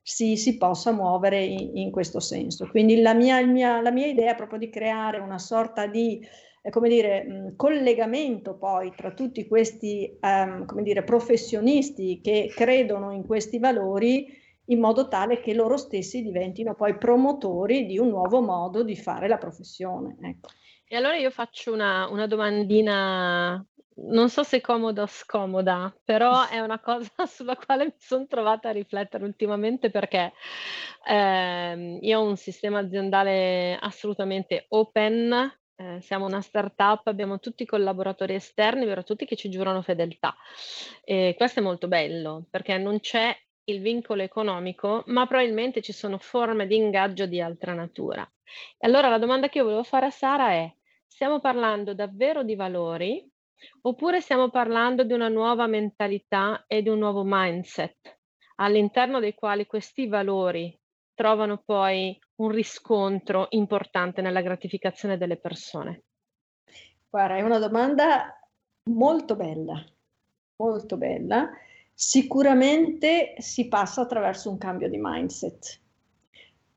si, 0.00 0.36
si 0.36 0.56
possa 0.56 0.92
muovere 0.92 1.42
in, 1.42 1.76
in, 1.78 1.90
questo 1.90 2.20
senso. 2.20 2.68
Quindi 2.68 3.00
la 3.00 3.12
mia, 3.12 3.44
mia, 3.44 3.80
la 3.80 3.90
mia 3.90 4.06
idea 4.06 4.32
è 4.32 4.36
proprio 4.36 4.60
di 4.60 4.70
creare 4.70 5.18
una 5.18 5.38
sorta 5.38 5.88
di 5.88 6.24
come 6.70 6.88
dire, 6.88 7.24
mh, 7.24 7.56
collegamento 7.56 8.56
poi 8.56 8.92
tra 8.94 9.12
tutti 9.12 9.48
questi 9.48 10.16
um, 10.20 10.64
come 10.64 10.82
dire, 10.82 11.02
professionisti 11.02 12.20
che 12.22 12.52
credono 12.54 13.10
in 13.10 13.26
questi 13.26 13.58
valori 13.58 14.28
in 14.66 14.78
modo 14.78 15.08
tale 15.08 15.40
che 15.40 15.54
loro 15.54 15.76
stessi 15.76 16.22
diventino 16.22 16.76
poi 16.76 16.96
promotori 16.98 17.86
di 17.86 17.98
un 17.98 18.10
nuovo 18.10 18.40
modo 18.40 18.84
di 18.84 18.94
fare 18.94 19.26
la 19.26 19.38
professione. 19.38 20.16
Ecco. 20.20 20.50
E 20.92 20.96
allora 20.96 21.14
io 21.14 21.30
faccio 21.30 21.72
una, 21.72 22.08
una 22.08 22.26
domandina, 22.26 23.64
non 24.08 24.28
so 24.28 24.42
se 24.42 24.60
comoda 24.60 25.02
o 25.02 25.06
scomoda, 25.06 25.96
però 26.04 26.48
è 26.48 26.58
una 26.58 26.80
cosa 26.80 27.26
sulla 27.30 27.54
quale 27.54 27.84
mi 27.84 27.94
sono 27.96 28.26
trovata 28.26 28.70
a 28.70 28.72
riflettere 28.72 29.22
ultimamente 29.22 29.90
perché 29.90 30.32
eh, 31.06 31.98
io 32.00 32.18
ho 32.18 32.24
un 32.24 32.36
sistema 32.36 32.80
aziendale 32.80 33.78
assolutamente 33.80 34.64
open, 34.70 35.58
eh, 35.76 36.00
siamo 36.00 36.26
una 36.26 36.40
startup, 36.40 37.06
abbiamo 37.06 37.38
tutti 37.38 37.62
i 37.62 37.66
collaboratori 37.66 38.34
esterni, 38.34 38.84
però 38.84 39.04
tutti 39.04 39.26
che 39.26 39.36
ci 39.36 39.48
giurano 39.48 39.82
fedeltà. 39.82 40.34
E 41.04 41.34
questo 41.36 41.60
è 41.60 41.62
molto 41.62 41.86
bello 41.86 42.46
perché 42.50 42.78
non 42.78 42.98
c'è 42.98 43.32
il 43.66 43.80
vincolo 43.80 44.22
economico, 44.22 45.04
ma 45.06 45.24
probabilmente 45.28 45.82
ci 45.82 45.92
sono 45.92 46.18
forme 46.18 46.66
di 46.66 46.74
ingaggio 46.74 47.26
di 47.26 47.40
altra 47.40 47.74
natura. 47.74 48.28
E 48.76 48.86
allora 48.88 49.08
la 49.08 49.18
domanda 49.18 49.48
che 49.48 49.58
io 49.58 49.64
volevo 49.64 49.84
fare 49.84 50.06
a 50.06 50.10
Sara 50.10 50.50
è, 50.50 50.74
stiamo 51.10 51.40
parlando 51.40 51.92
davvero 51.92 52.44
di 52.44 52.54
valori 52.54 53.28
oppure 53.82 54.20
stiamo 54.20 54.48
parlando 54.48 55.02
di 55.02 55.12
una 55.12 55.28
nuova 55.28 55.66
mentalità 55.66 56.64
e 56.66 56.82
di 56.82 56.88
un 56.88 56.98
nuovo 56.98 57.22
mindset 57.26 58.18
all'interno 58.56 59.18
dei 59.18 59.34
quali 59.34 59.66
questi 59.66 60.06
valori 60.06 60.78
trovano 61.12 61.62
poi 61.64 62.16
un 62.36 62.50
riscontro 62.50 63.48
importante 63.50 64.22
nella 64.22 64.40
gratificazione 64.40 65.18
delle 65.18 65.36
persone? 65.36 66.04
Guarda, 67.10 67.36
è 67.36 67.42
una 67.42 67.58
domanda 67.58 68.38
molto 68.84 69.34
bella, 69.34 69.84
molto 70.56 70.96
bella. 70.96 71.50
Sicuramente 71.92 73.34
si 73.38 73.68
passa 73.68 74.02
attraverso 74.02 74.48
un 74.48 74.58
cambio 74.58 74.88
di 74.88 74.98
mindset. 74.98 75.79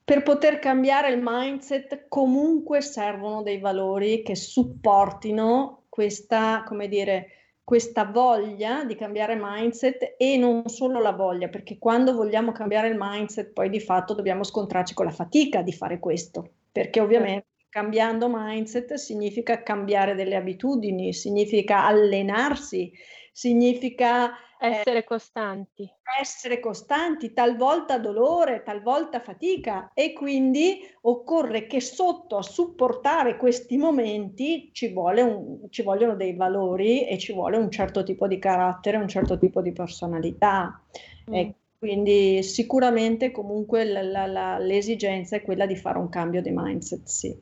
Per 0.06 0.22
poter 0.22 0.60
cambiare 0.60 1.12
il 1.12 1.22
mindset 1.24 2.08
comunque 2.10 2.82
servono 2.82 3.42
dei 3.42 3.60
valori 3.60 4.22
che 4.22 4.36
supportino 4.36 5.86
questa, 5.88 6.64
come 6.68 6.90
dire, 6.90 7.28
questa 7.64 8.04
voglia 8.04 8.84
di 8.84 8.96
cambiare 8.96 9.40
mindset 9.40 10.16
e 10.18 10.36
non 10.36 10.68
solo 10.68 11.00
la 11.00 11.14
voglia, 11.14 11.48
perché 11.48 11.78
quando 11.78 12.14
vogliamo 12.14 12.52
cambiare 12.52 12.90
il 12.90 12.98
mindset 13.00 13.54
poi 13.54 13.70
di 13.70 13.80
fatto 13.80 14.14
dobbiamo 14.14 14.44
scontrarci 14.44 14.94
con 14.94 15.06
la 15.06 15.12
fatica 15.12 15.62
di 15.62 15.72
fare 15.72 16.00
questo, 16.00 16.50
perché 16.70 17.00
ovviamente 17.00 17.46
cambiando 17.70 18.30
mindset 18.30 18.96
significa 18.96 19.64
cambiare 19.64 20.16
delle 20.16 20.36
abitudini, 20.36 21.14
significa 21.14 21.86
allenarsi, 21.86 22.92
significa 23.32 24.32
essere 24.68 25.04
costanti. 25.04 25.90
Essere 26.20 26.60
costanti, 26.60 27.34
talvolta 27.34 27.98
dolore, 27.98 28.64
talvolta 28.64 29.20
fatica 29.20 29.92
e 29.94 30.14
quindi 30.14 30.80
occorre 31.02 31.68
che 31.68 31.82
sotto 31.82 32.38
a 32.38 32.42
supportare 32.42 33.36
questi 33.38 33.78
momenti 33.78 34.70
ci, 34.72 34.94
un, 34.96 35.68
ci 35.70 35.82
vogliono 35.82 36.16
dei 36.16 36.36
valori 36.36 37.06
e 37.06 37.18
ci 37.18 37.34
vuole 37.34 37.58
un 37.58 37.70
certo 37.70 38.04
tipo 38.04 38.28
di 38.28 38.40
carattere, 38.40 38.98
un 38.98 39.08
certo 39.08 39.38
tipo 39.38 39.62
di 39.62 39.74
personalità. 39.74 40.82
Mm. 41.30 41.34
E 41.34 41.54
quindi 41.78 42.42
sicuramente 42.44 43.32
comunque 43.32 43.84
la, 43.84 44.02
la, 44.02 44.26
la, 44.26 44.58
l'esigenza 44.58 45.36
è 45.36 45.42
quella 45.42 45.66
di 45.66 45.76
fare 45.76 45.98
un 45.98 46.08
cambio 46.08 46.42
di 46.42 46.52
mindset, 46.54 47.06
sì. 47.06 47.38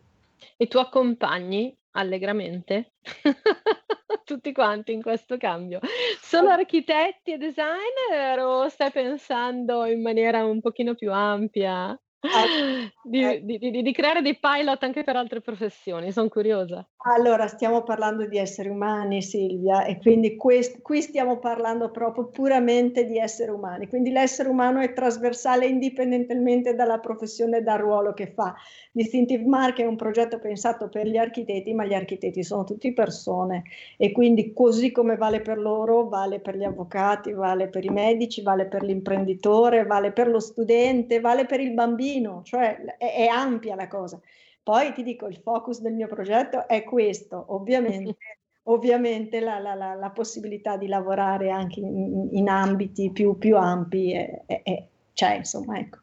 E 0.58 0.68
tu 0.68 0.80
accompagni 0.80 1.76
allegramente 1.92 2.94
tutti 4.24 4.52
quanti 4.54 4.94
in 4.94 5.02
questo 5.02 5.38
cambio. 5.38 5.80
Sono 6.22 6.50
architetti 6.50 7.34
e 7.34 7.38
designer 7.38 8.40
o 8.40 8.68
stai 8.70 8.92
pensando 8.92 9.86
in 9.86 10.02
maniera 10.02 10.46
un 10.46 10.62
pochino 10.62 10.96
più 10.96 11.12
ampia? 11.12 11.98
Di, 13.04 13.20
eh. 13.20 13.44
di, 13.44 13.58
di, 13.58 13.82
di, 13.82 13.94
creare 13.94 14.22
dei 14.22 14.38
pilot 14.38 14.84
anche 14.84 15.04
per 15.04 15.16
altre 15.16 15.42
professioni, 15.42 16.12
sono 16.12 16.30
curiosa. 16.30 16.88
Allora, 16.98 17.48
stiamo 17.48 17.82
parlando 17.82 18.28
di 18.28 18.38
esseri 18.38 18.70
umani, 18.70 19.24
Silvia, 19.24 19.86
e 19.86 19.98
quindi 19.98 20.36
quest, 20.36 20.84
qui 20.84 21.02
stiamo 21.02 21.40
parlando 21.40 21.90
proprio 21.90 22.28
puramente 22.28 23.06
di 23.06 23.18
esseri 23.18 23.50
umani. 23.50 23.88
Quindi 23.88 24.12
l'essere 24.12 24.50
umano 24.50 24.80
è 24.82 24.94
trasversale 24.94 25.66
indipendentemente 25.66 26.76
dalla 26.76 27.00
professione 27.00 27.58
e 27.58 27.62
dal 27.64 27.80
ruolo 27.80 28.14
che 28.14 28.28
fa. 28.28 28.54
Distinctive 28.92 29.44
Mark 29.46 29.80
è 29.80 29.86
un 29.86 29.96
progetto 29.96 30.38
pensato 30.38 30.90
per 30.90 31.08
gli 31.08 31.18
architetti, 31.18 31.74
ma 31.74 31.86
gli 31.86 31.96
architetti 31.96 32.44
sono 32.44 32.64
tutti 32.64 32.94
persone 32.94 33.64
e 33.98 34.12
quindi 34.12 34.54
così 34.54 34.92
come 34.92 35.16
vale 35.16 35.42
per 35.42 35.58
loro, 35.58 36.08
vale 36.08 36.40
per 36.40 36.56
gli 36.56 36.64
avvocati, 36.64 37.34
vale 37.34 37.68
per 37.68 37.84
i 37.84 37.90
medici, 37.90 38.44
vale 38.44 38.68
per 38.68 38.84
l'imprenditore, 38.84 39.86
vale 39.86 40.12
per 40.12 40.28
lo 40.28 40.40
studente, 40.40 41.20
vale 41.20 41.46
per 41.46 41.60
il 41.60 41.74
bambino, 41.74 42.10
cioè 42.44 42.98
è, 42.98 43.16
è 43.16 43.28
ampia 43.28 43.76
la 43.76 43.88
cosa. 43.88 44.20
Poi 44.64 44.94
ti 44.94 45.04
dico, 45.04 45.28
il 45.28 45.38
focus 45.38 45.80
del 45.82 45.94
mio 45.94 46.08
progetto 46.08 46.68
è 46.68 46.84
questo, 46.84 47.46
ovviamente. 47.50 48.18
ovviamente 48.66 49.40
la, 49.40 49.58
la, 49.60 49.74
la, 49.74 49.96
la, 49.96 50.12
possibilità 50.12 50.78
di 50.78 50.88
lavorare 50.88 51.50
anche 51.50 51.80
in, 51.80 52.30
in 52.32 52.48
ambiti 52.48 53.12
più, 53.12 53.36
più 53.38 53.58
ampi 53.58 54.14
è, 54.14 54.44
è, 54.46 54.62
è, 54.64 54.86
c'è, 55.14 55.36
insomma, 55.36 55.80
ecco. 55.80 56.00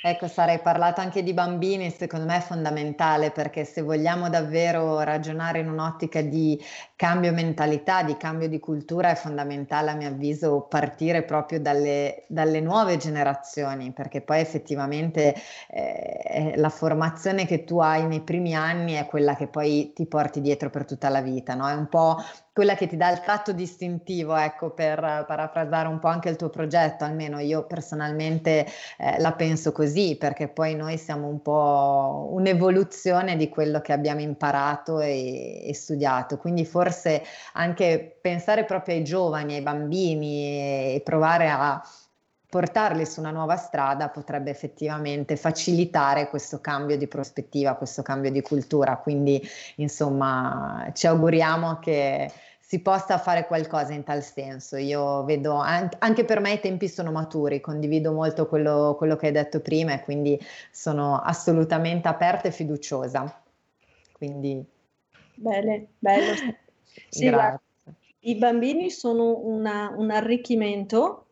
Ecco, 0.00 0.28
sarei 0.28 0.60
parlato 0.60 1.00
anche 1.00 1.24
di 1.24 1.34
bambini, 1.34 1.90
secondo 1.90 2.26
me 2.26 2.36
è 2.36 2.40
fondamentale 2.40 3.32
perché 3.32 3.64
se 3.64 3.82
vogliamo 3.82 4.30
davvero 4.30 5.00
ragionare 5.00 5.58
in 5.58 5.68
un'ottica 5.68 6.22
di 6.22 6.58
cambio 6.98 7.32
mentalità, 7.32 8.02
di 8.02 8.16
cambio 8.16 8.48
di 8.48 8.58
cultura, 8.58 9.10
è 9.10 9.14
fondamentale 9.14 9.92
a 9.92 9.94
mio 9.94 10.08
avviso 10.08 10.62
partire 10.62 11.22
proprio 11.22 11.60
dalle, 11.60 12.24
dalle 12.26 12.58
nuove 12.60 12.96
generazioni, 12.96 13.92
perché 13.92 14.20
poi 14.20 14.40
effettivamente 14.40 15.32
eh, 15.70 16.54
la 16.56 16.68
formazione 16.70 17.46
che 17.46 17.62
tu 17.62 17.78
hai 17.78 18.04
nei 18.04 18.22
primi 18.22 18.52
anni 18.56 18.94
è 18.94 19.06
quella 19.06 19.36
che 19.36 19.46
poi 19.46 19.92
ti 19.94 20.06
porti 20.06 20.40
dietro 20.40 20.70
per 20.70 20.86
tutta 20.86 21.08
la 21.08 21.20
vita, 21.20 21.54
no? 21.54 21.68
È 21.68 21.74
un 21.74 21.88
po' 21.88 22.16
quella 22.52 22.74
che 22.74 22.88
ti 22.88 22.96
dà 22.96 23.12
il 23.12 23.20
tratto 23.20 23.52
distintivo, 23.52 24.34
ecco, 24.34 24.70
per 24.70 24.98
parafrasare 24.98 25.86
un 25.86 26.00
po' 26.00 26.08
anche 26.08 26.28
il 26.28 26.34
tuo 26.34 26.50
progetto, 26.50 27.04
almeno 27.04 27.38
io 27.38 27.64
personalmente 27.66 28.66
eh, 28.98 29.20
la 29.20 29.32
penso 29.34 29.70
così, 29.70 30.16
perché 30.16 30.48
poi 30.48 30.74
noi 30.74 30.98
siamo 30.98 31.28
un 31.28 31.40
po' 31.40 32.28
un'evoluzione 32.32 33.36
di 33.36 33.48
quello 33.48 33.80
che 33.80 33.92
abbiamo 33.92 34.20
imparato 34.22 34.98
e, 34.98 35.68
e 35.68 35.72
studiato, 35.72 36.36
quindi 36.38 36.64
forse 36.64 36.86
anche 37.52 38.18
pensare 38.20 38.64
proprio 38.64 38.94
ai 38.94 39.04
giovani, 39.04 39.54
ai 39.54 39.62
bambini 39.62 40.94
e 40.94 41.02
provare 41.04 41.48
a 41.48 41.82
portarli 42.50 43.04
su 43.04 43.20
una 43.20 43.30
nuova 43.30 43.56
strada 43.56 44.08
potrebbe 44.08 44.50
effettivamente 44.50 45.36
facilitare 45.36 46.28
questo 46.28 46.60
cambio 46.60 46.96
di 46.96 47.06
prospettiva, 47.06 47.74
questo 47.74 48.02
cambio 48.02 48.30
di 48.30 48.40
cultura. 48.40 48.96
Quindi, 48.96 49.40
insomma, 49.76 50.90
ci 50.94 51.06
auguriamo 51.06 51.78
che 51.78 52.32
si 52.58 52.80
possa 52.80 53.18
fare 53.18 53.46
qualcosa 53.46 53.92
in 53.92 54.02
tal 54.04 54.22
senso. 54.22 54.76
Io 54.76 55.24
vedo, 55.24 55.54
anche 55.54 56.24
per 56.24 56.40
me 56.40 56.52
i 56.52 56.60
tempi 56.60 56.88
sono 56.88 57.10
maturi, 57.10 57.60
condivido 57.60 58.12
molto 58.12 58.46
quello, 58.46 58.94
quello 58.96 59.16
che 59.16 59.26
hai 59.26 59.32
detto 59.32 59.60
prima 59.60 59.94
e 59.94 60.02
quindi 60.02 60.38
sono 60.70 61.18
assolutamente 61.18 62.08
aperta 62.08 62.48
e 62.48 62.50
fiduciosa. 62.50 63.42
Quindi... 64.12 64.62
Bene, 65.34 65.86
bello. 65.98 66.32
Sì, 67.08 67.28
guarda, 67.28 67.60
I 68.20 68.36
bambini 68.36 68.90
sono 68.90 69.38
una, 69.44 69.92
un 69.96 70.10
arricchimento 70.10 71.28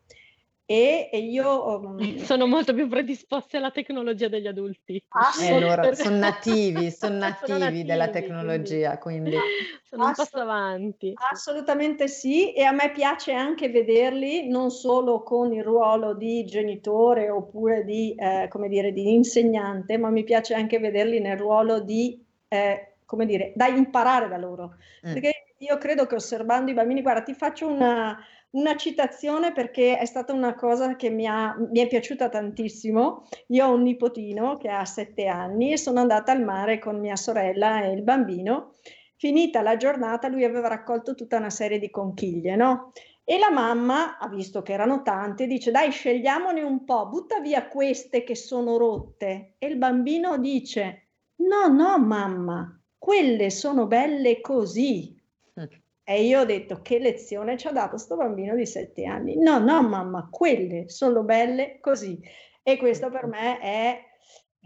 e, 0.69 1.07
e 1.09 1.19
io 1.19 1.79
um, 1.79 2.17
sono 2.17 2.45
molto 2.45 2.73
più 2.73 2.89
predisposti 2.89 3.55
alla 3.55 3.71
tecnologia 3.71 4.27
degli 4.27 4.47
adulti. 4.47 5.01
Eh, 5.41 5.59
loro 5.61 5.95
sono 5.95 6.17
nativi, 6.19 6.91
son 6.91 7.15
nativi, 7.19 7.47
sono 7.47 7.57
nativi 7.59 7.83
della 7.85 8.09
tecnologia, 8.09 8.97
quindi, 8.97 9.29
quindi... 9.29 9.45
sono 9.83 10.07
un 10.07 10.13
passo 10.13 10.37
avanti. 10.39 11.13
Assolutamente 11.31 12.09
sì, 12.09 12.51
e 12.51 12.63
a 12.63 12.73
me 12.73 12.91
piace 12.91 13.31
anche 13.31 13.69
vederli 13.69 14.49
non 14.49 14.69
solo 14.69 15.23
con 15.23 15.53
il 15.53 15.63
ruolo 15.63 16.13
di 16.13 16.43
genitore 16.43 17.29
oppure 17.29 17.85
di, 17.85 18.13
eh, 18.15 18.49
come 18.49 18.67
dire, 18.67 18.91
di 18.91 19.13
insegnante, 19.13 19.97
ma 19.97 20.09
mi 20.09 20.25
piace 20.25 20.53
anche 20.53 20.79
vederli 20.79 21.21
nel 21.21 21.37
ruolo 21.37 21.79
di, 21.79 22.21
eh, 22.49 22.95
come 23.05 23.25
dire, 23.25 23.53
da 23.55 23.67
imparare 23.67 24.27
da 24.27 24.35
loro. 24.35 24.75
Mm. 25.07 25.13
Perché 25.13 25.46
io 25.59 25.77
credo 25.77 26.05
che 26.05 26.15
osservando 26.15 26.71
i 26.71 26.73
bambini, 26.73 27.01
guarda, 27.01 27.23
ti 27.23 27.33
faccio 27.33 27.67
una, 27.67 28.17
una 28.51 28.75
citazione 28.75 29.51
perché 29.53 29.97
è 29.97 30.05
stata 30.05 30.33
una 30.33 30.53
cosa 30.55 30.95
che 30.95 31.09
mi, 31.09 31.25
ha, 31.25 31.55
mi, 31.57 31.79
è 31.79 31.87
piaciuta 31.87 32.29
tantissimo. 32.29 33.25
Io 33.47 33.65
ho 33.65 33.73
un 33.73 33.81
nipotino 33.81 34.57
che 34.57 34.69
ha 34.69 34.85
sette 34.85 35.27
anni 35.27 35.71
e 35.71 35.77
sono 35.77 35.99
andata 35.99 36.31
al 36.31 36.43
mare 36.43 36.79
con 36.79 36.99
mia 36.99 37.15
sorella 37.15 37.83
e 37.83 37.91
il 37.91 38.03
bambino. 38.03 38.73
Finita 39.15 39.61
la 39.61 39.77
giornata, 39.77 40.27
lui 40.27 40.43
aveva 40.43 40.67
raccolto 40.67 41.15
tutta 41.15 41.37
una 41.37 41.49
serie 41.49 41.79
di 41.79 41.89
conchiglie, 41.89 42.55
no? 42.55 42.91
E 43.23 43.39
la 43.39 43.51
mamma 43.51 44.17
ha 44.19 44.29
visto 44.29 44.61
che 44.61 44.71
erano 44.71 45.01
tante, 45.01 45.47
dice 45.47 45.71
dai 45.71 45.91
scegliamone 45.91 46.61
un 46.61 46.85
po', 46.85 47.09
butta 47.09 47.41
via 47.41 47.67
queste 47.67 48.23
che 48.23 48.35
sono 48.35 48.77
rotte. 48.77 49.55
E 49.57 49.67
il 49.67 49.75
bambino 49.77 50.37
dice 50.37 51.07
no, 51.37 51.67
no 51.67 51.97
mamma, 51.97 52.79
quelle 52.97 53.49
sono 53.49 53.85
belle 53.85 54.39
così. 54.39 55.16
E 56.03 56.23
io 56.23 56.41
ho 56.41 56.45
detto 56.45 56.81
che 56.81 56.99
lezione 56.99 57.57
ci 57.57 57.67
ha 57.67 57.71
dato 57.71 57.97
sto 57.97 58.15
bambino 58.15 58.55
di 58.55 58.65
sette 58.65 59.05
anni. 59.05 59.35
No, 59.37 59.59
no 59.59 59.81
mamma, 59.81 60.29
quelle 60.31 60.87
sono 60.87 61.23
belle 61.23 61.79
così. 61.81 62.17
E 62.63 62.77
questo 62.77 63.09
per 63.09 63.25
me 63.25 63.59
è, 63.59 63.99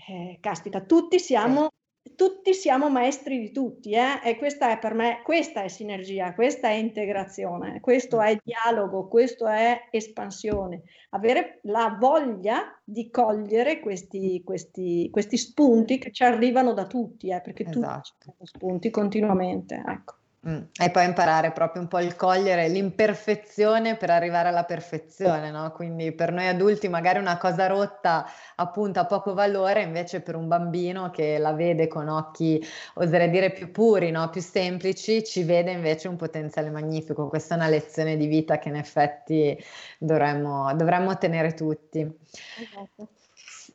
eh, 0.08 0.38
caspita, 0.40 0.82
tutti 0.82 1.18
siamo 1.18 1.70
tutti 2.16 2.54
siamo 2.54 2.90
maestri 2.90 3.40
di 3.40 3.52
tutti, 3.52 3.92
eh? 3.92 4.20
e 4.24 4.38
questa 4.38 4.72
è 4.72 4.80
per 4.80 4.94
me, 4.94 5.22
questa 5.24 5.64
è 5.64 5.68
sinergia, 5.68 6.34
questa 6.34 6.68
è 6.68 6.74
integrazione, 6.74 7.80
questo 7.80 8.22
è 8.22 8.38
dialogo, 8.44 9.08
questo 9.08 9.48
è 9.48 9.88
espansione. 9.92 10.82
Avere 11.12 11.60
la 11.64 11.96
voglia 12.00 12.80
di 12.84 13.10
cogliere 13.10 13.80
questi, 13.80 14.42
questi, 14.44 15.10
questi 15.12 15.38
spunti 15.38 16.00
che 16.00 16.12
ci 16.12 16.24
arrivano 16.24 16.74
da 16.74 16.86
tutti, 16.86 17.30
eh? 17.30 17.42
perché 17.42 17.64
esatto. 17.68 18.14
tutti 18.20 18.46
spunti 18.46 18.90
continuamente. 18.90 19.82
Ecco. 19.86 20.16
Mm. 20.48 20.62
E 20.82 20.90
poi 20.90 21.06
imparare 21.06 21.52
proprio 21.52 21.84
un 21.84 21.88
po' 21.88 22.00
il 22.00 22.16
cogliere 22.16 22.68
l'imperfezione 22.68 23.96
per 23.96 24.10
arrivare 24.10 24.48
alla 24.48 24.64
perfezione, 24.64 25.52
no? 25.52 25.72
Quindi 25.72 26.14
per 26.14 26.32
noi 26.32 26.48
adulti 26.48 26.88
magari 26.90 27.20
una 27.20 27.38
cosa 27.38 27.68
rotta 27.68 28.26
appunto 28.56 29.00
ha 29.00 29.06
poco 29.06 29.36
valore, 29.36 29.84
invece 29.84 30.22
per 30.22 30.36
un 30.36 30.48
bambino 30.48 31.12
che 31.12 31.38
la 31.38 31.54
vede 31.54 31.88
con 31.88 32.08
occhi, 32.08 32.60
oserei 32.96 33.30
dire, 33.30 33.52
più 33.52 33.70
puri, 33.70 34.10
no? 34.10 34.32
più 34.32 34.42
semplici, 34.42 35.24
ci 35.24 35.44
vede 35.44 35.74
invece 35.74 36.08
un 36.08 36.16
potenziale 36.16 36.72
magnifico. 36.72 37.28
Questa 37.28 37.54
è 37.54 37.58
una 37.58 37.70
lezione 37.70 38.18
di 38.18 38.26
vita 38.26 38.58
che 38.58 38.70
in 38.70 38.78
effetti 38.78 39.56
dovremmo, 40.00 40.74
dovremmo 40.74 41.16
tenere 41.20 41.54
tutti. 41.54 42.00
Esatto. 42.00 43.10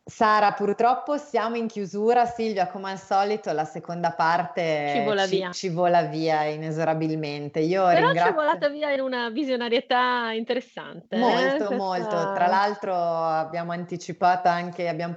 Sara, 0.09 0.53
purtroppo 0.53 1.17
siamo 1.17 1.57
in 1.57 1.67
chiusura. 1.67 2.27
Silvia, 2.27 2.69
come 2.69 2.93
al 2.93 2.99
solito, 2.99 3.51
la 3.51 3.65
seconda 3.65 4.13
parte 4.13 4.93
ci 4.95 5.03
vola, 5.03 5.25
ci, 5.27 5.37
via. 5.37 5.51
Ci 5.51 5.69
vola 5.69 6.03
via 6.03 6.45
inesorabilmente. 6.45 7.59
Io 7.59 7.85
Però 7.87 8.07
ringrazio... 8.07 8.23
ci 8.23 8.29
è 8.29 8.33
volata 8.33 8.69
via 8.69 8.93
in 8.93 9.01
una 9.01 9.31
visionarietà 9.31 10.31
interessante. 10.31 11.17
Molto, 11.17 11.71
eh? 11.71 11.75
molto. 11.75 12.33
Tra 12.35 12.47
l'altro 12.47 12.95
abbiamo 12.95 13.73
anticipato 13.73 14.47
anche, 14.47 14.87
abbiamo 14.87 15.17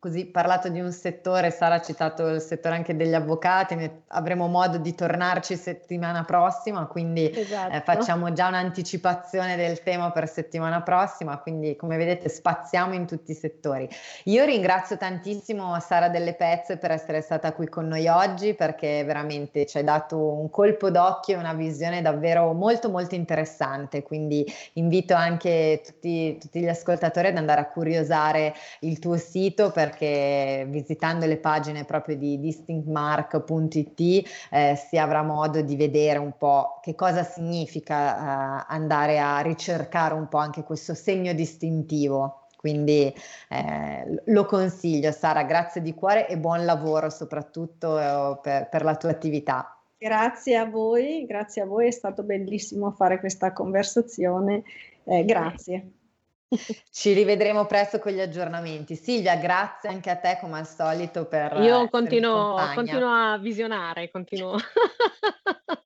così 0.00 0.24
parlato 0.24 0.70
di 0.70 0.80
un 0.80 0.92
settore, 0.92 1.50
Sara 1.50 1.74
ha 1.74 1.80
citato 1.82 2.26
il 2.28 2.40
settore 2.40 2.74
anche 2.74 2.96
degli 2.96 3.12
avvocati, 3.12 4.00
avremo 4.08 4.46
modo 4.46 4.78
di 4.78 4.94
tornarci 4.94 5.56
settimana 5.56 6.24
prossima, 6.24 6.86
quindi 6.86 7.28
eh, 7.28 7.40
esatto. 7.42 7.74
eh, 7.74 7.80
facciamo 7.82 8.32
già 8.32 8.48
un'anticipazione 8.48 9.56
del 9.56 9.82
tema 9.82 10.10
per 10.10 10.26
settimana 10.26 10.80
prossima, 10.80 11.36
quindi 11.36 11.76
come 11.76 11.98
vedete 11.98 12.30
spaziamo 12.30 12.94
in 12.94 13.06
tutti 13.06 13.32
i 13.32 13.34
settori. 13.34 13.86
Io 14.24 14.42
ringrazio 14.46 14.96
tantissimo 14.96 15.78
Sara 15.80 16.08
Delle 16.08 16.32
Pezze 16.32 16.78
per 16.78 16.92
essere 16.92 17.20
stata 17.20 17.52
qui 17.52 17.68
con 17.68 17.86
noi 17.86 18.08
oggi 18.08 18.54
perché 18.54 19.04
veramente 19.04 19.66
ci 19.66 19.76
hai 19.76 19.84
dato 19.84 20.16
un 20.16 20.48
colpo 20.48 20.90
d'occhio 20.90 21.36
e 21.36 21.38
una 21.38 21.52
visione 21.52 22.00
davvero 22.00 22.54
molto 22.54 22.88
molto 22.88 23.14
interessante, 23.14 24.02
quindi 24.02 24.50
invito 24.74 25.12
anche 25.12 25.82
tutti, 25.84 26.38
tutti 26.38 26.60
gli 26.60 26.68
ascoltatori 26.68 27.26
ad 27.26 27.36
andare 27.36 27.60
a 27.60 27.66
curiosare 27.66 28.54
il 28.80 28.98
tuo 28.98 29.18
sito 29.18 29.70
per 29.70 29.88
perché 29.90 30.66
visitando 30.68 31.26
le 31.26 31.38
pagine 31.38 31.84
proprio 31.84 32.16
di 32.16 32.38
distinctmark.it 32.38 34.28
eh, 34.50 34.76
si 34.76 34.96
avrà 34.96 35.22
modo 35.22 35.60
di 35.60 35.74
vedere 35.74 36.18
un 36.18 36.32
po' 36.38 36.78
che 36.80 36.94
cosa 36.94 37.24
significa 37.24 38.60
eh, 38.60 38.64
andare 38.68 39.18
a 39.18 39.40
ricercare 39.40 40.14
un 40.14 40.28
po' 40.28 40.38
anche 40.38 40.62
questo 40.62 40.94
segno 40.94 41.32
distintivo. 41.32 42.46
Quindi 42.56 43.12
eh, 43.48 44.22
lo 44.26 44.44
consiglio, 44.44 45.10
Sara, 45.12 45.44
grazie 45.44 45.80
di 45.80 45.94
cuore 45.94 46.28
e 46.28 46.36
buon 46.36 46.64
lavoro 46.66 47.08
soprattutto 47.08 47.98
eh, 47.98 48.38
per, 48.42 48.68
per 48.68 48.84
la 48.84 48.96
tua 48.96 49.10
attività. 49.10 49.76
Grazie 49.98 50.56
a 50.56 50.66
voi, 50.66 51.24
grazie 51.26 51.62
a 51.62 51.66
voi, 51.66 51.88
è 51.88 51.90
stato 51.90 52.22
bellissimo 52.22 52.90
fare 52.90 53.18
questa 53.18 53.52
conversazione. 53.52 54.62
Eh, 55.04 55.24
grazie. 55.24 55.92
Ci 56.90 57.12
rivedremo 57.12 57.66
presto 57.66 57.98
con 57.98 58.12
gli 58.12 58.20
aggiornamenti. 58.20 58.96
Silvia, 58.96 59.36
grazie 59.36 59.88
anche 59.88 60.10
a 60.10 60.16
te 60.16 60.38
come 60.40 60.58
al 60.58 60.66
solito 60.66 61.26
per... 61.26 61.58
Io 61.60 61.88
continuo, 61.88 62.56
continuo 62.74 63.08
a 63.08 63.38
visionare, 63.38 64.10
continuo. 64.10 64.56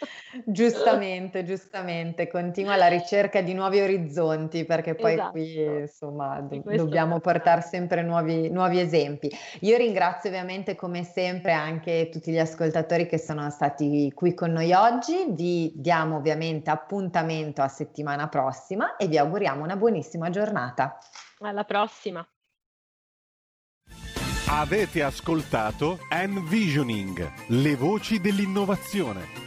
giustamente, 0.44 1.44
giustamente, 1.44 2.28
continua 2.28 2.74
alla 2.74 2.88
ricerca 2.88 3.40
di 3.40 3.54
nuovi 3.54 3.80
orizzonti 3.80 4.64
perché 4.64 4.94
poi 4.94 5.12
esatto. 5.12 5.30
qui 5.30 5.62
insomma 5.62 6.40
do- 6.40 6.62
dobbiamo 6.64 7.20
portare 7.20 7.62
sempre 7.62 8.02
nuovi, 8.02 8.50
nuovi, 8.50 8.80
esempi. 8.80 9.30
Io 9.60 9.76
ringrazio 9.76 10.28
ovviamente 10.30 10.74
come 10.74 11.04
sempre 11.04 11.52
anche 11.52 12.08
tutti 12.10 12.30
gli 12.30 12.38
ascoltatori 12.38 13.06
che 13.06 13.18
sono 13.18 13.48
stati 13.50 14.12
qui 14.14 14.34
con 14.34 14.52
noi 14.52 14.72
oggi, 14.72 15.26
vi 15.30 15.72
diamo 15.74 16.16
ovviamente 16.16 16.70
appuntamento 16.70 17.62
a 17.62 17.68
settimana 17.68 18.28
prossima 18.28 18.96
e 18.96 19.06
vi 19.06 19.18
auguriamo 19.18 19.62
una 19.62 19.76
buonissima 20.06 20.30
giornata. 20.30 20.98
Alla 21.40 21.64
prossima. 21.64 22.26
Avete 24.48 25.02
ascoltato 25.02 25.98
Envisioning, 26.08 27.48
le 27.48 27.74
voci 27.74 28.20
dell'innovazione 28.20 29.45